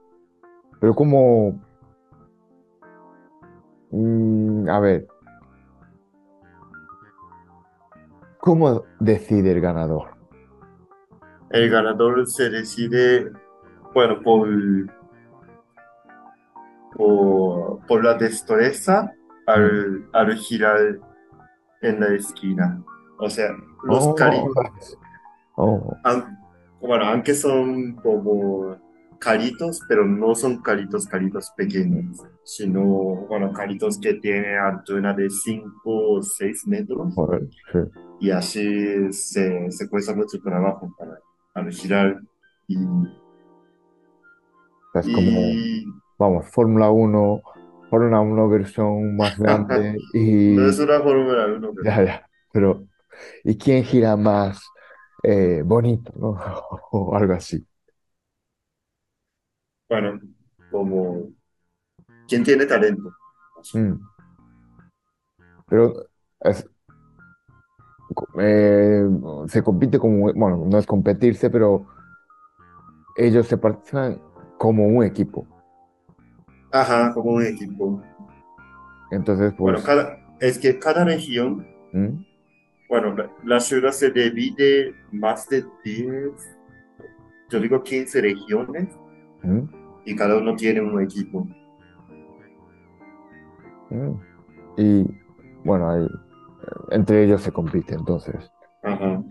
Pero 0.80 0.95
como. 0.95 1.61
Mm, 3.91 4.68
a 4.68 4.78
ver. 4.80 5.07
¿Cómo 8.39 8.84
decide 9.01 9.51
el 9.53 9.61
ganador? 9.61 10.11
El 11.51 11.68
ganador 11.70 12.26
se 12.26 12.49
decide, 12.51 13.32
bueno, 13.97 14.20
por, 14.20 14.47
por, 16.94 17.86
por 17.86 18.05
la 18.05 18.12
destreza 18.12 19.11
al, 19.47 20.07
al 20.12 20.34
girar 20.36 20.99
en 21.80 22.01
la 22.01 22.09
esquina. 22.14 22.84
O 23.18 23.30
sea, 23.30 23.53
los 23.84 24.07
Oh, 24.09 24.14
caritos, 24.14 24.99
oh, 25.55 25.97
bueno, 26.78 27.07
aunque 27.07 27.32
son 27.32 27.94
como 27.94 28.76
caritos, 29.18 29.80
pero 29.88 30.05
no 30.05 30.34
son 30.34 30.61
caritos, 30.61 31.07
caritos 31.07 31.51
pequeños, 31.57 32.22
sino, 32.44 32.82
bueno, 33.30 33.51
caritos 33.55 33.99
que 33.99 34.12
tienen 34.12 34.59
altura 34.59 35.14
de 35.14 35.30
5 35.30 35.70
o 35.86 36.22
6 36.22 36.66
metros. 36.66 37.14
sí. 37.72 37.78
Y 38.20 38.30
así 38.30 39.11
se, 39.14 39.70
se 39.70 39.88
cuesta 39.88 40.14
mucho 40.14 40.38
trabajo 40.42 40.94
para, 40.99 41.18
para 41.55 41.70
girar. 41.70 42.20
Y, 42.68 42.76
Es 45.01 45.07
como, 45.07 45.30
y 45.30 45.86
vamos, 46.18 46.47
Fórmula 46.51 46.90
1, 46.90 47.42
Fórmula 47.90 48.20
1 48.20 48.49
versión 48.49 49.16
más 49.16 49.38
grande 49.38 49.99
y... 50.14 50.57
no 50.57 50.66
es 50.68 50.78
una 50.78 51.01
Fórmula 51.01 51.47
1, 51.47 51.72
pero 51.74 51.84
Ya, 51.84 52.05
ya, 52.05 52.30
pero 52.53 52.84
¿y 53.44 53.57
quién 53.59 53.84
gira 53.84 54.16
más 54.16 54.61
eh, 55.22 55.62
bonito, 55.64 56.12
¿no? 56.16 56.36
O 56.92 57.14
algo 57.16 57.34
así. 57.34 57.66
bueno, 59.88 60.20
como 60.70 61.28
quien 62.28 62.42
tiene 62.44 62.66
talento. 62.66 63.12
Mm. 63.74 63.94
Pero 65.68 66.07
es- 66.40 66.66
eh, 68.40 69.05
se 69.49 69.62
compite 69.62 69.99
como, 69.99 70.32
bueno, 70.32 70.64
no 70.66 70.78
es 70.78 70.86
competirse, 70.86 71.51
pero 71.51 71.86
ellos 73.16 73.47
se 73.47 73.57
participan 73.59 74.20
como 74.66 74.84
un 74.84 75.04
equipo. 75.04 75.46
Ajá, 76.72 77.14
como 77.14 77.34
un 77.34 77.46
equipo. 77.46 78.02
Entonces, 79.12 79.56
Bueno, 79.56 79.76
pues, 79.76 79.86
cada, 79.86 80.18
es 80.40 80.58
que 80.58 80.76
cada 80.80 81.04
región, 81.04 81.64
¿mm? 81.92 82.08
bueno, 82.88 83.14
la, 83.14 83.30
la 83.44 83.60
ciudad 83.60 83.92
se 83.92 84.10
divide 84.10 84.92
más 85.12 85.48
de 85.48 85.64
10, 85.84 86.32
yo 87.48 87.60
digo 87.60 87.80
15 87.80 88.20
regiones, 88.20 88.88
¿Mm? 89.44 89.60
y 90.04 90.16
cada 90.16 90.36
uno 90.36 90.56
tiene 90.56 90.80
un 90.80 91.00
equipo. 91.00 91.46
¿Mm? 93.90 94.14
Y 94.78 95.06
bueno, 95.64 95.90
ahí, 95.90 96.08
entre 96.90 97.22
ellos 97.22 97.40
se 97.42 97.52
compite, 97.52 97.94
entonces. 97.94 98.50
Ajá. 98.82 99.22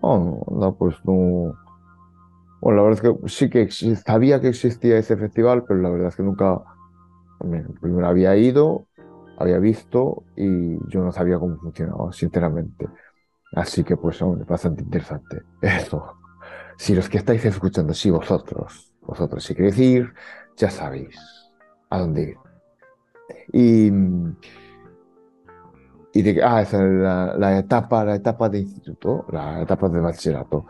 Oh, 0.00 0.42
no, 0.50 0.74
pues 0.76 0.96
no. 1.04 1.52
Bueno, 2.62 2.76
la 2.76 2.82
verdad 2.84 3.04
es 3.04 3.10
que 3.10 3.28
sí 3.28 3.50
que 3.50 3.96
sabía 3.96 4.40
que 4.40 4.46
existía 4.46 4.96
ese 4.96 5.16
festival, 5.16 5.64
pero 5.66 5.80
la 5.80 5.90
verdad 5.90 6.08
es 6.08 6.16
que 6.16 6.22
nunca, 6.22 6.62
primero 7.80 8.06
había 8.06 8.36
ido, 8.36 8.86
había 9.36 9.58
visto 9.58 10.22
y 10.36 10.76
yo 10.88 11.02
no 11.02 11.10
sabía 11.10 11.40
cómo 11.40 11.56
funcionaba, 11.56 12.12
sinceramente. 12.12 12.86
Así 13.56 13.82
que 13.82 13.96
pues, 13.96 14.22
hombre, 14.22 14.44
bastante 14.44 14.84
interesante. 14.84 15.42
Eso. 15.60 16.18
Si 16.76 16.94
los 16.94 17.08
que 17.08 17.18
estáis 17.18 17.44
escuchando, 17.44 17.94
sí, 17.94 18.10
vosotros, 18.10 18.92
vosotros, 19.00 19.42
si 19.42 19.56
queréis 19.56 19.78
ir, 19.80 20.14
ya 20.56 20.70
sabéis 20.70 21.18
a 21.90 21.98
dónde 21.98 22.22
ir. 22.22 22.36
Y, 23.52 23.90
y 26.12 26.22
de, 26.22 26.40
ah, 26.44 26.62
esa 26.62 26.76
es 26.76 26.92
la, 26.92 27.34
la 27.36 27.58
etapa, 27.58 28.04
la 28.04 28.14
etapa 28.14 28.48
de 28.48 28.60
instituto, 28.60 29.26
la 29.32 29.62
etapa 29.62 29.88
de 29.88 29.98
bachillerato. 29.98 30.64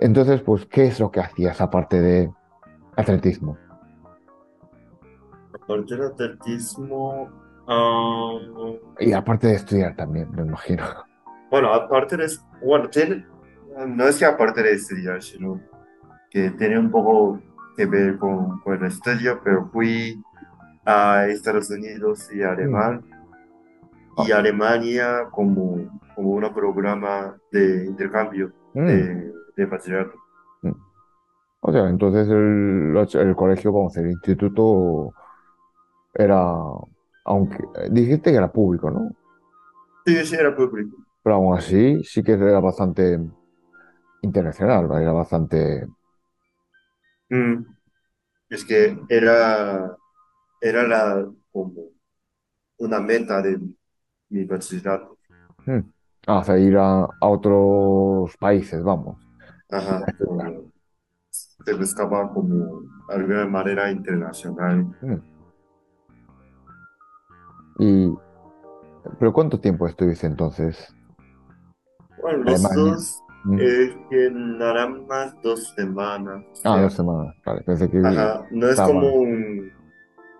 Entonces, 0.00 0.40
pues, 0.42 0.66
¿qué 0.66 0.86
es 0.86 0.98
lo 0.98 1.10
que 1.10 1.20
hacías 1.20 1.60
aparte 1.60 2.00
de 2.00 2.30
atletismo? 2.96 3.56
Aparte 5.54 5.94
del 5.96 6.06
atletismo, 6.06 7.28
ah, 7.68 8.38
Y 8.98 9.12
aparte 9.12 9.48
de 9.48 9.54
estudiar 9.54 9.94
también, 9.96 10.30
me 10.32 10.42
imagino. 10.42 10.84
bueno, 11.50 11.72
aparte 11.72 12.16
de, 12.16 12.26
bueno, 12.64 12.88
tiene, 12.88 13.26
no 13.86 14.06
es 14.06 14.18
que 14.18 14.24
aparte 14.24 14.62
de 14.62 14.72
estudiar, 14.72 15.22
sino 15.22 15.60
que 16.30 16.50
tiene 16.52 16.78
un 16.78 16.90
poco 16.90 17.40
que 17.76 17.86
ver 17.86 18.18
con, 18.18 18.60
con 18.60 18.74
el 18.74 18.86
estudio, 18.86 19.40
pero 19.44 19.68
fui 19.72 20.20
a 20.84 21.26
Estados 21.26 21.70
Unidos 21.70 22.30
y 22.32 22.42
a 22.42 22.52
Alemania, 22.52 23.02
y 24.26 24.32
Alemania 24.32 25.28
como, 25.30 26.00
como 26.14 26.30
un 26.30 26.54
programa 26.54 27.36
de 27.52 27.84
intercambio 27.86 28.52
Mm. 28.74 28.86
de, 28.86 29.32
de 29.56 29.66
bachillerato. 29.66 30.18
O 31.62 31.72
sea, 31.72 31.88
entonces 31.88 32.28
el, 32.28 32.94
el 33.20 33.36
colegio, 33.36 33.72
vamos, 33.72 33.96
el 33.96 34.10
instituto 34.10 35.12
era, 36.14 36.38
aunque 37.24 37.58
dijiste 37.90 38.30
que 38.30 38.36
era 38.36 38.52
público, 38.52 38.90
¿no? 38.90 39.10
Sí, 40.06 40.26
sí, 40.26 40.34
era 40.36 40.54
público. 40.54 40.96
Pero 41.22 41.36
aún 41.36 41.56
así 41.56 42.02
sí 42.04 42.22
que 42.22 42.32
era 42.32 42.60
bastante 42.60 43.18
internacional, 44.22 44.86
era 45.02 45.12
bastante... 45.12 45.86
Mm. 47.30 47.64
Es 48.50 48.64
que 48.64 48.98
era, 49.08 49.96
era 50.60 50.88
la, 50.88 51.30
como 51.52 51.90
una 52.78 53.00
meta 53.00 53.42
de 53.42 53.58
mi 54.30 54.44
bachillerato. 54.44 55.18
mm, 55.66 55.80
ah, 56.26 56.38
o 56.38 56.44
sea, 56.44 56.58
ir 56.58 56.76
a, 56.76 57.04
a 57.04 57.28
otros 57.28 58.36
países, 58.38 58.82
vamos. 58.82 59.18
Ajá, 59.72 60.04
como 60.24 60.64
se 61.30 61.74
buscaba 61.74 62.32
como 62.32 62.82
alguna 63.08 63.46
manera 63.46 63.90
internacional. 63.90 64.84
Mm. 65.00 65.14
Y, 67.78 68.14
¿pero 69.18 69.32
cuánto 69.32 69.60
tiempo 69.60 69.86
estuviste 69.86 70.26
entonces? 70.26 70.94
Bueno, 72.20 72.44
los 72.44 72.64
Alemania. 72.64 72.92
dos 72.92 73.22
Mm. 73.44 73.58
es 73.58 73.96
que 74.10 74.30
nada 74.30 74.86
más 74.86 75.34
dos 75.42 75.72
semanas. 75.74 76.44
Ah, 76.62 76.74
sea, 76.74 76.82
dos 76.82 76.92
semanas, 76.92 77.34
vale, 77.46 77.62
pensé 77.62 77.90
que 77.90 77.98
Ajá, 78.04 78.46
no 78.50 78.66
es 78.66 78.72
estaba- 78.72 78.88
como 78.92 79.14
un, 79.14 79.72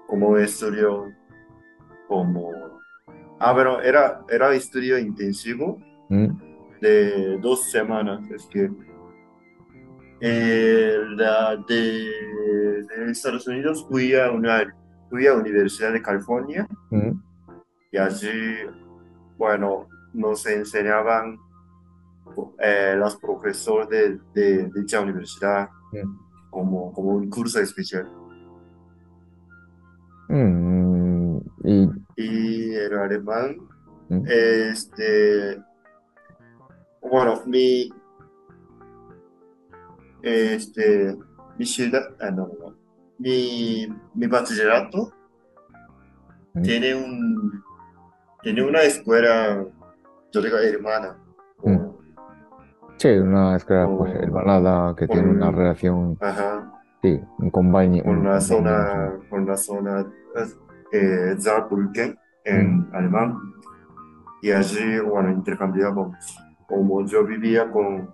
como 0.07 0.29
un 0.29 0.41
estudio 0.41 1.11
como... 2.09 2.51
Ah, 3.39 3.55
pero 3.57 3.81
era, 3.81 4.21
era 4.29 4.53
estudio 4.53 4.99
intensivo 4.99 5.81
Mm, 6.11 6.27
de 6.83 7.39
dos 7.39 7.71
semanas. 7.71 8.21
Es 8.33 8.45
que 8.51 8.69
eh, 10.21 10.99
la 11.17 11.57
de, 11.69 12.11
de 12.89 13.11
Estados 13.11 13.47
Unidos 13.49 13.87
fui 13.89 14.15
a 14.15 14.31
una 14.31 14.75
fui 15.09 15.27
a 15.27 15.35
Universidad 15.35 15.93
de 15.93 16.03
California 16.03 16.67
mm, 16.91 17.11
y 17.93 17.99
allí, 17.99 18.31
bueno, 19.37 19.89
nos 20.15 20.47
enseñaban 20.47 21.37
eh, 22.61 22.95
los 22.97 23.17
profesores 23.17 23.89
de, 23.89 24.21
de 24.33 24.71
dicha 24.75 25.01
universidad 25.01 25.69
mm. 25.93 26.51
como, 26.51 26.93
como 26.93 27.11
un 27.11 27.29
curso 27.29 27.61
especial. 27.61 28.09
Mm, 30.29 31.39
y 31.65 31.91
Y 32.17 32.75
el 32.75 32.97
alemán, 32.97 33.57
este, 34.27 35.61
bueno, 37.03 37.43
mi, 37.47 37.91
este, 40.23 41.17
mi 41.59 41.65
ciudad, 41.67 42.03
ah, 42.21 42.31
no, 42.31 42.49
no, 42.59 42.75
mi, 43.19 43.87
mi 44.15 44.27
bachillerato 44.27 45.13
Mm. 46.53 46.63
tiene 46.63 46.95
un, 46.97 47.63
tiene 48.43 48.63
una 48.65 48.83
escuela, 48.83 49.65
yo 50.33 50.43
digo 50.43 50.57
hermana, 50.59 51.17
sí, 52.97 53.09
una 53.09 53.55
escuela 53.57 53.87
Oh. 53.87 53.99
pues, 53.99 54.15
hermanada 54.17 54.95
que 54.97 55.07
tiene 55.07 55.31
una 55.31 55.51
relación, 55.53 56.19
ajá, 56.21 56.73
sí, 57.03 57.21
un 57.39 57.51
convenio. 57.51 58.03
con 58.03 58.27
un 58.27 58.41
zona, 58.41 59.13
con 59.31 59.47
la 59.47 59.57
zona 59.57 60.07
eh, 60.93 61.37
Saarbrücken 61.39 62.19
en 62.45 62.89
alemán. 62.93 63.39
Y 64.43 64.51
allí, 64.51 64.99
bueno, 65.01 65.31
intercambiábamos. 65.31 66.17
Como 66.67 67.05
yo 67.07 67.25
vivía 67.25 67.71
con, 67.71 68.11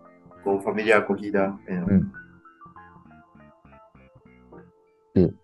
con 0.46 0.62
familia 0.62 0.98
acogida 0.98 1.58
en, 1.66 1.84
Mm. 1.86 2.12
Sí, 5.12 5.40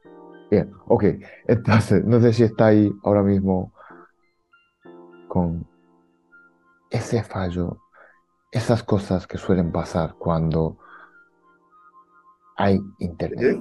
bien, 0.48 0.72
ok. 0.86 1.05
Entonces, 1.48 2.05
no 2.05 2.20
sé 2.20 2.32
si 2.32 2.44
está 2.44 2.66
ahí 2.66 2.92
ahora 3.03 3.22
mismo 3.22 3.72
con 5.26 5.66
ese 6.88 7.24
fallo, 7.24 7.78
esas 8.53 8.84
cosas 8.84 9.26
que 9.26 9.38
suelen 9.38 9.72
pasar 9.72 10.14
cuando 10.18 10.78
hay 12.57 12.78
internet. 12.98 13.59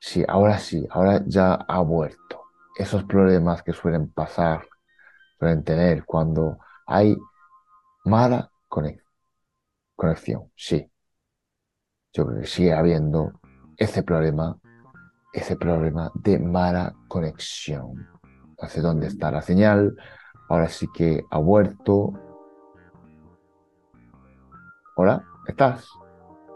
Sí, 0.00 0.22
ahora 0.28 0.58
sí, 0.58 0.86
ahora 0.90 1.22
ya 1.26 1.54
ha 1.54 1.80
vuelto. 1.80 2.42
Esos 2.76 3.04
problemas 3.04 3.62
que 3.62 3.72
suelen 3.72 4.10
pasar, 4.10 4.66
suelen 5.38 5.64
tener 5.64 6.04
cuando 6.04 6.58
hay 6.84 7.16
mala 8.04 8.50
conex- 8.68 9.07
conexión. 9.98 10.44
Sí, 10.56 10.90
yo 12.14 12.24
creo 12.26 12.40
que 12.40 12.46
sigue 12.46 12.72
habiendo 12.72 13.32
ese 13.76 14.02
problema, 14.02 14.56
ese 15.34 15.56
problema 15.56 16.10
de 16.14 16.38
mala 16.38 16.94
conexión. 17.08 18.06
No 18.60 18.68
sé 18.68 18.80
dónde 18.80 19.08
está 19.08 19.30
la 19.30 19.42
señal. 19.42 19.96
Ahora 20.48 20.68
sí 20.68 20.86
que 20.96 21.24
ha 21.30 21.38
vuelto. 21.38 22.12
Hola, 24.96 25.22
¿estás? 25.46 25.88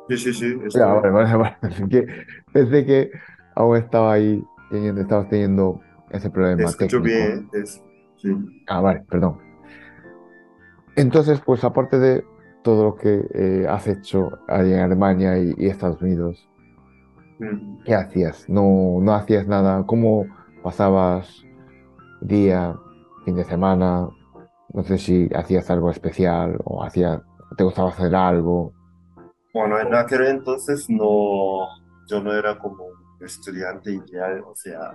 Sí, 0.08 0.16
sí, 0.16 0.32
sí. 0.32 0.58
Ya, 0.74 0.86
vale, 0.86 1.10
vale, 1.10 1.36
vale. 1.36 1.56
Pensé 1.60 1.88
que, 1.88 2.06
pensé 2.52 2.86
que 2.86 3.10
aún 3.56 3.76
estaba 3.76 4.12
ahí 4.14 4.42
teniendo, 4.70 5.00
estabas 5.02 5.28
teniendo 5.28 5.80
ese 6.10 6.30
problema 6.30 6.68
escucho 6.70 7.00
técnico. 7.02 7.18
bien. 7.18 7.50
es- 7.52 7.82
sí. 8.16 8.30
Ah, 8.66 8.80
vale, 8.80 9.04
perdón. 9.08 9.38
Entonces, 10.96 11.40
pues 11.44 11.64
aparte 11.64 11.98
de 11.98 12.24
todo 12.62 12.84
lo 12.84 12.94
que 12.96 13.26
eh, 13.34 13.66
has 13.68 13.86
hecho 13.88 14.30
ahí 14.48 14.72
en 14.72 14.80
Alemania 14.80 15.38
y, 15.38 15.54
y 15.58 15.66
Estados 15.68 16.00
Unidos, 16.02 16.48
Mm. 17.42 17.82
¿qué 17.84 17.94
hacías? 17.94 18.48
No, 18.48 18.98
no 19.00 19.14
hacías 19.14 19.46
nada. 19.46 19.84
¿Cómo 19.86 20.26
pasabas 20.62 21.44
día, 22.20 22.76
fin 23.24 23.34
de 23.34 23.44
semana? 23.44 24.08
No 24.72 24.82
sé 24.84 24.96
si 24.98 25.28
hacías 25.34 25.68
algo 25.70 25.90
especial 25.90 26.58
o 26.64 26.82
hacías, 26.84 27.20
te 27.56 27.64
gustaba 27.64 27.90
hacer 27.90 28.14
algo. 28.14 28.72
Bueno, 29.52 29.78
en 29.80 29.94
aquel 29.94 30.26
entonces 30.26 30.88
no, 30.88 31.66
yo 32.08 32.22
no 32.22 32.32
era 32.32 32.58
como 32.58 32.84
un 32.84 33.26
estudiante 33.26 33.92
ideal, 33.92 34.42
o 34.46 34.54
sea, 34.54 34.92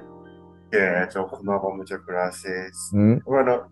que 0.72 1.08
yo 1.14 1.26
tomaba 1.26 1.70
muchas 1.76 2.00
clases. 2.02 2.90
¿Mm? 2.94 3.18
Bueno, 3.26 3.68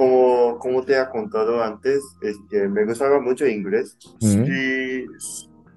como, 0.00 0.58
como 0.58 0.82
te 0.82 0.98
he 0.98 1.08
contado 1.10 1.62
antes, 1.62 2.02
es 2.22 2.38
que 2.48 2.66
me 2.66 2.86
gustaba 2.86 3.20
mucho 3.20 3.46
inglés. 3.46 3.98
Mm. 4.22 4.44
Sí, 4.46 5.06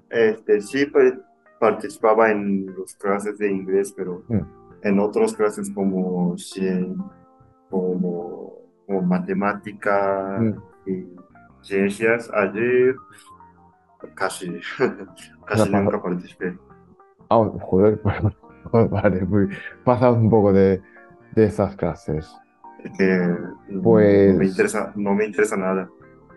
este, 0.08 0.60
sí 0.62 0.86
pa- 0.86 1.20
participaba 1.60 2.30
en 2.30 2.74
las 2.78 2.94
clases 2.94 3.36
de 3.36 3.50
inglés, 3.50 3.92
pero 3.94 4.22
Mm. 4.28 4.40
en 4.82 4.98
otras 4.98 5.34
clases 5.34 5.70
como, 5.74 6.36
como, 7.68 8.52
como 8.86 9.02
matemática 9.02 10.38
Mm. 10.40 10.54
y 10.86 11.06
ciencias, 11.60 12.30
allí 12.32 12.94
casi, 14.14 14.58
casi 15.46 15.70
nunca 15.70 16.02
participé. 16.02 16.56
Ah, 17.28 17.44
joder, 17.60 18.00
pues, 18.72 18.90
vale, 18.90 19.20
muy, 19.26 19.48
pasabas 19.84 20.18
un 20.18 20.30
poco 20.30 20.50
de, 20.54 20.80
de 21.32 21.44
esas 21.44 21.76
clases. 21.76 22.34
No- 23.68 23.82
Pues- 23.82 24.32
no 24.32 24.38
me 24.38 24.46
interesa, 24.46 24.92
no 24.96 25.14
me 25.14 25.24
interesa 25.26 25.56
nada. 25.56 25.88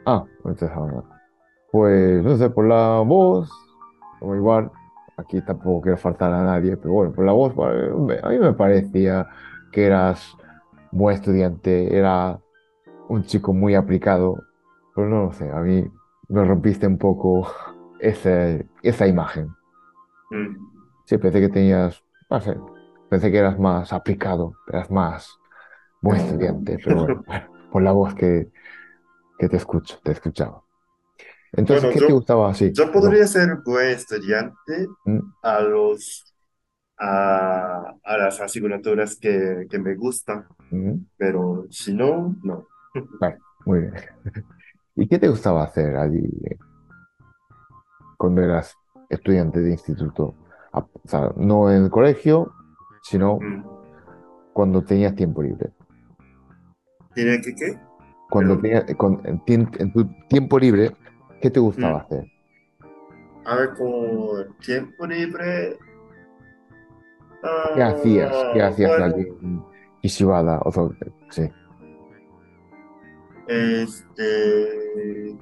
Ah, 0.06 0.24
no 0.44 0.54
te 0.56 0.68
sabes 0.68 0.94
nada. 0.94 1.22
Pues 1.72 2.24
no 2.24 2.38
sé, 2.38 2.50
por 2.50 2.66
la 2.66 3.00
voz 3.06 3.52
como 4.20 4.36
igual, 4.36 4.72
aquí 5.18 5.42
tampoco 5.42 5.82
quiero 5.82 5.98
faltar 5.98 6.32
a 6.34 6.44
nadie, 6.44 6.78
pero 6.78 6.94
bueno, 6.94 7.12
por 7.14 7.26
la 7.26 7.34
voz, 7.34 7.54
me- 7.56 8.20
a 8.22 8.30
mí 8.30 8.40
me 8.40 8.54
parecía 8.54 9.28
que 9.72 9.86
eras 9.86 10.36
buen 10.92 11.16
estudiante, 11.16 11.96
era 11.96 12.40
un 13.10 13.24
chico 13.24 13.54
muy 13.54 13.76
aplicado, 13.76 14.44
pero 14.96 15.08
no 15.10 15.26
lo 15.26 15.34
sé, 15.34 15.50
a 15.52 15.60
mí 15.60 15.86
me 16.30 16.44
rompiste 16.46 16.88
un 16.88 16.98
poco 16.98 17.48
ese- 18.00 18.68
esa 18.82 19.06
imagen. 19.08 19.50
Mm. 20.32 20.56
Sí, 21.06 21.18
pensé 21.18 21.40
que 21.42 21.50
tenías, 21.50 22.04
no 22.30 22.40
sé, 22.42 22.58
pensé 23.10 23.32
que 23.32 23.38
eras 23.38 23.60
más 23.60 23.94
aplicado, 23.94 24.54
eras 24.68 24.90
más 24.90 25.38
buen 26.08 26.22
estudiante, 26.22 26.80
pero 26.84 26.98
bueno, 27.08 27.24
por 27.72 27.82
la 27.84 27.92
voz 27.92 28.14
que, 28.16 28.50
que 29.38 29.50
te 29.50 29.58
escucho, 29.58 30.00
te 30.04 30.12
escuchaba. 30.14 30.64
Entonces, 31.54 31.84
Bueno, 31.84 31.94
¿qué 31.94 32.00
yo- 32.02 32.08
te 32.08 32.14
gustaba 32.14 32.50
así? 32.52 32.72
Yo 32.74 32.92
podría 32.92 33.28
ser 33.28 33.58
buen 33.66 33.90
estudiante 33.90 34.88
Mm, 35.06 35.20
a 35.42 35.62
los 35.62 36.24
a, 37.00 37.94
a 38.04 38.18
las 38.18 38.42
asignaturas 38.42 39.18
que, 39.20 39.68
que 39.70 39.80
me 39.80 39.96
gustan, 39.96 40.48
mm, 40.72 40.94
pero 41.18 41.68
si 41.70 41.94
no, 41.94 42.36
no. 42.44 42.68
Vale, 43.20 43.38
muy 43.66 43.82
bien. 43.82 43.94
¿Y 44.96 45.08
qué 45.08 45.20
te 45.20 45.28
gustaba 45.30 45.64
hacer 45.64 45.96
allí 45.96 46.24
eh, 46.50 46.58
cuando 48.18 48.42
eras 48.42 48.76
estudiante 49.10 49.60
de 49.62 49.72
instituto? 49.72 50.36
O 50.74 50.90
sea, 51.06 51.32
no 51.38 51.72
en 51.72 51.84
el 51.86 51.90
colegio, 51.90 52.52
sino 53.04 53.38
Mm. 53.40 53.64
cuando 54.54 54.84
tenías 54.84 55.16
tiempo 55.16 55.42
libre. 55.44 55.70
¿Tiene 57.18 57.42
que 57.42 57.56
qué? 57.56 57.80
Cuando 58.30 58.60
tenías, 58.60 58.86
con- 58.96 59.20
en, 59.26 59.92
tu 59.92 60.08
tiempo 60.30 60.60
libre, 60.60 60.92
¿qué 61.42 61.50
te 61.50 61.60
gustaba 61.60 61.98
Mm. 61.98 62.02
hacer? 62.06 62.26
A 63.44 63.56
ver, 63.56 63.70
como 63.76 64.46
tiempo 64.64 65.08
libre. 65.08 65.80
¿Qué 67.74 67.82
hacías? 67.82 68.46
¿Qué 68.54 68.62
ah, 68.62 68.68
hacías 68.68 68.98
bueno, 69.00 69.16
allí 69.16 69.28
en 69.42 69.64
Ishibada? 70.04 70.60
O 70.64 70.94
sí. 71.32 71.50
Este, 73.48 75.36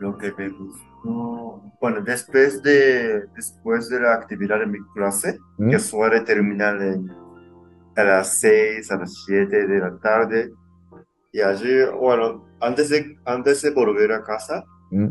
lo 0.00 0.18
que 0.18 0.32
me 0.36 0.48
gustó, 0.48 1.62
bueno, 1.80 2.00
después 2.00 2.60
de, 2.64 3.26
después 3.36 3.88
de 3.88 4.00
la 4.00 4.14
actividad 4.14 4.60
en 4.60 4.72
mi 4.72 4.78
clase, 4.96 5.38
¿Mm? 5.58 5.70
que 5.70 5.78
suele 5.78 6.22
terminar 6.22 6.82
en, 6.82 7.21
a 7.96 8.04
las 8.04 8.38
6, 8.40 8.90
a 8.90 8.96
las 8.96 9.24
7 9.24 9.66
de 9.66 9.78
la 9.78 9.98
tarde, 9.98 10.52
y 11.32 11.40
allí, 11.40 11.84
bueno, 11.98 12.44
antes 12.60 12.90
de, 12.90 13.18
antes 13.24 13.62
de 13.62 13.70
volver 13.70 14.12
a 14.12 14.22
casa, 14.22 14.64
¿Mm? 14.90 15.08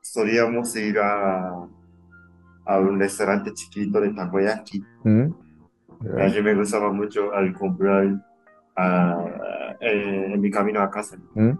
solíamos 0.00 0.74
ir 0.76 0.98
a, 0.98 1.68
a 2.64 2.78
un 2.78 2.98
restaurante 2.98 3.52
chiquito 3.52 4.00
de 4.00 4.10
takoyaki. 4.10 4.82
¿Mm? 5.04 5.34
Allí 6.18 6.42
me 6.42 6.54
gustaba 6.54 6.92
mucho 6.92 7.32
al 7.32 7.52
comprar 7.54 8.04
eh, 9.80 10.32
en 10.32 10.40
mi 10.40 10.50
camino 10.50 10.80
a 10.80 10.90
casa. 10.90 11.18
¿Mm? 11.34 11.52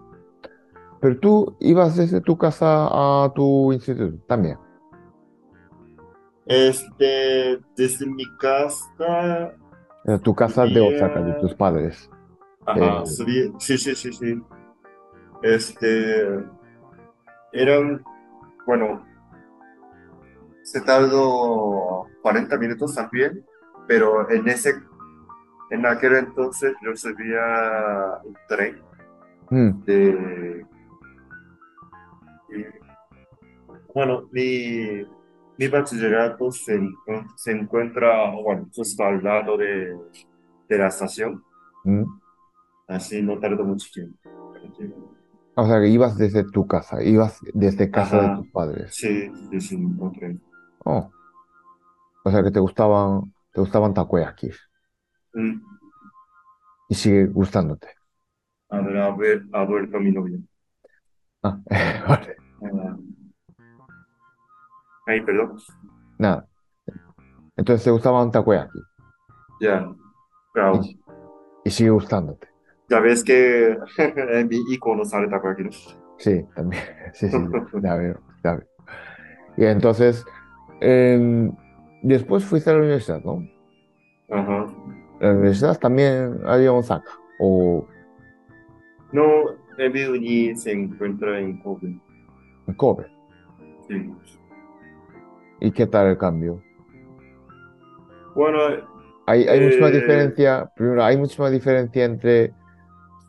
Pero 1.01 1.19
tú 1.19 1.57
ibas 1.59 1.95
desde 1.95 2.21
tu 2.21 2.37
casa 2.37 2.87
a 2.89 3.31
tu 3.33 3.71
instituto 3.71 4.17
también. 4.27 4.57
Este, 6.45 7.59
desde 7.77 8.05
mi 8.07 8.25
casa, 8.37 9.53
A 10.05 10.17
tu 10.17 10.33
casa 10.33 10.65
de 10.65 10.79
Osaka, 10.81 11.21
de 11.21 11.33
tus 11.41 11.53
padres. 11.53 12.09
ajá, 12.65 13.03
Eh. 13.03 13.05
sí, 13.59 13.77
sí, 13.77 13.95
sí, 13.95 14.13
sí. 14.13 14.41
Este, 15.41 16.39
eran, 17.53 18.03
bueno, 18.65 19.05
se 20.63 20.81
tardó 20.81 22.05
40 22.21 22.57
minutos 22.57 22.93
también, 22.95 23.43
pero 23.87 24.29
en 24.29 24.47
ese, 24.47 24.75
en 25.71 25.85
aquel 25.85 26.15
entonces 26.15 26.73
yo 26.83 26.95
subía 26.95 28.19
un 28.23 28.37
tren 28.47 28.81
Mm, 29.51 29.83
de, 29.83 30.65
y, 32.49 32.65
bueno, 33.95 34.27
mi, 34.31 35.03
mi 35.59 35.67
bachillerato 35.67 36.51
se, 36.51 36.79
encon- 36.79 37.27
se 37.35 37.51
encuentra, 37.51 38.31
bueno, 38.31 38.69
justo 38.73 39.03
al 39.03 39.21
lado 39.21 39.57
de, 39.57 39.93
de 40.69 40.77
la 40.77 40.87
estación, 40.87 41.43
mm. 41.85 42.03
así 42.87 43.21
no 43.21 43.37
tardó 43.39 43.65
mucho 43.65 43.87
tiempo. 43.93 44.17
O 45.55 45.67
sea, 45.67 45.81
que 45.81 45.89
ibas 45.89 46.17
desde 46.17 46.45
tu 46.45 46.65
casa, 46.65 47.03
ibas 47.03 47.39
desde 47.53 47.91
casa 47.91 48.15
de 48.21 48.23
Ajá. 48.27 48.37
tus 48.37 48.51
padres. 48.51 48.95
Sí, 48.95 49.29
sí, 49.51 49.59
sí, 49.59 49.77
tren. 50.17 50.41
Oh. 50.85 51.11
O 52.23 52.31
sea, 52.31 52.41
que 52.43 52.51
te 52.51 52.61
gustaban, 52.61 53.33
te 53.51 53.59
gustaban 53.59 53.93
takoyakis 53.93 54.57
Mm, 55.35 55.61
y 56.89 56.95
sigue 56.95 57.27
gustándote. 57.27 57.87
A 58.69 58.79
ver, 58.81 58.97
a 58.97 59.15
ver, 59.15 59.43
ha 59.53 59.63
vuelto 59.65 59.99
mi 59.99 60.11
novia. 60.11 60.37
Ah, 61.43 61.59
vale. 62.07 62.35
Ah, 62.61 62.97
Ay, 65.09 65.21
perdón. 65.21 65.57
Nada. 66.19 66.47
Entonces 67.57 67.83
te 67.83 67.89
gustaban 67.91 68.29
takoyaki 68.31 68.79
Ya, 69.59 69.91
claro. 70.53 70.81
y, 70.83 70.99
y 71.65 71.69
sigue 71.71 71.89
gustándote. 71.89 72.47
Ya 72.89 72.99
ves 72.99 73.23
que 73.23 73.75
en 73.97 74.47
mi 74.47 74.57
icono 74.71 75.03
sale 75.03 75.27
¿no? 75.27 75.69
Sí, 76.17 76.45
también. 76.55 76.83
Sí, 77.13 77.27
sí, 77.27 77.37
ya 77.81 77.95
veo, 77.95 78.19
ya 78.43 78.55
veo. 78.55 78.67
Y 79.57 79.65
entonces, 79.65 80.23
después 82.03 82.45
fuiste 82.45 82.69
a 82.69 82.73
la 82.73 82.79
universidad, 82.79 83.23
¿no? 83.23 83.43
Ajá. 84.29 84.67
La 85.19 85.31
universidad 85.31 85.79
también 85.79 86.39
había 86.45 86.71
Osaka. 86.71 87.09
O 87.39 87.87
No, 89.11 89.25
uni 90.11 90.55
se 90.55 90.71
encuentra 90.71 91.39
en 91.39 91.59
Kobe. 91.61 91.99
en 92.67 92.73
Kobe. 92.75 93.07
Sí. 93.87 94.13
¿Y 95.59 95.71
qué 95.73 95.87
tal 95.87 96.07
el 96.07 96.17
cambio? 96.17 96.65
Bueno, 98.33 98.59
Hay, 99.25 99.47
hay 99.47 99.61
muchísima 99.61 99.91
Eh, 99.91 99.91
diferencia, 99.91 100.71
primero, 100.75 101.03
hay 101.03 101.17
muchísima 101.17 101.49
diferencia 101.49 102.03
entre 102.05 102.57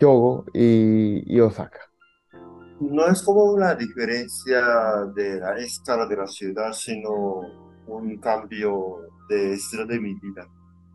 Hyogo 0.00 0.46
y, 0.54 1.22
y 1.34 1.40
Osaka. 1.40 1.80
no 2.80 3.06
es 3.06 3.22
como 3.22 3.44
una 3.52 3.74
diferencia 3.74 4.60
de 5.14 5.38
la 5.40 5.58
escala 5.58 6.06
de 6.06 6.16
la 6.16 6.26
ciudad, 6.26 6.72
sino 6.72 7.12
un 7.86 8.18
cambio 8.20 9.08
de 9.28 9.54
estilo 9.54 9.86
de 9.86 10.00
mi 10.00 10.14
vida. 10.14 10.46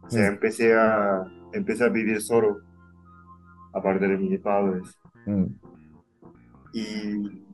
O 0.01 0.09
sea, 0.09 0.27
Mm. 0.27 0.29
empecé 0.29 0.73
a, 0.73 1.23
empecé 1.51 1.83
a 1.85 1.89
vivir 1.89 2.21
solo, 2.21 2.63
aparte 3.73 4.07
de 4.07 4.17
mis 4.17 4.39
padres. 4.41 4.97
Mm, 5.27 5.55
Y, 6.73 7.44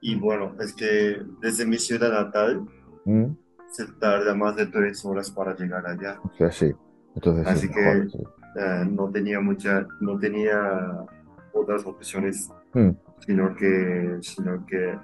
y 0.00 0.18
bueno, 0.18 0.54
es 0.60 0.72
que 0.74 1.22
desde 1.40 1.66
mi 1.66 1.76
ciudad 1.78 2.10
natal 2.12 2.66
mm, 3.04 3.24
se 3.70 3.86
tarda 4.00 4.34
más 4.34 4.56
de 4.56 4.66
tres 4.66 5.04
horas 5.04 5.30
para 5.30 5.54
llegar 5.56 5.86
allá. 5.86 6.18
o 6.22 6.32
sea, 6.36 6.50
sí. 6.50 6.72
Entonces 7.14 7.46
sí, 7.48 7.52
Así 7.66 7.68
mejor, 7.68 8.02
que- 8.04 8.10
sí. 8.10 8.24
Eh, 8.56 8.84
no 8.90 9.10
tenía 9.10 9.40
mucha, 9.40 9.86
no 10.00 10.18
tenía 10.18 11.06
otras 11.52 11.84
opciones, 11.86 12.50
Mm, 12.74 12.90
sino 13.20 13.54
que, 13.56 14.18
sino 14.22 14.64
que 14.66 14.98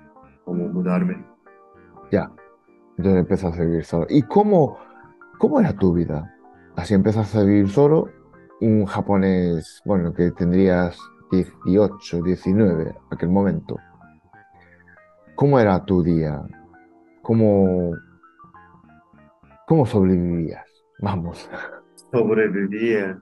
como 0.45 0.69
mudarme. 0.69 1.25
ya. 2.11 2.31
Entonces 2.97 3.21
empezaste 3.21 3.63
a 3.63 3.65
vivir 3.65 3.85
solo. 3.85 4.07
¿Y 4.09 4.23
cómo, 4.23 4.79
cómo 5.39 5.61
era 5.61 5.73
tu 5.75 5.93
vida? 5.95 6.33
Así 6.77 6.95
empezaste 6.95 7.39
a 7.39 7.43
vivir 7.43 7.69
solo, 7.69 8.09
un 8.61 8.85
japonés, 8.87 9.81
bueno, 9.85 10.13
que 10.15 10.31
tendrías 10.33 10.97
18, 11.33 12.23
19 12.23 12.83
en 12.91 12.97
aquel 13.11 13.29
momento. 13.31 13.77
¿Cómo 15.35 15.59
era 15.59 15.85
tu 15.85 16.03
día? 16.03 16.43
¿Cómo, 17.23 17.95
cómo 19.67 19.87
sobrevivías? 19.87 20.67
Vamos. 20.99 21.49
Sobrevivir, 22.13 23.17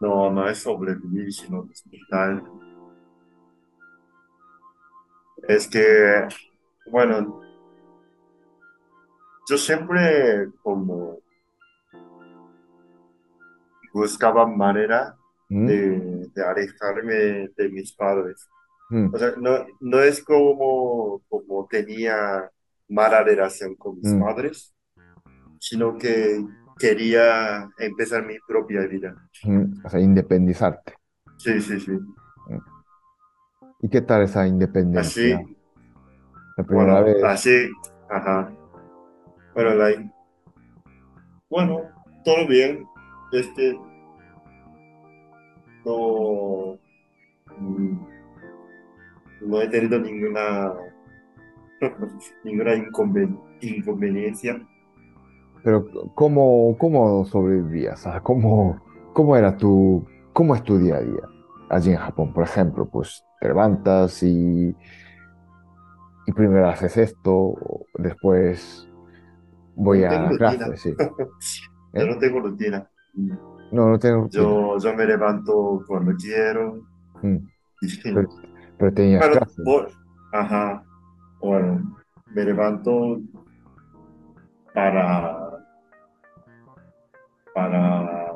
no, 0.00 0.30
no 0.30 0.48
es 0.48 0.62
sobrevivir, 0.62 1.32
sino 1.32 1.62
disfrutar. 1.64 2.42
Es 5.48 5.68
que, 5.68 6.26
bueno, 6.90 7.40
yo 9.48 9.58
siempre 9.58 10.50
como 10.62 11.18
buscaba 13.92 14.46
manera 14.46 15.16
Mm, 15.50 15.66
de, 15.66 16.30
de 16.34 16.44
alejarme 16.46 17.48
de 17.56 17.68
mis 17.70 17.92
padres. 17.92 18.48
Mm, 18.90 19.10
O 19.12 19.18
sea, 19.18 19.32
no, 19.38 19.66
no 19.80 20.00
es 20.02 20.22
como, 20.24 21.22
como 21.28 21.66
tenía 21.68 22.50
mala 22.88 23.22
relación 23.22 23.74
con 23.76 23.96
mis 23.98 24.08
Mm. 24.08 24.20
padres, 24.20 24.74
sino 25.58 25.98
que 25.98 26.44
quería 26.78 27.70
empezar 27.78 28.24
mi 28.26 28.38
propia 28.40 28.82
vida. 28.86 29.14
mm, 29.44 29.84
o 29.84 29.88
sea, 29.90 30.00
independizarte. 30.00 30.94
Sí, 31.38 31.60
sí, 31.60 31.80
sí. 31.80 31.92
¿Y 33.82 33.88
qué 33.90 34.00
tal 34.00 34.22
esa 34.22 34.46
Así, 34.46 34.48
independencia? 34.48 35.40
La 36.56 36.64
primera 36.64 36.94
Bueno, 36.94 37.02
vez. 37.02 37.16
así, 37.24 37.68
ajá. 38.08 38.52
Bueno, 39.54 39.74
bueno, 41.50 41.82
todo 42.24 42.46
bien. 42.46 42.84
Este, 43.32 43.78
no, 45.84 46.78
mm, 47.60 48.09
no 49.46 49.60
he 49.60 49.68
tenido 49.68 49.98
ninguna, 49.98 50.72
ninguna 52.44 52.74
inconven- 52.74 53.38
inconveniencia. 53.60 54.60
Pero 55.62 55.86
¿cómo, 56.14 56.76
cómo 56.78 57.24
sobrevivías? 57.26 58.06
¿cómo, 58.22 58.80
cómo 59.12 59.36
era 59.36 59.56
tu, 59.56 60.06
cómo 60.32 60.54
es 60.54 60.62
tu 60.62 60.78
día 60.78 60.96
a 60.96 61.00
día 61.00 61.22
allí 61.68 61.90
en 61.92 61.98
Japón? 61.98 62.32
Por 62.32 62.44
ejemplo, 62.44 62.88
pues 62.88 63.22
te 63.40 63.48
levantas 63.48 64.22
y, 64.22 64.74
y 66.26 66.32
primero 66.32 66.68
haces 66.68 66.96
esto, 66.96 67.54
después 67.98 68.88
voy 69.74 70.00
No 70.00 70.06
a 70.06 70.10
tengo 70.10 70.22
la 70.24 70.30
rutina. 70.30 70.66
clase, 70.66 70.76
sí. 70.76 70.94
Yo 71.94 72.02
¿Eh? 72.02 72.06
no 72.06 72.18
tengo 72.18 72.40
rutina. 72.40 72.88
No, 73.72 73.88
no 73.90 73.98
tengo 73.98 74.22
rutina. 74.22 74.42
Yo, 74.44 74.78
yo 74.78 74.94
me 74.94 75.06
levanto 75.06 75.82
cuando 75.86 76.12
quiero. 76.16 76.82
Mm, 77.22 77.36
y- 77.82 78.02
Pero, 78.14 78.28
pero 78.80 78.94
tenías 78.94 79.24
por- 79.64 79.90
ajá. 80.32 80.84
Bueno, 81.40 81.96
me 82.34 82.44
levanto 82.44 83.20
para, 84.74 85.50
para, 87.54 88.32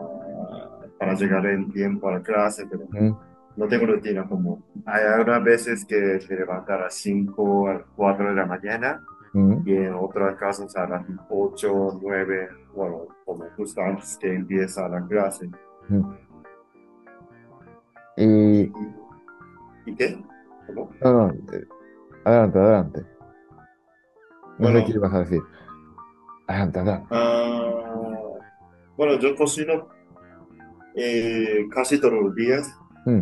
para 0.99 1.14
llegar 1.14 1.47
en 1.47 1.72
tiempo 1.72 2.09
a 2.09 2.12
la 2.14 2.22
clase, 2.22 2.66
pero 2.70 2.88
Mm, 2.92 3.12
no 3.57 3.68
tengo 3.68 3.86
rutina 3.86 4.28
como 4.28 4.62
hay 4.86 5.05
algunas 5.05 5.45
veces 5.45 5.84
que 5.86 6.20
se 6.20 6.36
levanta 6.36 6.74
a 6.76 6.80
las 6.82 6.95
5 6.95 7.68
a 7.68 7.74
las 7.74 7.84
4 7.97 8.28
de 8.30 8.34
la 8.36 8.47
mañana 8.47 9.03
mm, 9.34 9.62
y 9.64 9.76
en 9.76 9.95
otros 9.95 10.36
casos 10.36 10.76
a 10.76 10.88
las 10.88 11.07
8 11.30 11.99
9 12.03 12.49
bueno, 12.74 13.09
como 13.24 13.45
justo 13.57 13.82
antes 13.82 14.18
que 14.20 14.34
empieza 14.34 14.88
la 14.88 15.07
clase. 15.07 15.51
mm. 15.88 16.14
Y, 18.16 18.72
¿Y, 18.74 19.90
y 19.90 19.97
qué? 19.97 20.24
No, 20.75 21.12
no, 21.12 21.31
eh, 21.31 21.64
adelante, 22.25 22.59
adelante. 22.59 23.07
No 24.59 24.68
sé 24.68 24.85
qué 24.85 24.93
ibas 24.93 25.12
a 25.14 25.18
decir. 25.20 25.41
Adelante, 26.47 26.79
adelante. 26.79 27.07
Ah, 27.11 28.11
bueno, 28.97 29.18
yo 29.18 29.35
cocino 29.37 29.89
eh, 30.95 31.66
casi 31.70 32.01
todos 32.01 32.14
los 32.22 32.35
días. 32.35 32.72
Mm. 33.07 33.20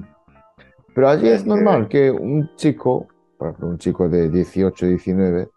Pero 0.94 1.08
allí 1.08 1.28
es 1.28 1.36
Este- 1.36 1.48
normal 1.48 1.88
que 1.88 2.10
un 2.10 2.50
chico, 2.56 3.06
por 3.38 3.48
ejemplo, 3.48 3.68
un 3.68 3.78
chico 3.78 4.08
de 4.08 4.28
18, 4.28 4.86
19, 4.86 5.48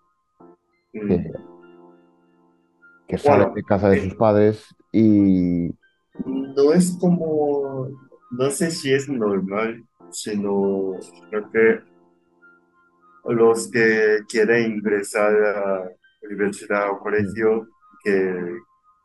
Mm, 0.94 1.08
que, 1.10 1.32
que 3.06 3.18
sale 3.18 3.40
Bueno, 3.44 3.54
de 3.56 3.64
casa 3.64 3.90
de 3.90 3.98
eh, 3.98 4.04
sus 4.06 4.16
padres 4.16 4.74
y... 4.94 5.76
No 6.26 6.72
es 6.72 6.98
como, 7.02 7.90
no 8.32 8.50
sé 8.50 8.72
si 8.72 8.94
es 8.94 9.10
normal, 9.10 9.84
sino 10.12 10.94
creo 11.30 11.52
que 11.52 11.82
los 13.34 13.70
que 13.70 14.20
quieren 14.28 14.74
ingresar 14.74 15.34
a 15.34 15.90
universidad 16.22 16.92
o 16.92 17.00
colegio 17.00 17.68
que, 18.04 18.60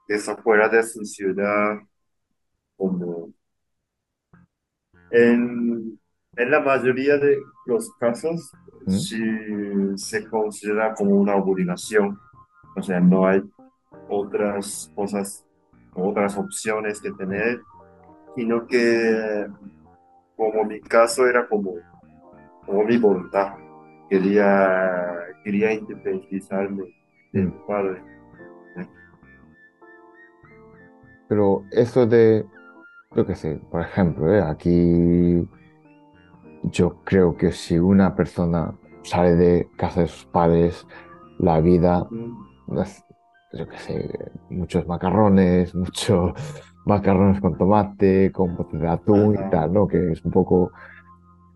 que 0.07 0.19
son 0.19 0.37
fuera 0.39 0.69
de 0.69 0.83
su 0.83 1.05
ciudad, 1.05 1.79
como 2.77 3.33
en, 5.11 5.99
en 6.37 6.51
la 6.51 6.61
mayoría 6.61 7.17
de 7.19 7.39
los 7.67 7.91
casos, 7.99 8.53
¿Mm? 8.87 8.93
sí 8.93 9.23
se 9.97 10.29
considera 10.29 10.95
como 10.95 11.17
una 11.17 11.37
obligación. 11.37 12.19
O 12.77 12.83
sea, 12.83 13.01
no 13.01 13.27
hay 13.27 13.43
otras 14.09 14.91
cosas, 14.95 15.45
otras 15.95 16.37
opciones 16.37 17.01
que 17.01 17.11
tener, 17.13 17.61
sino 18.37 18.67
que 18.67 19.47
como 20.41 20.65
mi 20.65 20.81
caso 20.81 21.27
era 21.27 21.47
como, 21.47 21.75
como 22.65 22.85
mi 22.85 22.97
voluntad. 22.97 23.57
Quería, 24.09 25.19
quería 25.45 25.75
independizarme 25.75 26.85
de 27.33 27.43
mi 27.43 27.53
padre. 27.69 28.03
Pero 31.29 31.65
eso 31.71 32.07
de, 32.07 32.47
yo 33.15 33.27
qué 33.27 33.35
sé, 33.35 33.61
por 33.71 33.83
ejemplo, 33.83 34.35
¿eh? 34.35 34.41
aquí 34.41 35.47
yo 36.65 37.05
creo 37.05 37.37
que 37.37 37.53
si 37.53 37.79
una 37.79 38.17
persona 38.17 38.75
sale 39.03 39.37
de 39.37 39.69
casa 39.77 40.01
de 40.01 40.09
sus 40.09 40.25
padres, 40.25 40.87
la 41.39 41.61
vida, 41.61 42.09
Mm, 42.11 42.83
yo 43.53 43.69
qué 43.69 43.79
sé, 43.79 44.31
muchos 44.49 44.87
macarrones, 44.87 45.75
muchos 45.75 46.33
macarrones 46.87 47.41
con 47.41 47.57
tomate, 47.57 48.33
con 48.33 48.57
pote 48.57 48.79
de 48.79 48.89
atún 48.89 49.35
y 49.35 49.51
tal, 49.51 49.73
¿no? 49.73 49.87
Que 49.87 50.13
es 50.13 50.25
un 50.25 50.31
poco 50.31 50.73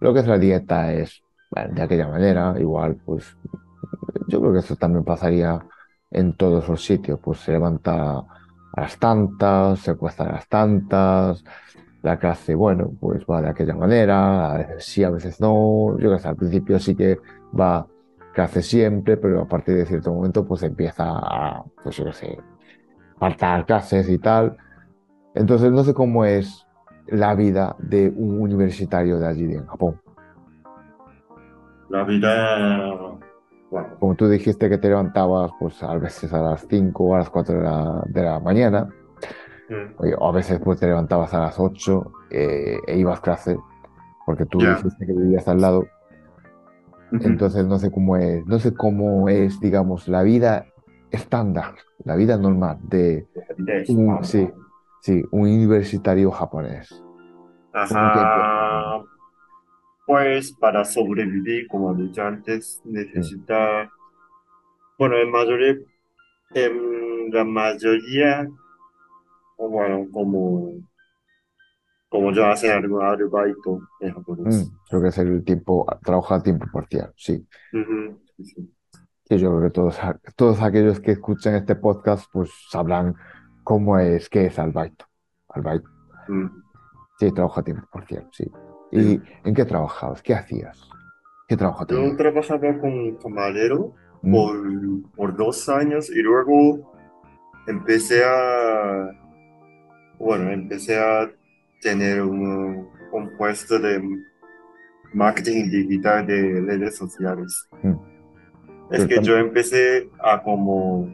lo 0.00 0.12
que 0.12 0.20
es 0.20 0.26
la 0.26 0.38
dieta 0.38 0.92
es 0.92 1.22
bueno, 1.50 1.74
de 1.74 1.82
aquella 1.82 2.08
manera, 2.08 2.54
igual, 2.58 2.96
pues 3.04 3.36
yo 4.28 4.40
creo 4.40 4.52
que 4.52 4.58
eso 4.58 4.76
también 4.76 5.04
pasaría 5.04 5.64
en 6.10 6.36
todos 6.36 6.68
los 6.68 6.84
sitios, 6.84 7.20
pues 7.20 7.38
se 7.40 7.52
levanta 7.52 8.18
a 8.18 8.80
las 8.80 8.98
tantas, 8.98 9.78
se 9.80 9.92
acuesta 9.92 10.24
a 10.24 10.32
las 10.32 10.48
tantas, 10.48 11.44
la 12.02 12.18
clase, 12.18 12.54
bueno, 12.54 12.92
pues 13.00 13.24
va 13.24 13.40
de 13.40 13.48
aquella 13.48 13.74
manera, 13.74 14.52
a 14.52 14.58
veces 14.58 14.84
sí, 14.84 15.04
a 15.04 15.10
veces 15.10 15.40
no, 15.40 15.98
yo 15.98 16.10
qué 16.12 16.18
sé, 16.18 16.28
al 16.28 16.36
principio 16.36 16.78
sí 16.78 16.94
que 16.94 17.18
va 17.58 17.86
clase 18.34 18.62
siempre, 18.62 19.16
pero 19.16 19.42
a 19.42 19.48
partir 19.48 19.76
de 19.76 19.86
cierto 19.86 20.12
momento 20.12 20.44
pues 20.44 20.62
empieza 20.64 21.04
a, 21.06 21.64
pues 21.82 21.96
yo 21.96 22.04
qué 22.06 22.12
sé, 22.12 22.38
faltar 23.18 23.64
clases 23.64 24.08
y 24.10 24.18
tal. 24.18 24.56
Entonces 25.34 25.72
no 25.72 25.82
sé 25.82 25.94
cómo 25.94 26.24
es 26.24 26.66
la 27.08 27.34
vida 27.34 27.76
de 27.78 28.12
un 28.14 28.40
universitario 28.40 29.18
de 29.18 29.26
allí, 29.26 29.52
en 29.52 29.66
Japón. 29.66 30.00
La 31.90 32.04
vida, 32.04 32.94
bueno, 33.70 33.88
Como 33.98 34.14
tú 34.14 34.28
dijiste 34.28 34.68
que 34.68 34.78
te 34.78 34.88
levantabas 34.88 35.50
pues 35.58 35.82
a 35.82 35.94
veces 35.96 36.32
a 36.32 36.40
las 36.40 36.66
5 36.68 37.04
o 37.04 37.14
a 37.14 37.18
las 37.18 37.30
4 37.30 37.56
de 37.56 37.62
la, 37.62 38.02
de 38.06 38.22
la 38.22 38.40
mañana, 38.40 38.88
mm, 39.68 40.14
o 40.18 40.28
a 40.28 40.32
veces 40.32 40.60
pues 40.60 40.80
te 40.80 40.86
levantabas 40.86 41.34
a 41.34 41.40
las 41.40 41.58
8 41.58 42.12
eh, 42.30 42.78
e 42.86 42.98
ibas 42.98 43.18
a 43.18 43.22
clase, 43.22 43.58
porque 44.24 44.46
tú 44.46 44.58
dijiste 44.58 45.06
que 45.06 45.12
vivías 45.12 45.46
al 45.48 45.60
lado. 45.60 45.86
Entonces 47.12 47.64
no 47.64 47.78
sé 47.78 47.92
cómo 47.92 48.16
es, 48.16 48.44
no 48.46 48.58
sé 48.58 48.74
cómo 48.74 49.28
es, 49.28 49.60
digamos, 49.60 50.08
la 50.08 50.22
vida 50.22 50.66
estándar, 51.12 51.74
la 52.02 52.16
vida 52.16 52.36
normal 52.36 52.78
de 52.82 53.28
es 53.68 53.88
un, 53.90 54.24
sí, 54.24 54.50
sí, 55.04 55.22
un 55.30 55.42
universitario 55.42 56.30
japonés. 56.30 56.88
Ajá. 57.72 59.02
Pues 60.06 60.52
para 60.52 60.84
sobrevivir, 60.84 61.66
como 61.68 61.92
he 61.92 62.02
dicho 62.02 62.22
antes, 62.22 62.80
necesita, 62.84 63.90
bueno, 64.98 65.16
en 65.16 65.30
mayoría, 65.30 65.76
en 66.54 67.30
la 67.32 67.44
mayoría, 67.44 68.48
bueno, 69.58 70.06
como, 70.12 70.72
como 72.08 72.32
yo 72.32 72.46
hace 72.46 72.70
algo 72.72 73.00
arbaito 73.02 73.80
en 74.00 74.10
Mm, 74.10 74.14
japonés. 74.14 74.72
creo 74.88 75.02
que 75.02 75.08
es 75.08 75.18
el 75.18 75.44
tiempo, 75.44 75.86
trabajar 76.02 76.40
a 76.40 76.42
tiempo 76.42 76.66
parcial, 76.72 77.12
sí. 77.16 77.46
Sí. 78.42 78.74
Que 79.26 79.38
yo 79.38 79.48
creo 79.50 79.62
que 79.62 79.70
todos, 79.70 79.98
todos 80.36 80.60
aquellos 80.62 81.00
que 81.00 81.12
escuchan 81.12 81.54
este 81.54 81.76
podcast 81.76 82.26
pues 82.30 82.50
sabrán 82.68 83.14
cómo 83.64 83.98
es, 83.98 84.28
qué 84.28 84.46
es 84.46 84.58
albaito. 84.58 85.06
Albaito, 85.48 85.88
Mm. 86.28 86.46
sí, 87.18 87.30
trabajo 87.32 87.60
a 87.60 87.64
tiempo 87.64 87.86
parcial, 87.92 88.28
sí. 88.32 88.50
¿Y 88.92 89.20
en 89.44 89.54
qué 89.54 89.64
trabajabas? 89.64 90.22
¿Qué 90.22 90.34
hacías? 90.34 90.80
¿Qué 91.48 91.56
trabajo 91.56 91.86
Yo 91.86 91.96
tenías? 91.96 92.16
trabajaba 92.16 92.78
con 92.80 93.16
camarero 93.16 93.94
Mm, 94.22 94.32
por, 94.32 94.56
por 95.16 95.36
dos 95.36 95.68
años 95.68 96.08
y 96.08 96.22
luego 96.22 96.94
empecé 97.66 98.24
a, 98.24 99.10
bueno, 100.18 100.50
empecé 100.50 100.98
a 100.98 101.30
tener 101.82 102.22
un, 102.22 102.88
un 103.12 103.36
puesto 103.36 103.78
de 103.78 104.02
marketing 105.12 105.70
digital 105.70 106.26
de 106.26 106.60
redes 106.62 106.96
sociales. 106.96 107.68
mm, 107.82 107.94
Es 108.92 109.06
que 109.06 109.20
yo 109.22 109.36
empecé 109.36 110.08
a 110.22 110.42
como 110.42 111.06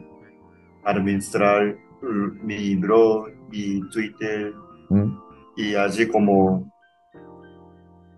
administrar 0.85 1.77
mi 2.01 2.75
blog 2.75 3.29
y 3.51 3.81
Twitter 3.89 4.53
mm, 4.89 5.17
y 5.55 5.75
allí 5.75 6.07
como, 6.07 6.71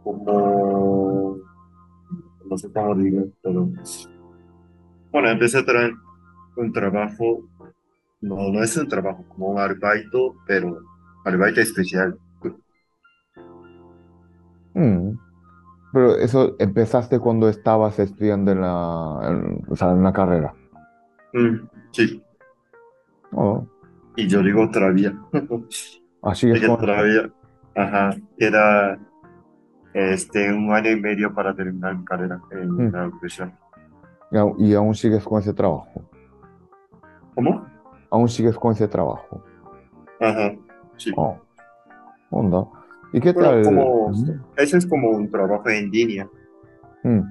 como, 0.04 1.38
no 2.50 2.58
sé 2.58 2.72
cómo 2.72 2.96
digo, 2.96 3.26
pero 3.42 3.70
bueno, 5.12 5.30
empecé 5.30 5.60
a 5.60 5.66
tener 5.66 5.94
un 6.58 6.74
trabajo, 6.74 7.44
no, 8.22 8.50
no 8.52 8.64
es 8.64 8.76
un 8.78 8.88
trabajo, 8.88 9.26
como 9.30 9.50
un 9.50 9.60
arbaito, 9.60 10.36
pero 10.48 10.80
arbaito 11.26 11.62
especial. 11.62 12.18
mm. 14.74 15.18
Pero 15.94 16.16
eso 16.18 16.56
empezaste 16.60 17.20
cuando 17.20 17.50
estabas 17.50 18.00
estudiando 18.00 18.52
en 18.52 18.62
la, 18.62 19.20
en- 19.30 19.62
o 19.70 19.76
sea, 19.76 19.92
en 19.92 20.00
una 20.00 20.14
carrera. 20.14 20.56
Mm, 21.34 21.68
sí, 21.92 22.24
Oh, 23.34 23.68
y 24.16 24.28
yo 24.28 24.42
digo 24.42 24.70
todavía. 24.70 25.14
así 26.22 26.52
es 26.52 26.66
con... 26.66 26.80
todavía, 26.80 27.30
ajá, 27.76 28.16
queda 28.38 28.98
este, 29.94 30.52
un 30.52 30.72
año 30.74 30.92
y 30.92 31.00
medio 31.00 31.34
para 31.34 31.54
terminar 31.56 31.96
mi 31.98 32.06
carrera 32.06 32.42
en 32.52 32.70
Mm. 32.70 32.92
la 32.92 33.08
universidad. 33.08 33.54
Y 34.58 34.74
aún, 34.74 34.96
sigues 34.96 35.24
con 35.24 35.40
ese 35.40 35.54
trabajo. 35.54 36.04
¿Cómo? 37.36 37.66
Aún 38.10 38.28
sigues 38.28 38.56
con 38.58 38.72
ese 38.72 38.88
trabajo. 38.88 39.44
Ajá, 40.20 40.54
sí. 40.98 41.12
Oh, 41.16 41.38
onda. 42.32 42.66
¿Y 43.12 43.20
qué 43.20 43.32
Bueno, 43.32 43.50
tal? 43.52 43.64
como, 43.64 44.10
Mm, 44.10 44.40
ese 44.58 44.78
es 44.78 44.88
como 44.88 45.10
un 45.10 45.30
trabajo 45.30 45.70
en 45.70 45.90
línea. 45.92 46.28
mm. 47.04 47.22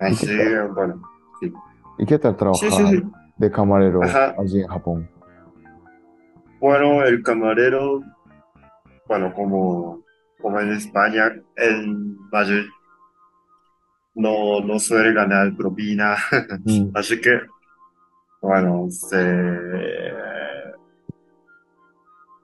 Así, 0.00 0.26
bueno, 0.74 1.02
sí. 1.40 1.52
¿Y 1.98 2.04
qué 2.06 2.18
tal 2.18 2.32
Sí, 2.32 2.38
trabajar 2.38 2.70
sí, 2.70 2.96
sí. 2.98 3.02
de 3.38 3.50
camarero 3.50 4.02
Ajá. 4.02 4.34
allí 4.38 4.60
en 4.60 4.66
Japón? 4.68 5.08
Bueno, 6.60 7.04
el 7.04 7.22
camarero, 7.22 8.02
bueno, 9.06 9.32
como, 9.34 10.02
como 10.40 10.60
en 10.60 10.72
España, 10.72 11.32
el 11.56 12.16
mayor 12.32 12.64
no, 14.14 14.60
no 14.60 14.78
suele 14.78 15.12
ganar 15.12 15.54
propina. 15.56 16.16
Mm, 16.64 16.90
Así 16.94 17.20
que, 17.20 17.40
bueno, 18.40 18.86
se, 18.90 19.16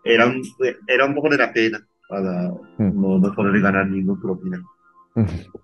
era 0.04 0.26
un, 0.26 0.42
era 0.86 1.06
un 1.06 1.14
poco 1.14 1.28
de 1.30 1.38
la 1.38 1.52
pena 1.52 1.80
para 2.08 2.50
Mm. 2.78 3.00
no, 3.00 3.18
no 3.18 3.34
poder 3.34 3.60
ganar 3.60 3.86
ningún 3.88 4.20
propina. 4.20 4.62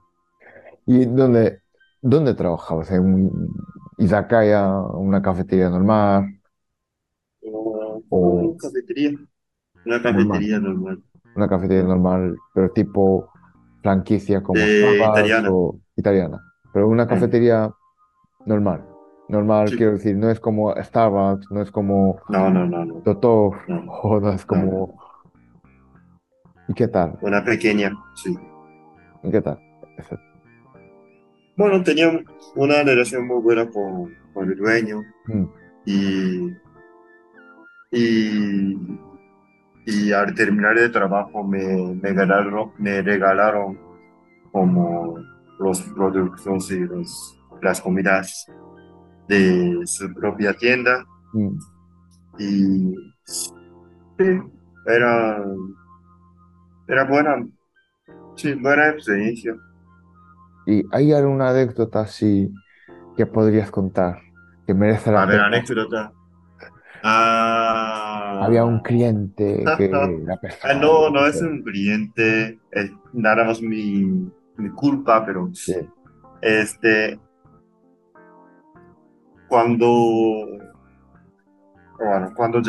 ¿Y 0.86 1.04
dónde, 1.06 1.60
dónde 2.00 2.34
trabajabas? 2.34 2.90
¿En 2.92 3.00
un 3.00 3.48
izakaya, 3.98 4.70
una 4.70 5.20
cafetería 5.20 5.68
normal? 5.68 6.37
O 8.10 8.18
una 8.18 8.56
cafetería, 8.58 9.10
una 9.84 9.98
normal. 9.98 10.02
cafetería 10.02 10.58
normal, 10.60 11.02
Una 11.36 11.48
cafetería 11.48 11.84
normal, 11.84 12.36
pero 12.54 12.70
tipo 12.70 13.28
franquicia 13.82 14.42
como 14.42 14.58
de 14.60 14.96
italiana. 14.98 15.48
o 15.50 15.78
italiana. 15.96 16.40
Pero 16.72 16.88
una 16.88 17.04
Mm, 17.04 17.08
cafetería 17.08 17.70
normal. 18.46 18.84
Normal, 19.28 19.68
Sí. 19.68 19.76
quiero 19.76 19.92
decir, 19.92 20.16
no 20.16 20.30
es 20.30 20.40
como 20.40 20.74
Starbucks, 20.74 21.50
no 21.50 21.60
es 21.62 21.70
como 21.70 22.18
No, 22.30 22.50
no, 22.50 22.66
no, 22.66 22.84
no, 22.84 23.00
Doctor, 23.04 23.56
o 24.02 24.20
no 24.20 24.30
es 24.32 24.44
como... 24.46 24.98
¿Y 26.68 26.74
qué 26.74 26.88
tal? 26.88 27.18
una 27.22 27.44
pequeña, 27.44 27.92
sí. 28.14 28.36
¿Y 29.22 29.30
qué 29.30 29.40
tal? 29.42 29.58
Bueno, 31.56 31.82
tenía 31.82 32.08
una 32.54 32.82
relación 32.84 33.26
muy 33.26 33.40
buena 33.42 33.68
con, 33.68 34.14
con 34.32 34.50
el 34.50 34.56
dueño 34.56 35.02
Mm, 35.26 35.44
y, 35.84 36.52
y, 37.90 38.74
y 39.86 40.12
al 40.12 40.34
terminar 40.34 40.76
el 40.78 40.92
trabajo 40.92 41.42
me, 41.44 41.94
me 41.94 42.08
regalaron, 42.10 42.72
me 42.78 43.02
regalaron 43.02 43.78
como 44.52 45.18
los 45.58 45.82
productos 45.82 46.70
y 46.70 46.80
los, 46.80 47.38
las 47.62 47.80
comidas 47.80 48.46
de 49.28 49.82
su 49.86 50.12
propia 50.14 50.54
tienda 50.54 51.06
mm. 51.34 51.58
y 52.38 52.94
sí, 53.24 54.24
era, 54.86 55.44
era 56.88 57.04
buena, 57.04 57.46
sí, 58.36 58.54
buena 58.54 58.90
experiencia. 58.90 59.56
¿Y 60.64 60.84
hay 60.92 61.12
alguna 61.12 61.50
anécdota 61.50 62.00
así 62.02 62.52
que 63.16 63.26
podrías 63.26 63.70
contar 63.70 64.20
que 64.66 64.74
merece 64.74 65.12
la 65.12 65.22
A 65.22 65.26
ver, 65.26 65.40
pena? 65.40 66.12
Anécdota. 67.02 68.44
Había 68.44 68.64
un 68.64 68.76
Ah, 68.76 68.82
cliente 68.82 69.64
que 69.76 69.90
Ah, 70.64 70.74
no, 70.74 71.10
no 71.10 71.26
es 71.26 71.40
un 71.42 71.62
cliente, 71.62 72.58
es 72.70 72.90
nada 73.12 73.44
más 73.44 73.60
mi, 73.60 74.04
mi 74.56 74.70
culpa, 74.74 75.24
pero 75.26 75.50
Sí. 75.52 75.74
este, 76.40 77.18
cuando, 79.48 80.46
bueno, 81.98 82.32
cuando 82.36 82.60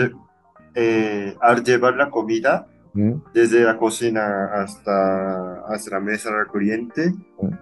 eh, 0.75 1.35
al 1.41 1.63
llevar 1.63 1.95
la 1.95 2.09
comida 2.09 2.67
¿Mm? 2.93 3.13
desde 3.33 3.63
la 3.63 3.77
cocina 3.77 4.45
hasta, 4.53 5.61
hasta 5.67 5.91
la 5.91 5.99
mesa 5.99 6.31
del 6.31 6.47
cliente, 6.47 7.11
Mm. 7.41 7.53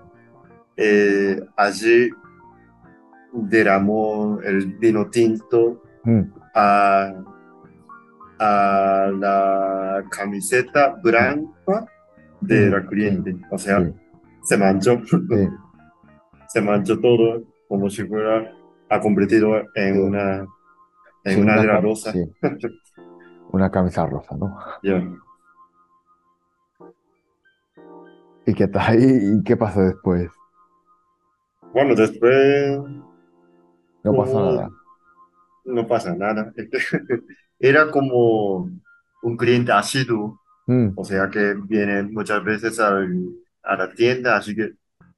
eh, 0.77 1.41
allí 1.57 2.09
derramó 3.33 4.39
el 4.43 4.73
vino 4.77 5.09
tinto 5.09 5.83
Mm. 6.03 6.21
A, 6.57 7.13
a 8.39 9.11
la 9.13 10.03
camiseta 10.09 10.95
blanca 11.03 11.85
de 12.41 12.69
la 12.69 12.85
cliente. 12.85 13.37
O 13.51 13.57
sea, 13.57 13.83
sí, 13.83 13.93
se 14.43 14.57
manchó, 14.57 14.99
sí, 15.05 15.17
se 16.47 16.61
manchó 16.61 16.99
todo 16.99 17.43
como 17.67 17.89
si 17.89 18.03
fuera 18.05 18.51
ha 18.89 18.99
convertido 18.99 19.57
en 19.75 19.95
sí. 19.95 19.99
una, 19.99 20.47
en 21.25 21.41
una 21.41 21.53
una, 21.53 21.61
de 21.61 21.67
las 21.67 21.83
rosas. 21.83 22.15
una 23.51 23.69
camisa 23.69 24.05
rosa, 24.05 24.35
¿no? 24.35 24.57
Ya. 24.81 25.03
¿Y 28.45 28.53
qué 28.53 28.67
tal? 28.67 28.97
¿Y, 28.97 29.43
qué 29.43 29.57
pasó 29.57 29.81
después? 29.81 30.31
Bueno, 31.73 31.93
después 31.95 32.79
No 34.03 34.15
pasó 34.15 34.39
nada. 34.39 34.69
No 35.67 35.87
pasa 35.87 36.15
nada. 36.15 36.53
Era 37.59 37.89
como 37.91 38.69
un 39.23 39.37
cliente 39.37 39.71
asiduo, 39.71 40.39
Mm, 40.69 40.89
o 40.97 41.05
sea 41.05 41.29
que 41.29 41.55
viene 41.65 42.03
muchas 42.03 42.43
veces 42.43 42.77
al- 42.79 43.29
a 43.63 43.77
la 43.77 43.93
tienda, 43.93 44.35
así 44.35 44.53
que 44.53 44.73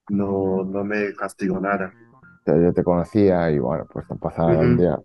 no, 0.09 0.63
no 0.63 0.83
me 0.83 1.13
castigó 1.15 1.59
nada. 1.59 1.91
ya 2.45 2.55
yo 2.55 2.71
te 2.73 2.83
conocía 2.83 3.49
y 3.49 3.57
bueno, 3.59 3.87
pues 3.91 4.05
no 4.09 4.17
pasa 4.17 4.43
nada 4.43 4.59
un 4.61 4.73
Ujú. 4.73 4.81
día. 4.81 4.99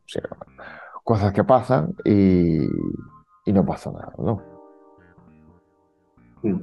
cosas 1.02 1.32
que 1.32 1.44
pasan 1.44 1.94
y, 2.04 2.64
y 2.64 3.52
no 3.52 3.64
pasa 3.64 3.90
nada, 3.90 4.12
¿no? 4.18 4.42
Mm. 6.42 6.60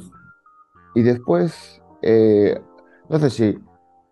Y 0.95 1.01
después, 1.03 1.81
eh, 2.01 2.59
no 3.09 3.19
sé 3.19 3.29
si 3.29 3.59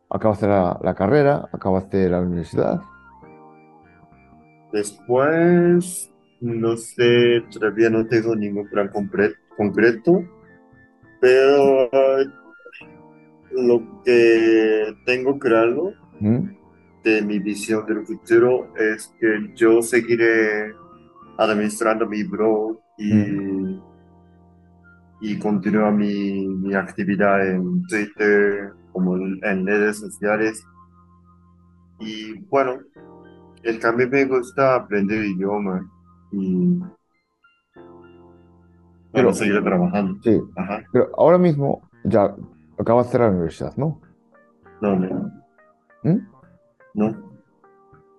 acabaste 0.10 0.48
la, 0.48 0.80
la 0.82 0.96
carrera, 0.96 1.48
acabaste 1.52 2.10
la 2.10 2.22
universidad. 2.22 2.82
Después, 4.72 6.12
no 6.42 6.78
sé, 6.78 7.44
todavía 7.52 7.90
no 7.90 8.06
tengo 8.08 8.36
ningún 8.36 8.70
plan 8.70 8.90
concreto, 9.58 10.24
pero 11.20 11.90
lo 13.52 14.02
que 14.04 14.96
tengo 15.06 15.40
claro 15.40 15.94
Mm, 16.20 16.50
de 17.04 17.22
mi 17.22 17.40
visión 17.40 17.86
del 17.86 18.06
futuro 18.06 18.74
es 18.76 19.14
que 19.20 19.52
yo 19.56 19.82
seguiré 19.82 20.74
administrando 21.38 22.06
mi 22.06 22.24
blog 22.24 22.78
mm, 22.98 23.80
y, 25.22 25.32
y 25.32 25.40
continuar 25.40 25.94
mi, 25.94 26.46
mi 26.46 26.76
actividad 26.76 27.48
en 27.48 27.84
Twitter, 27.88 28.74
como 28.92 29.16
en 29.16 29.40
en 29.44 29.66
redes 29.66 30.00
sociales. 30.00 30.62
Y 32.00 32.34
bueno, 32.50 32.80
el 33.64 33.80
cambio 33.80 34.10
me 34.10 34.26
gusta 34.26 34.76
aprender 34.76 35.24
idiomas 35.26 35.84
y 36.32 36.80
Pero, 39.12 39.34
seguir 39.34 39.64
trabajando. 39.64 40.20
sí, 40.24 40.40
Ajá, 40.56 40.84
pero 40.92 41.10
ahora 41.18 41.38
mismo 41.38 41.82
ya 42.04 42.36
acabaste 42.78 43.18
la 43.20 43.30
universidad, 43.30 43.76
¿no? 43.76 44.00
no, 44.82 44.96
no, 44.96 45.32
¿Mm? 46.04 46.18
no. 46.94 47.30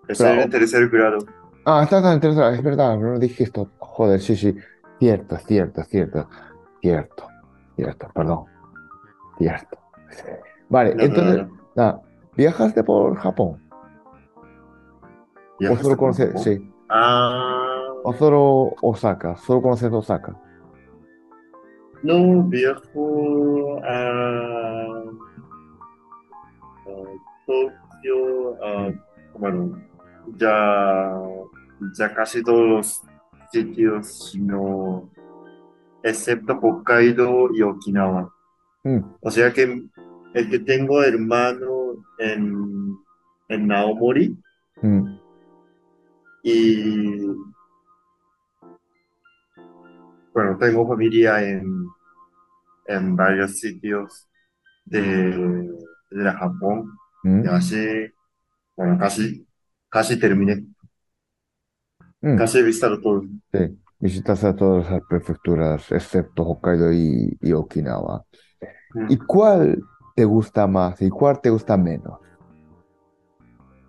Estoy 0.09 0.33
en 0.33 0.39
el 0.41 0.51
tercer 0.51 0.89
grado. 0.89 1.19
ah, 1.65 1.83
estás 1.85 2.03
tan 2.03 2.15
interesado, 2.15 2.51
es 2.51 2.63
verdad, 2.63 2.99
no 2.99 3.19
dije 3.19 3.45
esto. 3.45 3.71
Joder, 3.79 4.21
sí, 4.21 4.37
sí, 4.37 4.57
cierto, 4.99 5.37
cierto, 5.39 5.83
cierto, 5.85 6.29
cierto, 6.81 7.29
cierto, 7.77 8.09
perdón, 8.15 8.45
cierto. 9.39 9.79
Vale, 10.69 10.95
No, 10.95 10.97
no, 10.97 11.05
entonces, 11.05 11.37
no. 11.37 11.59
nada, 11.77 12.01
¿viajaste 12.37 12.83
por 12.85 13.17
Japón? 13.17 13.61
¿O 15.61 15.63
¿Viajaste 15.63 15.85
solo 15.85 15.97
conoces, 15.97 16.43
sí, 16.43 16.73
Ah, 16.89 17.87
o 18.03 18.13
solo 18.15 18.75
Osaka, 18.83 19.37
solo 19.37 19.61
conoces 19.63 19.93
Osaka? 19.93 20.35
no, 22.03 22.43
viajo 22.45 23.79
a, 23.85 24.01
a 26.87 27.05
Tokio, 27.47 28.65
a, 28.65 28.91
bueno, 29.39 29.79
ya, 30.39 31.13
ya 31.99 32.15
casi 32.15 32.43
todos 32.43 32.67
los 32.69 33.03
sitios, 33.53 34.35
no, 34.41 35.11
excepto 36.03 36.55
Hokkaido 36.55 37.49
y 37.55 37.61
Okinawa. 37.63 38.33
Mm, 38.85 39.01
O 39.21 39.31
sea 39.31 39.53
que 39.53 39.83
el 40.33 40.49
que 40.51 40.59
tengo 40.61 41.03
hermano 41.03 41.97
en, 42.19 42.97
en 43.49 43.67
Naomori 43.67 44.35
mm, 44.81 45.20
y 46.43 47.27
bueno, 50.33 50.57
tengo 50.59 50.87
familia 50.89 51.43
en, 51.43 51.87
en 52.87 53.17
varios 53.17 53.59
sitios 53.59 54.29
de, 54.85 55.03
de 56.11 56.33
Japón. 56.33 56.93
mm, 57.25 57.45
Y 57.45 57.49
así, 57.49 57.77
bueno, 58.77 58.99
casi, 58.99 59.47
casi 59.91 60.19
terminé. 60.19 60.67
mm. 62.23 62.41
Casi 62.41 62.59
he 62.59 62.63
visitado 62.65 63.01
todo. 63.01 63.23
Sí, 63.53 63.59
visitas 63.99 64.45
a 64.45 64.55
todas 64.57 64.91
las 64.91 65.03
prefecturas 65.09 65.91
excepto 65.93 66.45
Hokkaido 66.45 66.93
y, 66.93 67.37
y 67.41 67.53
Okinawa. 67.53 68.25
¿Y 69.07 69.19
cuál 69.19 69.89
te 70.17 70.25
gusta 70.27 70.67
más 70.69 71.03
y 71.03 71.11
cuál 71.11 71.41
te 71.41 71.51
gusta 71.51 71.77
menos? 71.77 72.21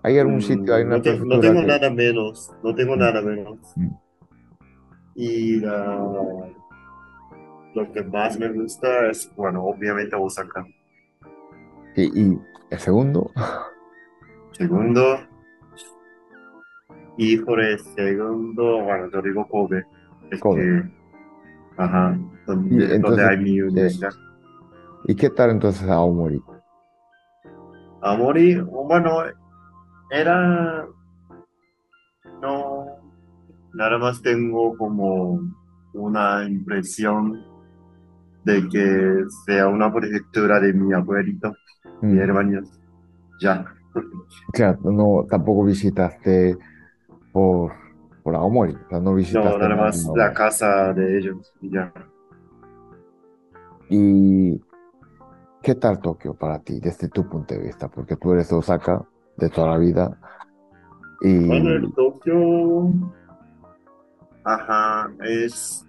¿Hay 0.03 0.17
algún 0.19 0.41
sitio, 0.41 0.75
hay 0.75 0.83
Mm, 0.83 0.87
una 0.87 0.95
no, 0.95 1.01
te- 1.01 1.19
no 1.25 1.39
tengo 1.39 1.61
que... 1.61 1.67
nada 1.67 1.89
menos, 1.89 2.49
no 2.63 2.73
tengo 2.75 2.95
Mm, 2.95 2.99
nada 2.99 3.21
menos. 3.21 3.57
mm. 3.77 3.95
Y 5.15 5.59
la- 5.59 6.51
lo 7.73 7.91
que 7.91 8.03
más 8.03 8.37
me 8.39 8.49
gusta 8.51 9.09
es, 9.09 9.31
bueno, 9.35 9.63
obviamente 9.65 10.15
Osaka. 10.15 10.65
Y, 11.95 12.03
y 12.33 12.39
el 12.69 12.79
segundo, 12.79 13.31
Segundo, 14.57 15.19
y 17.17 17.37
por 17.37 17.59
el 17.61 17.79
segundo, 17.79 18.83
bueno, 18.83 19.09
yo 19.11 19.21
digo 19.21 19.47
Kobe. 19.47 19.85
Es 20.31 20.41
Kobe. 20.41 20.55
que, 20.55 20.83
ajá, 21.77 22.17
Y 22.69 22.77
donde 22.77 22.93
entonces, 22.95 23.29
hay 23.29 23.37
mi 23.37 23.59
sí. 23.59 23.61
universidad. 23.61 24.11
¿Y 25.07 25.15
qué 25.15 25.29
tal 25.29 25.51
entonces 25.51 25.87
Aomori? 25.89 26.41
Amori, 28.01 28.55
bueno, 28.61 29.23
era, 30.11 30.87
no, 32.41 32.85
nada 33.73 33.97
más 33.97 34.21
tengo 34.21 34.77
como 34.77 35.39
una 35.93 36.43
impresión 36.47 37.43
de 38.43 38.67
que 38.69 39.23
sea 39.45 39.67
una 39.67 39.93
prefectura 39.93 40.59
de 40.59 40.73
mi 40.73 40.93
abuelito 40.93 41.55
y 42.01 42.05
Mm, 42.05 42.17
hermanos. 42.17 42.69
Ya. 43.41 43.65
Claro, 44.53 44.79
no, 44.91 45.25
tampoco 45.29 45.65
visitaste 45.65 46.57
por, 47.31 47.73
por 48.23 48.35
Aomori, 48.35 48.73
o 48.73 48.89
sea, 48.89 48.99
no 48.99 49.11
No, 49.11 49.15
visitaste 49.15 49.59
nada 49.59 49.69
nada 49.69 49.75
más 49.75 50.11
la 50.15 50.33
casa 50.33 50.93
de 50.93 51.17
ellos 51.17 51.53
y 51.61 51.71
ya. 51.71 51.93
¿Y 53.89 54.61
qué 55.61 55.75
tal 55.75 55.99
Tokio 55.99 56.33
para 56.33 56.59
ti, 56.59 56.79
desde 56.79 57.09
tu 57.09 57.27
punto 57.27 57.53
de 57.53 57.61
vista? 57.61 57.89
Porque 57.89 58.15
tú 58.15 58.33
eres 58.33 58.49
de 58.49 58.55
Osaka 58.55 59.05
de 59.45 59.51
toda 59.51 59.69
la 59.69 59.77
vida 59.77 60.17
Bueno, 61.47 61.69
y... 61.71 61.75
el 61.75 61.93
Tokio, 61.93 62.93
ajá, 64.43 65.11
es, 65.23 65.85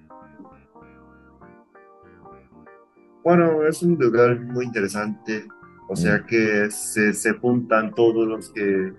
bueno, 3.25 3.65
es 3.67 3.83
un 3.83 3.97
lugar 3.99 4.41
muy 4.41 4.67
interesante. 4.67 5.47
O 5.89 5.97
Mm, 5.97 5.97
sea 5.97 6.25
que 6.27 6.71
se, 6.71 7.13
se 7.13 7.33
juntan 7.35 7.95
todos 7.95 8.27
los 8.27 8.51
que, 8.53 8.93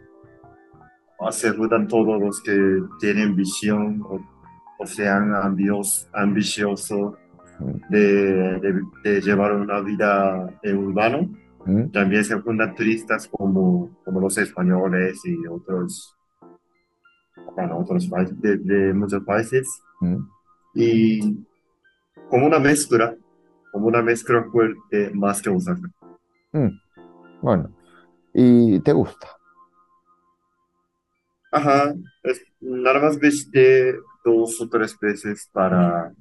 se 1.31 1.51
juntan 1.51 1.87
todos 1.87 2.21
los 2.21 2.41
que 2.43 2.83
tienen 2.99 3.35
visión 3.35 4.01
o, 4.03 4.19
o 4.79 4.85
sean 4.87 5.33
ambios, 5.35 6.07
ambiciosos 6.13 7.15
mm, 7.59 7.79
de, 7.89 8.59
de, 8.59 8.81
de 9.03 9.21
llevar 9.21 9.55
una 9.55 9.81
vida 9.81 10.49
en 10.63 10.77
urbano. 10.77 11.29
Mm, 11.65 11.91
También 11.91 12.23
se 12.25 12.39
juntan 12.39 12.75
turistas 12.75 13.27
como, 13.27 13.97
como 14.03 14.19
los 14.19 14.37
españoles 14.37 15.21
y 15.25 15.45
otros, 15.47 16.15
bueno, 17.55 17.79
otros 17.79 18.07
países, 18.07 18.39
de, 18.41 18.57
de 18.57 18.93
muchos 18.93 19.23
países. 19.23 19.67
mm. 20.01 20.17
Y 20.75 21.45
como 22.29 22.47
una 22.47 22.59
mezcla, 22.59 23.15
como 23.71 23.87
una 23.87 24.01
mezcla 24.01 24.43
fuerte 24.51 25.11
más 25.13 25.41
que 25.41 25.49
Osaka. 25.49 25.89
Mm, 26.53 26.69
Bueno, 27.41 27.75
¿y 28.33 28.79
te 28.81 28.93
gusta? 28.93 29.27
Ajá, 31.51 31.93
es, 32.23 32.41
nada 32.59 32.99
más 32.99 33.19
visité 33.19 33.95
dos 34.25 34.59
o 34.61 34.67
tres 34.69 34.97
veces 34.99 35.49
para, 35.53 36.13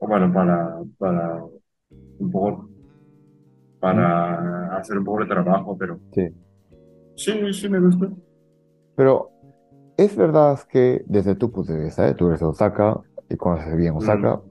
bueno, 0.00 0.32
para, 0.32 0.78
para 0.98 1.44
un 2.18 2.30
poco, 2.30 2.69
para 3.80 4.76
hacer 4.76 4.98
un 4.98 5.04
poco 5.04 5.20
de 5.20 5.26
trabajo, 5.26 5.76
pero 5.78 5.98
Sí. 6.12 6.28
sí, 7.16 7.52
sí 7.52 7.68
me 7.68 7.80
gusta. 7.80 8.08
Pero 8.96 9.30
es 9.96 10.14
verdad 10.16 10.58
que 10.70 11.02
desde 11.06 11.34
tu 11.34 11.50
punto 11.50 11.72
de 11.72 11.84
vista, 11.84 12.06
¿eh? 12.08 12.14
Tú 12.14 12.28
eres 12.28 12.40
de 12.40 12.46
Osaka 12.46 13.00
y 13.28 13.36
conoces 13.36 13.76
bien 13.76 13.94
Osaka, 13.96 14.36
Mm. 14.36 14.42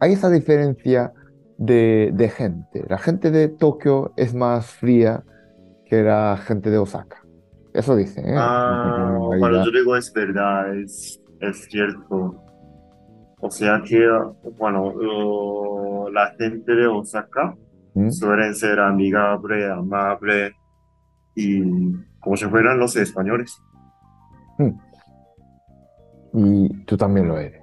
hay 0.00 0.12
esa 0.12 0.30
diferencia 0.30 1.12
de, 1.58 2.10
de 2.14 2.28
gente. 2.28 2.84
La 2.88 2.98
gente 2.98 3.30
de 3.30 3.48
Tokio 3.48 4.12
es 4.16 4.34
más 4.34 4.66
fría 4.66 5.24
que 5.86 6.02
la 6.02 6.36
gente 6.38 6.70
de 6.70 6.78
Osaka. 6.78 7.16
Eso 7.72 7.94
dicen, 7.96 8.28
¿eh? 8.28 8.34
Ah, 8.36 9.14
No 9.18 9.30
cuando 9.38 9.64
yo 9.64 9.70
digo 9.70 9.96
es 9.96 10.12
verdad, 10.12 10.74
es, 10.76 11.20
es 11.40 11.64
cierto. 11.70 12.42
O 13.42 13.50
sea 13.50 13.80
que, 13.86 13.98
bueno, 14.58 14.92
lo- 14.92 16.10
la 16.10 16.32
gente 16.38 16.74
de 16.74 16.86
Osaka 16.86 17.54
¿Mm? 17.94 18.10
suelen 18.10 18.54
ser 18.54 18.78
amigable, 18.78 19.70
amable 19.70 20.54
y 21.34 21.92
como 22.20 22.36
si 22.36 22.46
fueran 22.46 22.78
los 22.78 22.96
españoles. 22.96 23.60
Mm. 24.58 24.70
Y 26.32 26.84
tú 26.84 26.96
también 26.96 27.28
lo 27.28 27.38
eres. 27.38 27.60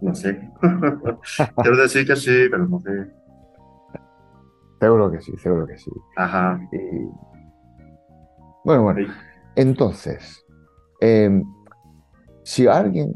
No 0.00 0.14
sé. 0.14 0.50
Quiero 1.62 1.76
decir 1.76 2.06
que 2.06 2.16
sí, 2.16 2.48
pero 2.50 2.66
no 2.66 2.80
sé. 2.80 2.90
Seguro 4.80 5.10
que 5.10 5.20
sí, 5.20 5.32
seguro 5.36 5.66
que 5.66 5.76
sí. 5.76 5.90
Ajá. 6.16 6.58
Y... 6.72 6.78
Bueno, 8.64 8.84
bueno. 8.84 9.00
Sí. 9.00 9.12
Entonces, 9.56 10.44
em, 11.00 11.44
si 12.42 12.66
alguien, 12.66 13.14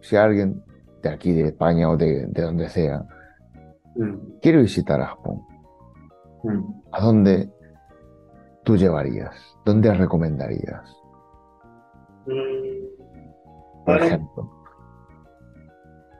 si 0.00 0.16
alguien 0.16 0.64
de 1.02 1.10
aquí, 1.10 1.32
de 1.32 1.48
España 1.48 1.90
o 1.90 1.96
de, 1.96 2.26
de 2.26 2.42
donde 2.42 2.68
sea, 2.70 3.04
Mm, 3.96 4.38
quiere 4.42 4.60
visitar 4.62 5.00
a 5.00 5.06
Japón, 5.06 5.42
mm. 6.44 6.82
¿a 6.92 7.00
dónde 7.00 7.50
tú 8.64 8.76
llevarías? 8.76 9.34
¿Dónde 9.64 9.92
recomendarías? 9.94 10.94
Mm, 12.26 12.86
Por 13.84 13.98
Bueno, 13.98 14.04
ejemplo. 14.04 14.52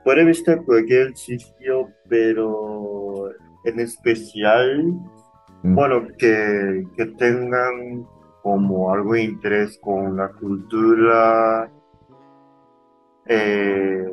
puede 0.05 0.24
visitar 0.24 0.65
cualquier 0.65 1.16
sitio, 1.16 1.89
pero 2.09 3.28
en 3.65 3.81
especial, 3.81 4.94
bueno, 5.62 6.07
que, 6.16 6.85
que 6.97 7.07
tengan 7.19 8.07
como 8.43 8.93
algo 8.93 9.15
de 9.15 9.24
interés 9.24 9.77
con 9.82 10.16
la 10.16 10.28
cultura, 10.28 11.69
eh, 13.27 14.07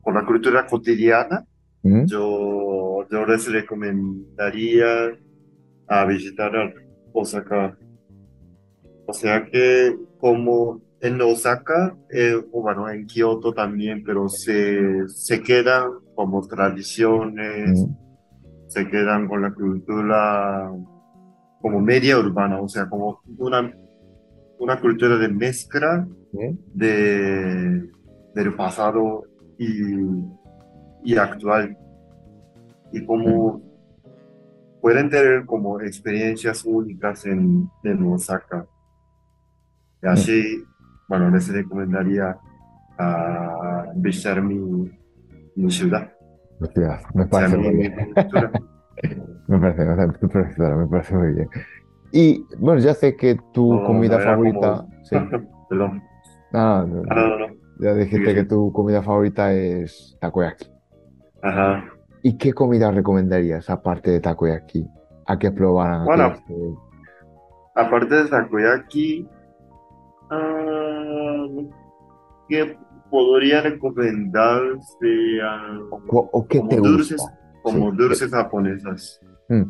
con 0.00 0.14
la 0.14 0.24
cultura 0.24 0.66
cotidiana. 0.66 1.44
Mm, 1.82 2.06
Yo, 2.06 3.06
yo 3.10 3.26
les 3.26 3.50
recomendaría 3.50 5.18
a 5.88 6.04
visitar 6.04 6.56
a 6.56 6.72
Osaka. 7.12 7.76
O 9.06 9.12
sea 9.12 9.44
que 9.46 9.96
como 10.18 10.80
en 11.00 11.20
Osaka, 11.20 11.96
eh, 12.10 12.34
o 12.52 12.62
bueno, 12.62 12.88
en 12.88 13.06
Kioto 13.06 13.52
también, 13.52 14.04
pero 14.04 14.28
se, 14.28 15.08
se 15.08 15.42
quedan 15.42 15.90
como 16.14 16.46
tradiciones, 16.46 17.80
mm, 17.80 18.68
se 18.68 18.88
quedan 18.88 19.26
con 19.26 19.42
la 19.42 19.52
cultura 19.52 20.70
como 21.60 21.80
media 21.80 22.18
urbana, 22.18 22.60
o 22.60 22.68
sea, 22.68 22.88
como 22.88 23.20
una, 23.38 23.74
una 24.58 24.80
cultura 24.80 25.16
de 25.16 25.28
mezcla 25.28 26.06
mm, 26.32 26.54
de, 26.74 27.90
del 28.34 28.54
pasado 28.54 29.24
y, 29.58 29.94
y 31.04 31.16
actual. 31.16 31.76
Y 32.92 33.04
como 33.04 33.60
pueden 34.80 35.10
tener 35.10 35.44
como 35.46 35.80
experiencias 35.80 36.64
únicas 36.64 37.24
en, 37.26 37.68
en 37.84 38.12
Osaka. 38.12 38.66
Y 40.02 40.06
así, 40.06 40.64
bueno, 41.08 41.30
les 41.30 41.52
recomendaría 41.52 42.36
a 42.98 43.86
visitar 43.96 44.42
mi, 44.42 44.90
mi 45.56 45.70
ciudad, 45.70 46.10
Hostia, 46.60 47.00
me 47.14 47.22
o 47.24 47.28
sea, 47.28 47.30
parece 47.30 47.56
muy 47.56 47.68
mi 47.70 47.76
bien. 47.88 47.94
Me 49.48 49.58
parece, 49.58 49.84
me 49.84 50.86
parece, 50.86 51.16
muy 51.16 51.32
bien. 51.32 51.48
Y 52.12 52.44
bueno, 52.58 52.80
ya 52.80 52.94
sé 52.94 53.16
que 53.16 53.36
tu 53.52 53.72
No, 53.74 53.86
comida 53.86 54.18
favorita, 54.20 54.76
como... 54.76 54.90
sí. 55.02 55.16
Perdón. 55.68 56.02
Ah, 56.52 56.84
no, 56.86 57.02
Ah, 57.08 57.14
no. 57.14 57.28
no, 57.38 57.48
no. 57.48 57.54
Ya 57.80 57.94
dijiste 57.94 58.18
Sigue, 58.18 58.34
que 58.34 58.44
tu 58.44 58.70
comida 58.72 59.02
favorita 59.02 59.52
es 59.54 60.16
takoyaki. 60.20 60.66
Ajá. 61.42 61.84
¿Y 62.22 62.36
qué 62.36 62.52
comida 62.52 62.90
recomendarías 62.90 63.70
aparte 63.70 64.10
de 64.10 64.20
takoyaki? 64.20 64.86
A 65.26 65.38
que 65.38 65.50
probaran 65.50 66.04
Bueno, 66.04 66.34
que- 66.46 66.74
aparte 67.76 68.14
de 68.14 68.28
takoyaki, 68.28 69.28
ah, 70.30 71.46
¿qué 72.48 72.76
podría 73.10 73.62
recomendar 73.62 74.60
sean 75.00 75.80
o, 75.90 76.46
qué 76.48 76.58
como 76.58 76.68
te 76.68 76.76
dulces, 76.76 77.16
gusta? 77.18 77.38
como 77.62 77.90
Sí. 77.90 77.96
dulces 77.96 78.30
japonesas? 78.30 79.20
Mm. 79.48 79.62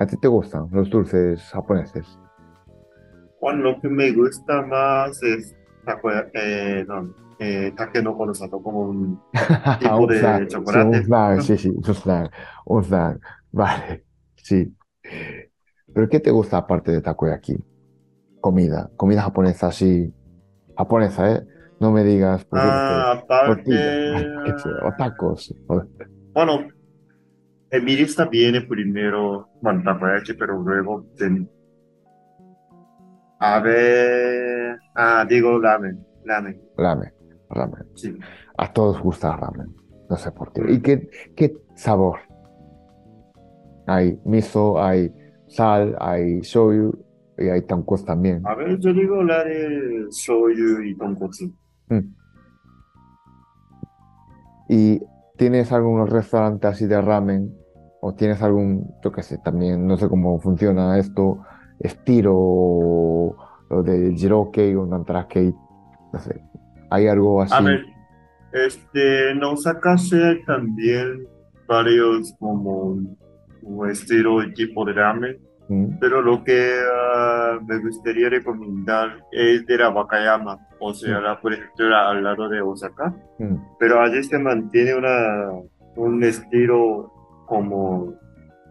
¿A 0.00 0.06
ti 0.06 0.16
te 0.20 0.28
gustan 0.28 0.66
los 0.72 0.88
dulces 0.90 1.42
japoneses? 1.52 2.18
Bueno, 3.40 3.62
lo 3.72 3.80
que 3.80 3.88
me 3.88 4.10
gusta 4.12 4.62
más 4.66 5.22
es 5.22 5.54
takoyaki, 5.84 6.30
eh, 6.34 6.84
no, 6.88 7.12
eh, 7.38 7.72
takenoko 7.76 8.26
no 8.26 8.34
sato, 8.34 8.62
como 8.62 8.80
un 8.82 9.24
tipo 9.78 10.06
Un 10.06 10.08
de 10.08 10.18
snack, 10.18 10.48
sí, 10.64 10.80
un 10.80 11.00
chocolate. 11.00 11.04
snack, 11.04 11.40
sí, 11.40 11.56
sí, 11.58 11.68
un 11.70 11.94
snack, 11.94 12.32
un 12.66 12.84
snack, 12.84 13.20
vale, 13.52 14.04
sí. 14.36 14.76
¿Pero 15.92 16.08
qué 16.08 16.20
te 16.20 16.30
gusta 16.30 16.58
aparte 16.58 16.90
de 16.92 17.02
takoyaki? 17.02 17.56
Comida, 18.40 18.92
comida 18.96 19.22
japonesa, 19.22 19.72
sí, 19.72 20.14
japonesa, 20.76 21.32
¿eh? 21.32 21.46
No 21.80 21.92
me 21.92 22.04
digas, 22.04 22.44
pues, 22.46 22.64
Ah, 22.64 23.10
aparte, 23.12 23.76
o 24.82 24.94
tacos. 24.94 25.54
bueno, 26.34 26.68
en 27.70 27.84
mi 27.84 27.96
lista 27.96 28.26
viene 28.26 28.60
primero, 28.62 29.50
bueno, 29.60 29.82
takoyaki, 29.84 30.34
pero 30.34 30.58
luego, 30.62 31.08
ten- 31.16 31.50
a 33.38 33.60
ver, 33.60 34.78
ah, 34.94 35.24
digo 35.28 35.58
ramen, 35.60 36.06
ramen, 36.24 36.62
Ramen, 36.76 37.12
ramen. 37.52 37.86
sí. 37.94 38.16
A 38.58 38.72
todos 38.72 39.00
gusta 39.00 39.34
ramen, 39.36 39.74
no 40.08 40.16
sé 40.16 40.30
por 40.30 40.52
qué. 40.52 40.62
¿Y 40.70 40.80
qué, 40.80 41.08
qué 41.34 41.56
sabor? 41.74 42.18
Hay 43.86 44.20
miso, 44.24 44.80
hay 44.80 45.12
sal, 45.48 45.96
hay 46.00 46.40
shoyu 46.40 46.92
y 47.38 47.48
hay 47.48 47.62
tankos 47.62 48.04
también. 48.04 48.42
A 48.46 48.54
ver, 48.54 48.78
yo 48.78 48.92
digo 48.92 49.22
la 49.22 49.42
de 49.44 50.06
shoyu 50.10 50.82
y 50.82 50.96
tonkotsu. 50.96 51.52
Mm. 51.88 52.14
¿Y 54.68 55.02
tienes 55.36 55.72
algún 55.72 56.06
restaurante 56.06 56.66
así 56.66 56.86
de 56.86 57.00
ramen? 57.00 57.54
¿O 58.00 58.14
tienes 58.14 58.42
algún, 58.42 58.94
yo 59.02 59.12
qué 59.12 59.22
sé, 59.22 59.38
también 59.38 59.86
no 59.86 59.96
sé 59.96 60.08
cómo 60.08 60.38
funciona 60.40 60.98
esto, 60.98 61.40
estilo 61.78 62.32
o 62.34 63.36
lo 63.70 63.82
de 63.82 64.14
Jirokei 64.16 64.74
o 64.74 64.86
Nantarakei? 64.86 65.54
No 66.12 66.18
sé. 66.18 66.42
¿Hay 66.92 67.06
algo 67.08 67.42
así? 67.42 67.54
A 67.54 67.60
ver, 67.60 67.84
este, 68.52 69.30
en 69.30 69.42
Osaka 69.44 69.96
sí 69.98 70.16
hay 70.16 70.42
también 70.44 71.26
varios 71.66 72.34
como 72.38 72.98
un 73.62 73.90
estilo 73.90 74.42
y 74.42 74.52
tipo 74.54 74.84
de 74.84 74.92
ramen, 74.92 75.38
Mm, 75.68 75.98
pero 76.00 76.20
lo 76.20 76.42
que 76.42 76.74
ah, 77.14 77.58
me 77.66 77.78
gustaría 77.78 78.28
recomendar 78.28 79.24
es 79.30 79.64
de 79.64 79.78
la 79.78 79.90
Wakayama, 79.90 80.58
o 80.80 80.92
sea, 80.92 81.20
Mm. 81.20 81.22
la 81.22 81.40
prefectura 81.40 82.10
al 82.10 82.22
lado 82.24 82.48
de 82.48 82.60
Osaka, 82.60 83.14
mm, 83.38 83.54
pero 83.78 84.00
allí 84.00 84.22
se 84.24 84.38
mantiene 84.40 84.96
una, 84.96 85.50
un 85.96 86.22
estilo 86.24 87.12
como, 87.46 88.12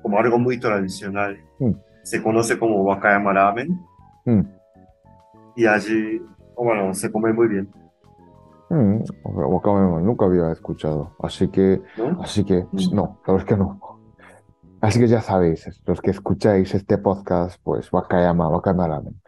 como 0.02 0.20
algo 0.20 0.38
muy 0.38 0.60
tradicional. 0.60 1.40
Mm. 1.60 1.72
Se 2.04 2.22
conoce 2.22 2.60
como 2.60 2.84
Wakayama 2.84 3.34
Ramen 3.34 3.80
mm, 4.26 4.42
y 5.56 5.66
allí, 5.66 6.22
bueno, 6.58 6.94
se 6.94 7.10
come 7.12 7.32
muy 7.32 7.48
bien, 7.48 7.70
mm. 8.72 9.04
Wakame 9.24 10.02
nunca 10.04 10.26
había 10.26 10.52
escuchado. 10.52 11.16
Así 11.20 11.48
que, 11.50 11.82
¿no? 11.98 12.22
así 12.22 12.44
que, 12.44 12.66
Mm. 12.72 12.94
no, 12.96 13.20
la 13.26 13.34
verdad 13.34 13.40
es 13.40 13.46
que 13.46 13.58
no. 13.58 13.80
Así 14.82 15.00
que 15.00 15.08
ya 15.08 15.22
sabéis, 15.22 15.70
los 15.86 16.02
que 16.02 16.12
escucháis 16.12 16.74
este 16.74 16.98
podcast, 16.98 17.60
pues 17.64 17.92
Wakayama, 17.94 18.50
Wakayama 18.50 18.88
Ramen. 18.88 19.22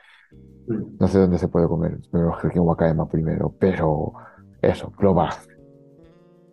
Mm. 0.67 0.97
No 0.99 1.07
sé 1.07 1.19
dónde 1.19 1.37
se 1.37 1.47
puede 1.47 1.67
comer, 1.67 1.99
me 2.11 2.21
imagino 2.21 2.51
que 2.53 2.59
en 2.59 2.65
Wakayama 2.65 3.07
primero, 3.07 3.53
pero 3.59 4.13
eso, 4.61 4.91
probad. 4.91 5.33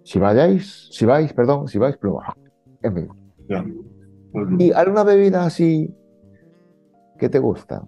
Si 0.05 0.19
vayáis, 0.19 0.89
si 0.91 1.07
vais, 1.07 1.33
perdón, 1.33 1.69
si 1.69 1.79
vais, 1.79 1.97
probad. 1.97 2.35
En. 2.83 3.09
¿Y 4.59 4.73
alguna 4.73 5.05
bebida 5.05 5.45
así 5.45 5.95
que 7.19 7.29
te 7.29 7.39
gusta? 7.39 7.83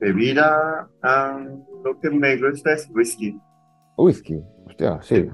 Bebida, 0.00 0.88
ah, 1.02 1.38
lo 1.84 2.00
que 2.00 2.10
me 2.10 2.36
gusta 2.36 2.72
es 2.72 2.90
whisky. 2.94 3.40
Whisky, 3.96 4.42
hostia, 4.66 5.00
sí. 5.02 5.28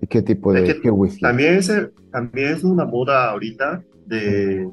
¿Y 0.00 0.06
qué 0.06 0.22
tipo 0.22 0.52
de 0.52 0.64
Es 0.64 0.74
que 0.74 0.80
qué 0.80 0.90
whisky? 0.90 1.20
También 1.20 1.54
es, 1.54 1.72
también 2.12 2.52
es 2.52 2.64
una 2.64 2.84
moda 2.84 3.30
ahorita 3.30 3.82
de, 4.06 4.70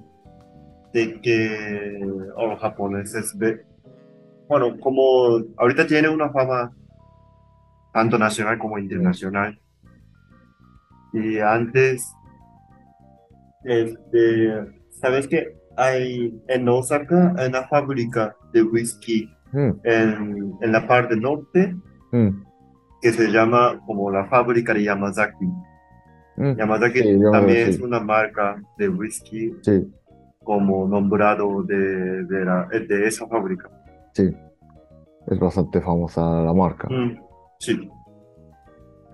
de 0.93 1.21
que 1.21 1.99
oh, 2.35 2.47
los 2.47 2.59
japoneses 2.59 3.35
ve, 3.37 3.65
bueno, 4.47 4.77
como 4.79 5.41
ahorita 5.57 5.87
tiene 5.87 6.09
una 6.09 6.29
fama 6.29 6.71
tanto 7.93 8.17
nacional 8.17 8.59
como 8.59 8.77
internacional. 8.77 9.59
Y 11.13 11.39
antes, 11.39 12.05
este, 13.63 14.65
¿sabes 14.91 15.27
qué? 15.27 15.55
Hay 15.77 16.39
en 16.47 16.69
Osaka 16.69 17.35
una 17.47 17.67
fábrica 17.67 18.35
de 18.53 18.63
whisky 18.63 19.29
Mm, 19.55 19.71
en, 19.83 20.53
en 20.61 20.71
la 20.73 20.85
parte 20.85 21.15
norte 21.15 21.73
mm, 22.11 22.44
que 23.05 23.11
se 23.13 23.27
llama 23.27 23.79
como 23.85 24.09
la 24.09 24.25
fábrica 24.25 24.73
de 24.73 24.81
Yamazaki. 24.85 25.45
mm. 26.37 26.55
Yamazaki 26.57 26.99
Sí, 27.03 27.19
también 27.31 27.65
sí. 27.67 27.69
es 27.75 27.79
una 27.81 27.99
marca 27.99 28.59
de 28.79 28.89
whisky 28.89 29.53
Sí, 29.61 29.87
como 30.43 30.87
nombrado 30.87 31.61
de, 31.61 32.23
de, 32.25 32.45
la- 32.45 32.67
de 32.67 33.05
esa 33.07 33.27
fábrica. 33.27 33.69
sí. 34.13 34.35
Es 35.27 35.39
bastante 35.39 35.81
famosa 35.81 36.21
la 36.43 36.53
marca. 36.53 36.87
Mm, 36.89 37.19
sí, 37.59 37.89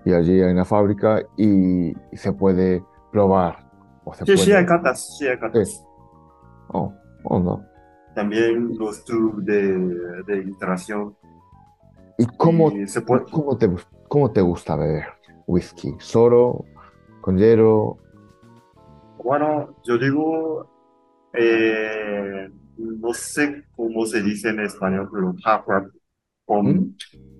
Y 0.06 0.12
allí 0.14 0.40
hay 0.42 0.52
una 0.52 0.64
fábrica 0.64 1.22
y, 1.38 1.92
se 2.14 2.32
puede 2.32 2.82
probar. 3.10 3.56
O 4.04 4.12
se 4.14 4.24
sí, 4.24 4.36
sí 4.38 4.44
puede. 4.46 4.58
hay 4.58 4.66
catas, 4.66 5.16
sí 5.18 5.26
hay 5.26 5.38
catas. 5.38 5.84
Oh, 6.68 6.92
oh, 7.24 7.38
no. 7.40 7.62
También 8.14 8.74
los 8.78 9.04
tours 9.04 9.44
de, 9.44 9.78
de 10.26 10.36
instalación. 10.44 11.14
¿Y 12.22 12.26
cómo, 12.36 12.70
Y 12.70 12.86
se 12.86 13.00
puede, 13.00 13.24
cómo 13.24 13.58
te, 13.58 13.66
gus- 13.66 13.86
cómo 14.08 14.30
te 14.30 14.40
gusta 14.40 14.76
beber 14.76 15.06
whisky? 15.48 15.92
¿Solo? 15.98 16.64
¿Con 17.20 17.36
hielo? 17.36 17.98
bueno, 19.18 19.74
yo 19.84 19.98
digo, 19.98 20.68
eh, 21.32 22.48
no 22.76 23.12
sé 23.12 23.64
cómo 23.74 24.06
se 24.06 24.22
dice 24.22 24.50
en 24.50 24.60
español, 24.60 25.08
pero 25.12 25.34
half 25.44 25.64
con- 26.44 26.66
¿Mm? 26.76 26.94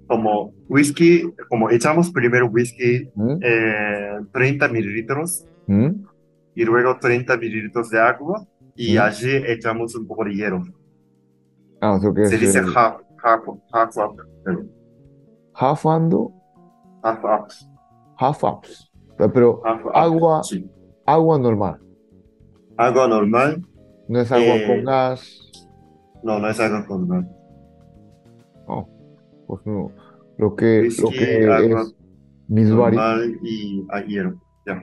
como 0.08 0.52
whisky, 0.68 1.22
como 1.48 1.70
echamos 1.70 2.10
primero 2.10 2.46
whisky 2.46 3.08
¿Mm? 3.14 3.36
eh, 3.40 4.18
30 4.32 4.68
mililitros 4.68 5.44
¿Mm? 5.68 6.04
y 6.54 6.64
luego 6.64 6.98
30 6.98 7.36
mililitros 7.36 7.88
de 7.90 8.00
agua 8.00 8.44
y 8.74 8.96
¿Mm? 8.96 9.00
allí 9.00 9.30
echamos 9.46 9.94
un 9.94 10.06
poco 10.08 10.24
de 10.24 10.34
hielo. 10.34 10.62
Ah, 11.80 11.94
o 11.94 12.00
sea 12.00 12.12
que 12.14 12.24
Se 12.26 12.38
dice 12.38 12.60
half, 12.74 13.00
half, 13.24 13.40
half 13.72 13.96
up, 13.98 14.16
pero 14.44 14.60
half 15.54 15.84
ando, 15.86 16.32
half 17.02 17.22
up, 17.24 17.48
half 18.18 18.42
ups. 18.44 18.90
Pero 19.16 19.60
half 19.64 19.84
up, 19.84 19.92
agua, 19.94 20.42
sí. 20.42 20.68
agua 21.06 21.38
normal. 21.38 21.78
Agua 22.76 23.06
normal, 23.08 23.62
No 24.08 24.20
es 24.20 24.32
agua 24.32 24.56
Eh, 24.56 24.66
con 24.66 24.84
gas. 24.84 25.50
no, 26.22 26.38
no 26.38 26.48
es 26.48 26.58
agua 26.60 26.84
normal. 26.88 27.28
Oh, 28.66 28.86
pues 29.46 29.60
no. 29.66 29.90
Lo 30.38 30.56
que, 30.56 30.82
lo 31.00 31.08
Whisky, 31.08 31.18
que 31.18 31.46
agua 31.52 31.82
es 31.82 31.96
Misbari, 32.48 32.96
normal 32.96 33.38
y 33.42 33.86
a 33.90 34.00
hielo. 34.00 34.40
Ya. 34.66 34.82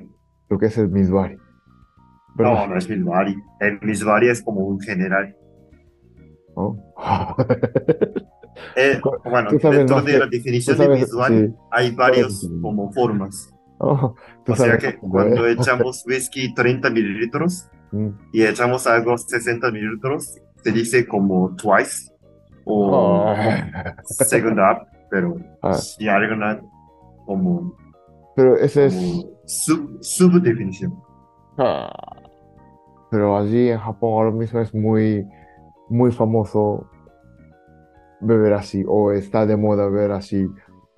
lo 0.50 0.58
que 0.60 0.68
es 0.68 0.78
el 0.78 0.90
Misbari. 0.90 1.36
No, 1.36 1.42
¿Verdad? 2.36 2.68
no 2.70 2.78
es 2.78 2.88
Misbari. 2.90 3.36
El 3.60 3.80
Misbari 3.82 4.30
es 4.30 4.42
como 4.42 4.62
un 4.62 4.80
general. 4.80 5.36
Oh. 6.56 6.78
Eh, 8.76 9.00
bueno, 9.24 9.52
dentro 9.52 10.02
de 10.02 10.12
que- 10.14 10.18
la 10.20 10.26
definición 10.28 10.78
de 10.78 11.06
sí. 11.06 11.56
hay 11.72 11.92
varios 11.92 12.40
sí. 12.42 12.50
como 12.62 12.92
formas. 12.94 13.50
Oh, 13.82 14.14
O 14.46 14.56
sea 14.58 14.78
que 14.78 14.98
cuando 14.98 15.48
echamos 15.48 16.04
whisky 16.06 16.54
30 16.54 16.90
mililitros 16.90 17.70
Mm. 17.94 18.10
y 18.34 18.44
echamos 18.44 18.86
algo 18.86 19.18
60 19.18 19.72
mililitros, 19.72 20.36
se 20.64 20.72
dice 20.74 21.08
como 21.08 21.56
twice 21.56 22.12
o 22.66 22.92
Oh. 22.92 23.34
second 24.04 24.60
up, 24.60 24.86
pero 25.10 25.38
Ah. 25.64 25.74
si 25.74 26.08
hay 26.10 26.26
una 26.30 26.60
como, 27.26 27.74
Pero 28.36 28.58
ese 28.58 28.88
es. 28.88 29.26
sub, 29.46 29.98
subdefinición. 30.02 30.94
Ah. 31.58 31.90
Pero 33.10 33.38
allí 33.38 33.70
en 33.70 33.80
Japón 33.80 34.12
ahora 34.14 34.32
mismo 34.32 34.60
es 34.60 34.74
muy, 34.76 35.26
muy 35.90 36.12
famoso 36.12 36.86
beber 38.22 38.54
así, 38.54 38.84
o 38.88 39.12
está 39.12 39.46
de 39.46 39.58
moda 39.58 39.88
beber 39.88 40.12
así, 40.12 40.48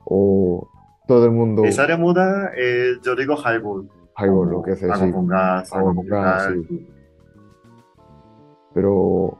o 0.05 0.69
todo 1.07 1.25
el 1.25 1.31
mundo. 1.31 1.63
Esa 1.65 1.87
de 1.87 1.97
moda, 1.97 2.51
eh, 2.55 2.93
yo 3.03 3.15
digo 3.15 3.35
highball. 3.35 3.89
highball, 4.17 4.49
lo 4.49 4.61
que 4.61 4.75
sea, 4.75 4.93
agua 4.93 5.07
sí. 5.07 5.11
con 5.13 5.27
gas, 5.27 5.73
Agua 5.73 5.95
con 5.95 6.05
gas, 6.07 6.51
mineral. 6.51 6.87
Pero 8.73 9.37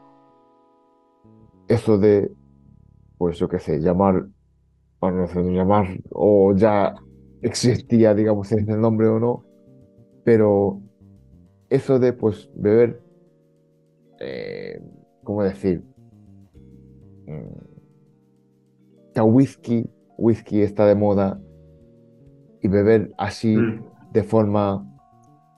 eso 1.68 1.98
de, 1.98 2.32
pues 3.18 3.38
yo 3.38 3.48
qué 3.48 3.60
sé, 3.60 3.80
llamar, 3.80 4.26
bueno, 4.99 5.22
no 5.22 5.28
sé, 5.28 5.41
llamar, 5.41 5.88
o 6.12 6.53
ya 6.56 6.95
existía, 7.41 8.14
digamos, 8.14 8.52
es 8.52 8.68
el 8.68 8.82
nombre 8.82 9.08
o 9.08 9.20
no, 9.20 9.45
pero 10.24 10.82
eso 11.70 11.99
de, 11.99 12.14
pues, 12.14 12.49
beber, 12.53 13.02
eh, 14.20 14.82
¿cómo 15.24 15.44
decir? 15.44 15.82
Mm, 17.26 17.70
que 19.14 19.22
whisky, 19.22 19.90
whisky 20.18 20.62
está 20.62 20.86
de 20.86 20.96
moda 20.96 21.40
y 22.62 22.68
beber 22.68 23.12
así 23.18 23.56
Mm. 23.56 23.84
de 24.12 24.24
forma 24.24 24.86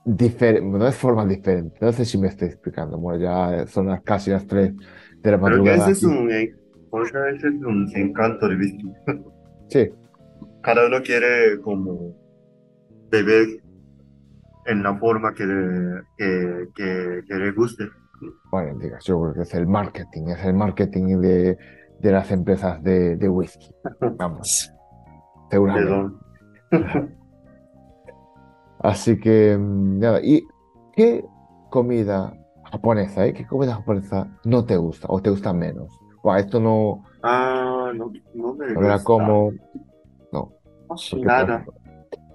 diferente, 0.04 0.78
no 0.78 0.86
es 0.86 0.94
forma 0.96 1.24
diferente, 1.26 1.76
no 1.80 1.92
sé 1.92 2.04
si 2.04 2.18
me 2.18 2.28
estoy 2.28 2.48
explicando, 2.48 2.98
bueno, 2.98 3.20
ya 3.20 3.66
son 3.66 3.86
las, 3.88 4.02
casi 4.02 4.30
las 4.30 4.46
3 4.46 4.72
de 5.22 5.30
la 5.30 5.38
Creo 5.40 5.62
que 5.62 5.70
madrugada 5.70 5.90
ese 5.90 5.92
es 5.92 6.02
un, 6.04 6.30
eh, 6.30 6.50
ese 7.34 7.48
es 7.48 7.54
un 7.64 7.90
encanto 7.94 8.48
del 8.48 8.58
whisky. 8.58 8.92
Sí, 9.68 9.88
Cada 10.62 10.86
uno 10.86 11.02
quiere 11.02 11.58
como 11.62 12.14
beber 13.10 13.46
en 14.66 14.82
la 14.82 14.96
forma 14.98 15.32
que 15.34 15.46
le, 15.46 16.02
que, 16.18 16.68
que, 16.74 17.20
que 17.26 17.34
le 17.34 17.52
guste. 17.52 17.84
bueno, 18.50 18.78
digas, 18.78 19.02
yo 19.04 19.20
creo 19.20 19.34
que 19.34 19.42
es 19.42 19.54
el 19.54 19.66
marketing, 19.66 20.28
es 20.28 20.44
el 20.44 20.54
marketing 20.54 21.20
de, 21.20 21.56
de 22.04 22.12
las 22.12 22.30
empresas 22.30 22.82
de, 22.82 23.16
de 23.16 23.28
whisky, 23.30 23.74
vamos, 24.18 24.70
seguramente. 25.50 25.90
Perdón. 26.70 27.14
Así 28.80 29.18
que, 29.18 29.56
mm, 29.58 29.98
nada, 29.98 30.20
¿y 30.22 30.46
qué 30.92 31.24
comida 31.70 32.34
japonesa, 32.70 33.24
eh? 33.26 33.32
¿Qué 33.32 33.46
comida 33.46 33.74
japonesa 33.76 34.28
no 34.44 34.64
te 34.66 34.76
gusta 34.76 35.06
o 35.10 35.20
te 35.22 35.30
gusta 35.30 35.54
menos? 35.54 35.98
Buah, 36.22 36.40
esto 36.40 36.60
no, 36.60 37.02
Ah, 37.22 37.90
no, 37.94 38.12
no 38.34 38.54
me 38.54 38.74
gusta. 38.74 39.02
como, 39.02 39.52
no, 40.30 40.52
Casi 40.90 41.20
nada, 41.22 41.64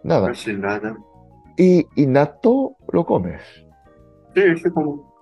nada. 0.03 0.27
casi 0.29 0.53
nada. 0.53 0.97
¿Y, 1.57 1.85
y 1.95 2.07
natto 2.07 2.75
lo 2.91 3.05
comes? 3.05 3.41
Sí, 4.33 4.57
sí, 4.57 4.69
como. 4.71 5.13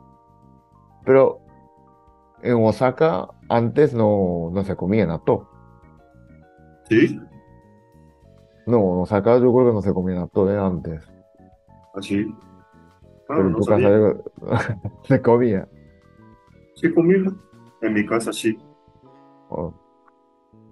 Pero 1.04 1.40
en 2.44 2.64
Osaka 2.64 3.28
antes 3.50 3.94
no, 3.94 4.50
no 4.52 4.64
se 4.64 4.76
comía 4.76 5.06
natto. 5.06 5.50
Sí, 6.90 7.20
No, 8.68 8.78
en 8.96 9.02
Osaka 9.02 9.38
yo 9.40 9.52
creo 9.54 9.68
que 9.68 9.74
no 9.74 9.82
se 9.82 9.94
comía 9.94 10.16
natto 10.16 10.52
eh, 10.52 10.58
antes. 10.60 11.04
así. 11.94 12.26
Ah, 13.30 13.36
Pero 13.36 13.50
en 13.50 13.52
no 13.52 13.58
tu 13.58 13.66
casa 13.66 13.90
sabía. 13.90 14.16
se 15.04 15.22
comía. 15.22 15.68
Sí, 16.76 16.94
comida. 16.94 17.32
En 17.82 17.94
mi 17.94 18.06
casa 18.06 18.32
sí. 18.34 18.58
Oh. 19.50 19.74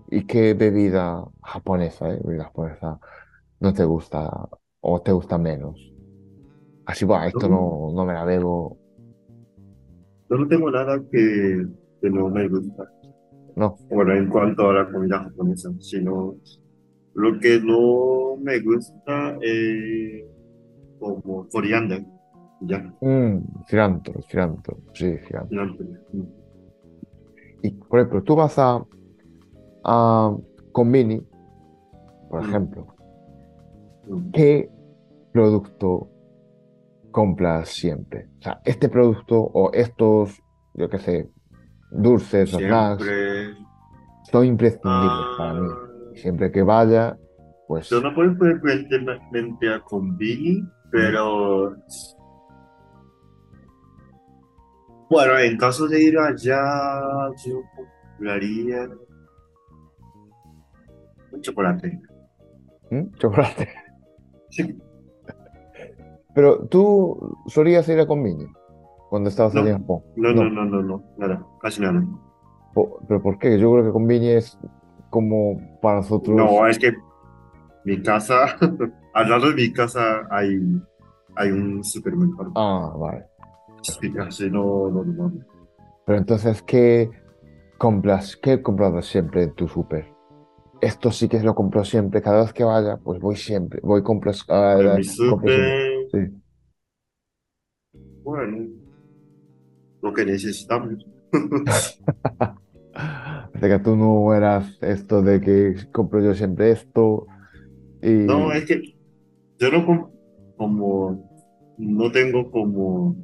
¿Y 0.10 0.26
qué 0.26 0.54
bebida 0.54 1.24
japonesa, 1.44 2.10
eh? 2.14 2.22
Bebida 2.24 2.46
japonesa 2.46 3.00
no 3.60 3.74
te 3.74 3.84
gusta 3.86 4.50
o 4.82 5.02
te 5.02 5.12
gusta 5.12 5.38
menos? 5.38 5.94
Así, 6.86 7.06
bueno, 7.06 7.26
esto 7.26 7.50
no, 7.50 7.92
no 7.94 8.06
me 8.06 8.14
la 8.14 8.26
bebo. 8.26 8.78
Yo 10.30 10.38
no 10.38 10.48
tengo 10.48 10.72
nada 10.72 11.00
que, 11.12 11.66
que 12.10 12.16
no 12.18 12.30
me 12.30 12.48
gusta. 12.48 12.84
No. 13.56 13.76
Bueno, 13.90 14.14
en 14.14 14.30
cuanto 14.30 14.70
a 14.70 14.74
la 14.74 14.92
comida 14.92 15.24
japonesa, 15.24 15.70
sino 15.80 16.36
lo 17.16 17.40
que 17.40 17.60
no 17.62 18.36
me 18.42 18.60
gusta 18.60 19.38
es 19.42 20.26
como 21.00 21.48
coriander. 21.50 22.04
Ya, 22.62 22.92
Mm, 23.02 23.40
cilantro, 23.68 24.22
cilantro, 24.30 24.78
sí, 24.94 25.18
cilantro. 25.28 25.66
no, 26.14 26.26
Y, 27.62 27.72
por 27.72 28.00
ejemplo, 28.00 28.24
tú 28.24 28.36
vas 28.36 28.58
a, 28.60 28.84
a 29.84 30.36
Convini, 30.72 31.22
por 32.30 32.42
Mm. 32.42 32.50
ejemplo. 32.50 32.88
¿qué 34.34 34.70
producto 35.32 36.08
compras 37.12 37.70
siempre? 37.70 38.28
O 38.40 38.44
sea, 38.44 38.62
este 38.64 38.88
producto 38.88 39.40
o 39.42 39.72
estos, 39.74 40.42
yo 40.76 40.88
qué 40.90 41.00
sé, 41.00 41.30
dulces 41.98 42.52
snacks 42.52 43.06
son 44.32 44.46
imprescindibles 44.46 45.38
para 45.38 45.54
mí. 45.54 45.68
Ah, 45.72 46.12
Siempre 46.16 46.52
que 46.52 46.64
vaya, 46.64 47.18
pues 47.68 47.90
yo 47.90 48.02
no 48.02 48.14
voy 48.14 48.34
frecuentemente 48.36 49.74
a 49.74 49.80
Convini, 49.82 50.64
pero 50.92 51.76
bueno, 55.10 55.38
en 55.38 55.58
caso 55.58 55.88
de 55.88 56.04
ir 56.04 56.18
allá, 56.18 56.62
yo 57.46 57.62
compraría 57.76 58.88
un 61.32 61.42
chocolate. 61.42 62.02
¿Mm? 62.92 63.14
chocolate. 63.18 63.70
Sí, 64.50 64.78
Pero 66.34 66.66
tú 66.68 67.36
solías 67.48 67.88
ir 67.90 68.00
a 68.00 68.08
Convini 68.08 68.46
cuando 69.10 69.30
estabas 69.30 69.54
No. 69.54 69.62
allí 69.62 69.70
en 69.70 69.78
Japón. 69.80 70.02
no, 70.16 70.34
no, 70.34 70.50
no, 70.50 70.66
no, 70.66 70.82
no, 70.82 71.04
nada, 71.18 71.46
casi 71.62 71.82
nada. 71.82 72.04
¿Pero 73.08 73.22
por 73.22 73.38
qué? 73.40 73.58
Yo 73.60 73.72
creo 73.72 73.86
que 73.86 73.92
Convini 73.92 74.30
es 74.30 74.58
como 75.10 75.58
para 75.82 75.98
nosotros. 75.98 76.36
No, 76.36 76.68
es 76.68 76.78
que 76.78 76.94
mi 77.86 78.02
casa, 78.02 78.58
al 79.14 79.30
lado 79.30 79.50
de 79.50 79.56
mi 79.56 79.72
casa 79.72 80.28
hay, 80.30 80.60
hay 81.36 81.52
un 81.52 81.84
supermercado. 81.84 82.52
Ah, 82.56 82.94
vale. 82.98 83.26
Sí, 83.82 84.12
casi 84.12 84.50
no, 84.50 84.90
no, 84.90 85.04
no. 85.04 85.32
Pero 86.06 86.18
entonces, 86.18 86.62
¿qué 86.64 87.10
compras? 87.78 88.36
¿Qué 88.36 88.54
he 88.54 88.62
comprado 88.62 89.02
siempre 89.02 89.44
en 89.44 89.54
tu 89.54 89.68
súper? 89.68 90.14
Esto 90.82 91.12
sí 91.12 91.30
que 91.30 91.40
lo 91.40 91.56
compro 91.56 91.84
siempre. 91.86 92.22
Cada 92.22 92.42
vez 92.42 92.52
que 92.54 92.64
vaya, 92.64 92.98
pues 92.98 93.20
voy 93.22 93.36
siempre. 93.38 93.80
Voy 93.82 94.04
compras. 94.04 94.44
ah, 94.50 94.96
mi 94.98 95.04
súper, 95.04 96.08
Sí. 96.12 96.42
bueno, 98.24 98.68
lo 100.06 100.14
que 100.14 100.26
necesitamos. 100.26 101.06
Así 102.94 103.60
que 103.68 103.80
tú 103.80 103.96
no 103.96 104.34
eras 104.34 104.78
esto 104.82 105.22
de 105.22 105.42
que 105.42 105.76
compro 105.92 106.22
yo 106.22 106.34
siempre 106.34 106.72
esto. 106.72 107.26
Y 108.02 108.10
No, 108.10 108.52
es 108.52 108.66
que 108.66 108.96
yo 109.60 109.72
no 109.72 109.86
com- 109.86 110.12
como, 110.56 111.28
no 111.78 112.12
tengo 112.12 112.52
como, 112.52 113.16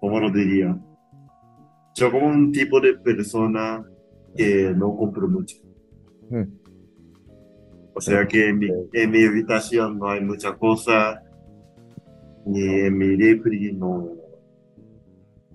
¿cómo 0.00 0.20
lo 0.20 0.30
diría? 0.30 0.76
Yo 1.94 2.10
como 2.10 2.26
un 2.28 2.50
tipo 2.50 2.80
de 2.80 2.94
persona 2.94 3.84
que 4.34 4.72
no 4.74 4.96
compro 4.96 5.28
mucho. 5.28 5.56
Mm. 6.30 6.44
O 7.94 8.00
sea 8.00 8.26
que 8.26 8.48
en 8.48 8.58
mi, 8.58 8.68
en 8.92 9.10
mi 9.10 9.24
habitación 9.24 9.98
no 9.98 10.08
hay 10.08 10.20
mucha 10.22 10.54
cosa, 10.56 11.22
ni 12.46 12.60
en 12.62 12.96
mi 12.96 13.16
refri 13.16 13.72
no, 13.72 14.15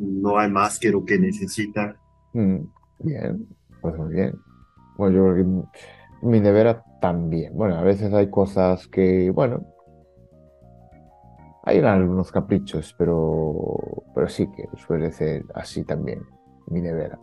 no 0.02 0.38
hay 0.38 0.50
más 0.50 0.80
que 0.80 0.90
lo 0.90 1.06
que 1.06 1.18
necesita. 1.20 1.96
Mm, 2.34 2.58
Bien, 3.00 3.48
pues 3.82 3.98
muy 3.98 4.14
bien. 4.14 4.34
Bueno, 4.98 5.16
yo 5.18 5.24
creo 5.24 5.36
que 5.36 6.28
mi- 6.28 6.40
nevera 6.40 6.84
también. 7.02 7.54
Bueno, 7.56 7.76
a 7.78 7.84
veces 7.84 8.14
hay 8.14 8.30
cosas 8.30 8.88
que, 8.88 9.32
bueno, 9.32 9.66
hay 11.64 11.80
algunos 11.80 12.32
caprichos, 12.32 12.94
pero, 12.98 13.76
pero 14.14 14.28
sí 14.28 14.48
que 14.52 14.68
suele 14.78 15.12
ser 15.12 15.46
así 15.56 15.84
también, 15.84 16.22
mi 16.68 16.82
nevera. 16.82 17.20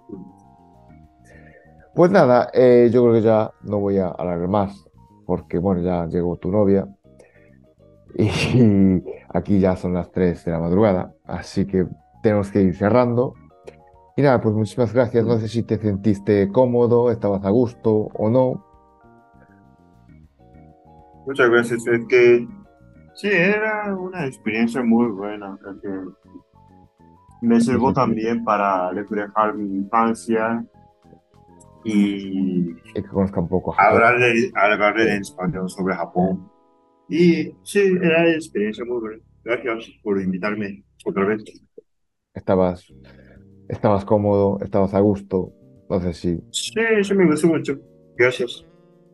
Pues 1.94 2.10
nada, 2.10 2.50
eh, 2.52 2.90
yo 2.92 3.02
creo 3.02 3.14
que 3.14 3.22
ya 3.22 3.50
no 3.62 3.78
voy 3.80 3.98
a 3.98 4.08
alargar 4.08 4.48
más, 4.48 4.84
porque 5.26 5.58
bueno, 5.58 5.82
ya 5.82 6.06
llegó 6.06 6.36
tu 6.36 6.50
novia 6.50 6.86
y 8.16 8.28
aquí 9.28 9.60
ya 9.60 9.76
son 9.76 9.94
las 9.94 10.10
3 10.10 10.44
de 10.44 10.52
la 10.52 10.58
madrugada, 10.60 11.12
así 11.24 11.66
que 11.66 11.86
tenemos 12.22 12.50
que 12.50 12.62
ir 12.62 12.74
cerrando. 12.74 13.34
Y 14.16 14.22
nada, 14.22 14.40
pues 14.40 14.54
muchísimas 14.54 14.92
gracias. 14.92 15.24
No 15.24 15.38
sé 15.38 15.48
si 15.48 15.62
te 15.62 15.78
sentiste 15.78 16.48
cómodo, 16.50 17.10
estabas 17.10 17.44
a 17.44 17.50
gusto 17.50 18.08
o 18.14 18.30
no. 18.30 18.64
Muchas 21.26 21.50
gracias, 21.50 21.86
es 21.86 22.00
que 22.08 22.48
sí, 23.14 23.28
era 23.28 23.94
una 23.94 24.26
experiencia 24.26 24.82
muy 24.82 25.08
buena, 25.08 25.58
creo 25.60 25.80
que 25.80 25.88
me 27.42 27.60
sirvió 27.60 27.92
también 27.92 28.42
para 28.44 28.90
reflejar 28.92 29.54
mi 29.54 29.76
infancia 29.76 30.64
y 31.84 32.74
que 32.94 33.02
conozca 33.04 33.40
un 33.40 33.48
poco 33.48 33.74
hablar, 33.78 34.18
de- 34.18 34.50
hablar 34.54 34.98
en 35.00 35.20
español 35.20 35.68
sobre 35.68 35.94
Japón. 35.94 36.50
Y 37.08 37.52
sí, 37.62 37.80
era 37.80 38.20
una 38.20 38.30
experiencia 38.32 38.84
muy 38.84 38.98
buena. 38.98 39.22
Gracias 39.44 39.90
por 40.02 40.20
invitarme 40.20 40.82
otra 41.04 41.24
vez. 41.26 41.44
Estabas, 42.38 42.86
estabas 43.68 44.04
cómodo, 44.04 44.58
estabas 44.62 44.94
a 44.94 45.00
gusto. 45.00 45.52
No 45.90 46.00
sé 46.00 46.14
si, 46.14 46.40
Sí, 46.50 46.72
sí, 47.02 47.14
me 47.14 47.26
gustó 47.26 47.48
mucho. 47.48 47.78
Gracias. 48.16 48.64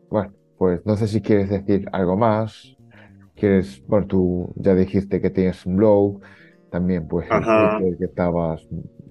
bueno, 0.09 0.33
pues 0.57 0.85
no 0.85 0.95
sé 0.95 1.07
si 1.07 1.21
quieres 1.21 1.49
decir 1.49 1.87
algo 1.91 2.15
más 2.15 2.75
quieres, 3.35 3.83
bueno, 3.87 4.07
tú 4.07 4.53
ya 4.55 4.73
dijiste 4.73 5.21
que 5.21 5.29
tienes 5.29 5.65
un 5.65 5.77
blog, 5.77 6.21
también 6.71 7.07
pues 7.07 7.27
que 7.29 8.05
estabas 8.05 8.67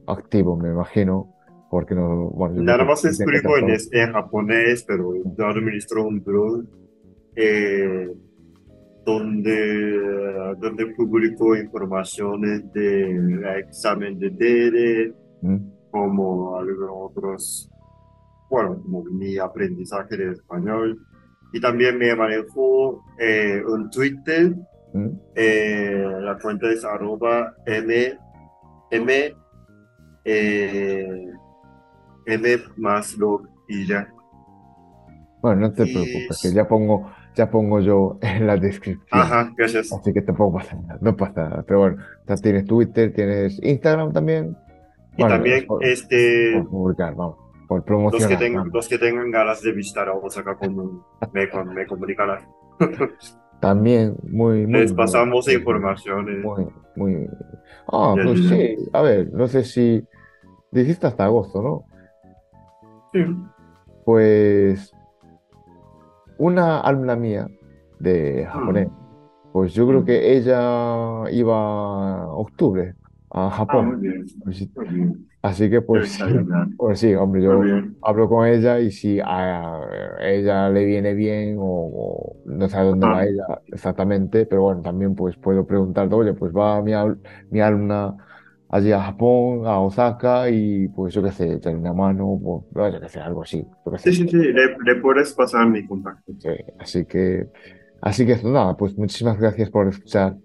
activo, 0.06 0.56
me 0.56 0.70
imagino, 0.70 1.32
porque 1.70 1.94
no, 1.94 2.30
bueno, 2.30 2.62
Nada 2.62 2.84
más 2.84 3.04
escribo 3.04 3.56
en, 3.58 3.76
en 3.92 4.12
japonés, 4.12 4.84
pero 4.86 5.12
yo 5.36 5.46
administro 5.46 6.06
un 6.06 6.22
blog 6.22 6.64
eh, 7.36 8.10
donde, 9.04 10.54
donde 10.58 10.86
publico 10.96 11.56
informaciones 11.56 12.72
del 12.72 13.44
examen 13.58 14.18
de 14.18 14.30
TED, 14.30 15.14
¿Mm? 15.42 15.56
como 15.90 16.56
algunos 16.56 16.90
otros, 16.92 17.70
bueno, 18.50 18.80
como 18.82 19.04
mi 19.04 19.38
aprendizaje 19.38 20.16
de 20.16 20.32
español. 20.32 20.98
Y 21.52 21.60
también 21.60 21.98
me 21.98 22.14
manejo 22.16 23.04
eh, 23.18 23.62
un 23.66 23.90
Twitter, 23.90 24.56
¿Mm? 24.92 25.08
eh, 25.34 26.04
la 26.20 26.38
cuenta 26.38 26.70
es 26.70 26.84
arroba 26.84 27.54
m, 27.66 28.18
m, 28.90 29.34
eh, 30.24 31.26
m 32.26 32.56
más 32.76 33.16
log 33.16 33.46
y 33.68 33.86
ya. 33.86 34.08
Bueno, 35.42 35.60
no 35.60 35.72
te 35.72 35.84
Y 35.84 35.92
preocupes, 35.92 36.40
que 36.42 36.52
ya 36.54 36.66
pongo, 36.66 37.10
ya 37.34 37.50
pongo 37.50 37.80
yo 37.80 38.18
en 38.22 38.46
la 38.46 38.56
descripción. 38.56 39.06
Ajá, 39.10 39.52
gracias. 39.56 39.92
Así 39.92 40.12
que 40.12 40.22
tampoco 40.22 40.58
pasa 40.58 40.76
nada, 40.76 40.98
no 41.00 41.16
pasa 41.16 41.48
nada. 41.48 41.64
Pero 41.66 41.80
bueno, 41.80 41.96
tienes 42.42 42.64
Twitter, 42.66 43.12
tienes 43.12 43.60
Instagram 43.62 44.12
también. 44.12 44.56
Y 45.16 45.22
Bueno, 45.22 45.34
también 45.36 45.66
por, 45.66 45.84
este, 45.84 46.54
por 46.62 46.68
publicar, 46.70 47.14
vamos, 47.14 47.36
por 47.68 47.78
los 47.78 47.84
que, 47.84 47.86
promocionar. 47.86 48.38
tengan, 48.38 48.70
los 48.72 48.88
que 48.88 48.98
tengan 48.98 49.30
ganas 49.30 49.62
de 49.62 49.72
visitar 49.72 50.08
a 50.08 50.12
Osaka 50.14 50.56
con, 50.56 51.02
me, 51.32 51.48
con- 51.50 51.74
me 51.74 51.86
comunicarán. 51.86 52.40
También 53.60 54.16
muy, 54.30 54.66
muy 54.66 54.80
Les 54.80 54.92
pasamos 54.92 55.46
muy, 55.46 55.54
informaciones. 55.54 56.44
muy, 56.44 56.66
muy. 56.96 57.28
Ah, 57.90 58.14
pues 58.22 58.40
sí, 58.48 58.76
a 58.92 59.00
ver, 59.02 59.32
no 59.32 59.46
sé 59.46 59.64
si 59.64 60.04
dijiste 60.70 61.06
hasta 61.06 61.24
agosto, 61.24 61.62
¿no? 61.62 61.84
Sí. 63.12 63.24
Pues 64.04 64.92
una 66.38 66.80
alumna 66.80 67.16
mía 67.16 67.48
de 67.98 68.46
japonés, 68.50 68.88
pues 69.52 69.72
yo 69.72 69.86
creo 69.86 70.00
Mm. 70.02 70.04
que 70.04 70.36
ella 70.36 71.30
iba 71.30 72.22
a 72.24 72.28
octubre 72.28 72.94
a 73.30 73.46
Ah, 73.46 73.50
Japón. 73.50 74.00
Así 75.42 75.68
que 75.70 75.82
pues. 75.82 76.18
Pues 76.76 76.98
sí, 76.98 77.14
hombre, 77.14 77.42
yo 77.42 77.62
hablo 78.02 78.28
con 78.28 78.46
ella 78.46 78.80
y 78.80 78.90
si 78.90 79.20
a 79.24 79.80
ella 80.20 80.68
le 80.70 80.84
viene 80.84 81.14
bien 81.14 81.56
o, 81.58 81.62
o 81.64 82.36
no 82.46 82.68
sé 82.68 82.76
a 82.76 82.82
dónde 82.82 83.06
va 83.06 83.12
Ajá. 83.20 83.26
ella 83.26 83.44
exactamente, 83.66 84.44
pero 84.46 84.62
bueno, 84.62 84.82
también 84.82 85.14
pues 85.14 85.36
puedo 85.36 85.64
preguntarle, 85.66 86.14
oye, 86.14 86.32
pues 86.34 86.52
va 86.52 86.82
mi, 86.82 86.92
al- 86.92 87.18
mi 87.50 87.60
alumna 87.60 88.14
allí 88.74 88.92
a 88.92 89.00
Japón, 89.02 89.66
a 89.66 89.78
Osaka 89.80 90.50
y 90.50 90.88
pues 90.88 91.14
yo 91.14 91.22
qué 91.22 91.30
sé, 91.30 91.52
echarle 91.54 91.78
una 91.78 91.92
mano, 91.92 92.40
pues, 92.42 92.92
yo 92.92 93.00
qué 93.00 93.08
sé, 93.08 93.20
algo 93.20 93.42
así. 93.42 93.64
Sí, 93.96 94.12
sí, 94.12 94.28
sí, 94.28 94.36
le, 94.36 94.76
le 94.84 94.94
puedes 95.00 95.32
pasar 95.32 95.68
mi 95.68 95.86
contacto. 95.86 96.32
Sí, 96.40 96.48
así 96.78 97.06
que, 97.06 97.46
así 98.00 98.26
que 98.26 98.36
nada, 98.42 98.76
pues 98.76 98.96
muchísimas 98.98 99.38
gracias 99.38 99.70
por 99.70 99.88
escuchar 99.88 100.36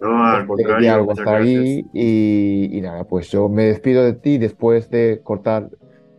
No, 0.00 0.24
al 0.26 0.40
este 0.40 0.46
contrario, 0.46 1.04
muchas 1.04 1.18
hasta 1.20 1.36
ahí 1.36 1.88
y, 1.92 2.76
y 2.76 2.80
nada, 2.80 3.04
pues 3.04 3.30
yo 3.30 3.48
me 3.48 3.64
despido 3.64 4.04
de 4.04 4.14
ti 4.14 4.38
después 4.38 4.90
de 4.90 5.20
cortar 5.22 5.70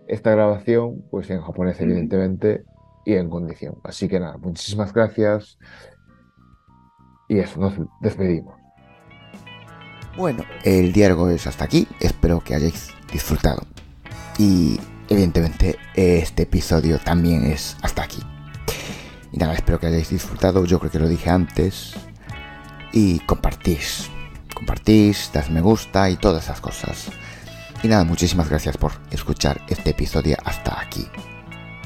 esta 0.07 0.31
grabación, 0.31 1.05
pues 1.09 1.29
en 1.29 1.41
japonés 1.41 1.79
evidentemente 1.81 2.63
y 3.05 3.13
en 3.15 3.29
condición. 3.29 3.75
Así 3.83 4.07
que 4.07 4.19
nada, 4.19 4.37
muchísimas 4.37 4.93
gracias 4.93 5.59
y 7.27 7.39
eso, 7.39 7.59
nos 7.59 7.73
despedimos. 8.01 8.56
Bueno, 10.17 10.43
el 10.63 10.93
diálogo 10.93 11.29
es 11.29 11.45
hasta 11.45 11.65
aquí. 11.65 11.87
Espero 11.99 12.43
que 12.43 12.55
hayáis 12.55 12.89
disfrutado. 13.13 13.61
Y 14.39 14.79
evidentemente 15.09 15.77
este 15.93 16.43
episodio 16.43 16.97
también 16.97 17.45
es 17.45 17.77
hasta 17.83 18.01
aquí. 18.01 18.23
Y 19.31 19.37
nada, 19.37 19.53
espero 19.53 19.79
que 19.79 19.87
hayáis 19.87 20.09
disfrutado. 20.09 20.65
Yo 20.65 20.79
creo 20.79 20.91
que 20.91 20.99
lo 20.99 21.07
dije 21.07 21.29
antes. 21.29 21.93
Y 22.91 23.19
compartís. 23.19 24.09
Compartís, 24.55 25.29
das 25.33 25.51
me 25.51 25.61
gusta 25.61 26.09
y 26.09 26.15
todas 26.15 26.45
esas 26.45 26.61
cosas. 26.61 27.09
Y 27.83 27.87
nada, 27.87 28.03
muchísimas 28.03 28.49
gracias 28.49 28.75
por 28.75 28.93
escuchar 29.11 29.61
este 29.67 29.91
episodio 29.91 30.35
hasta 30.43 30.81
aquí. 30.81 31.07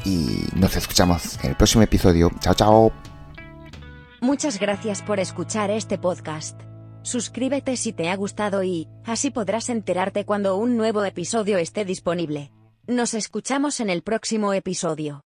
Y 0.06 0.46
nos 0.56 0.78
escuchamos 0.78 1.38
en 1.44 1.50
el 1.50 1.58
próximo 1.58 1.84
episodio. 1.84 2.32
Chao, 2.40 2.54
chao. 2.54 2.94
Muchas 4.22 4.58
gracias 4.58 5.02
por 5.02 5.20
escuchar 5.20 5.70
este 5.70 5.98
podcast. 5.98 6.71
Suscríbete 7.04 7.78
si 7.78 7.94
te 7.94 8.10
ha 8.10 8.16
gustado 8.16 8.64
y, 8.64 8.88
así 9.06 9.32
podrás 9.32 9.70
enterarte 9.70 10.26
cuando 10.26 10.56
un 10.58 10.78
nuevo 10.78 11.04
episodio 11.04 11.58
esté 11.58 11.84
disponible. 11.86 12.52
Nos 12.88 13.14
escuchamos 13.14 13.80
en 13.80 13.90
el 13.90 14.04
próximo 14.04 14.54
episodio. 14.54 15.24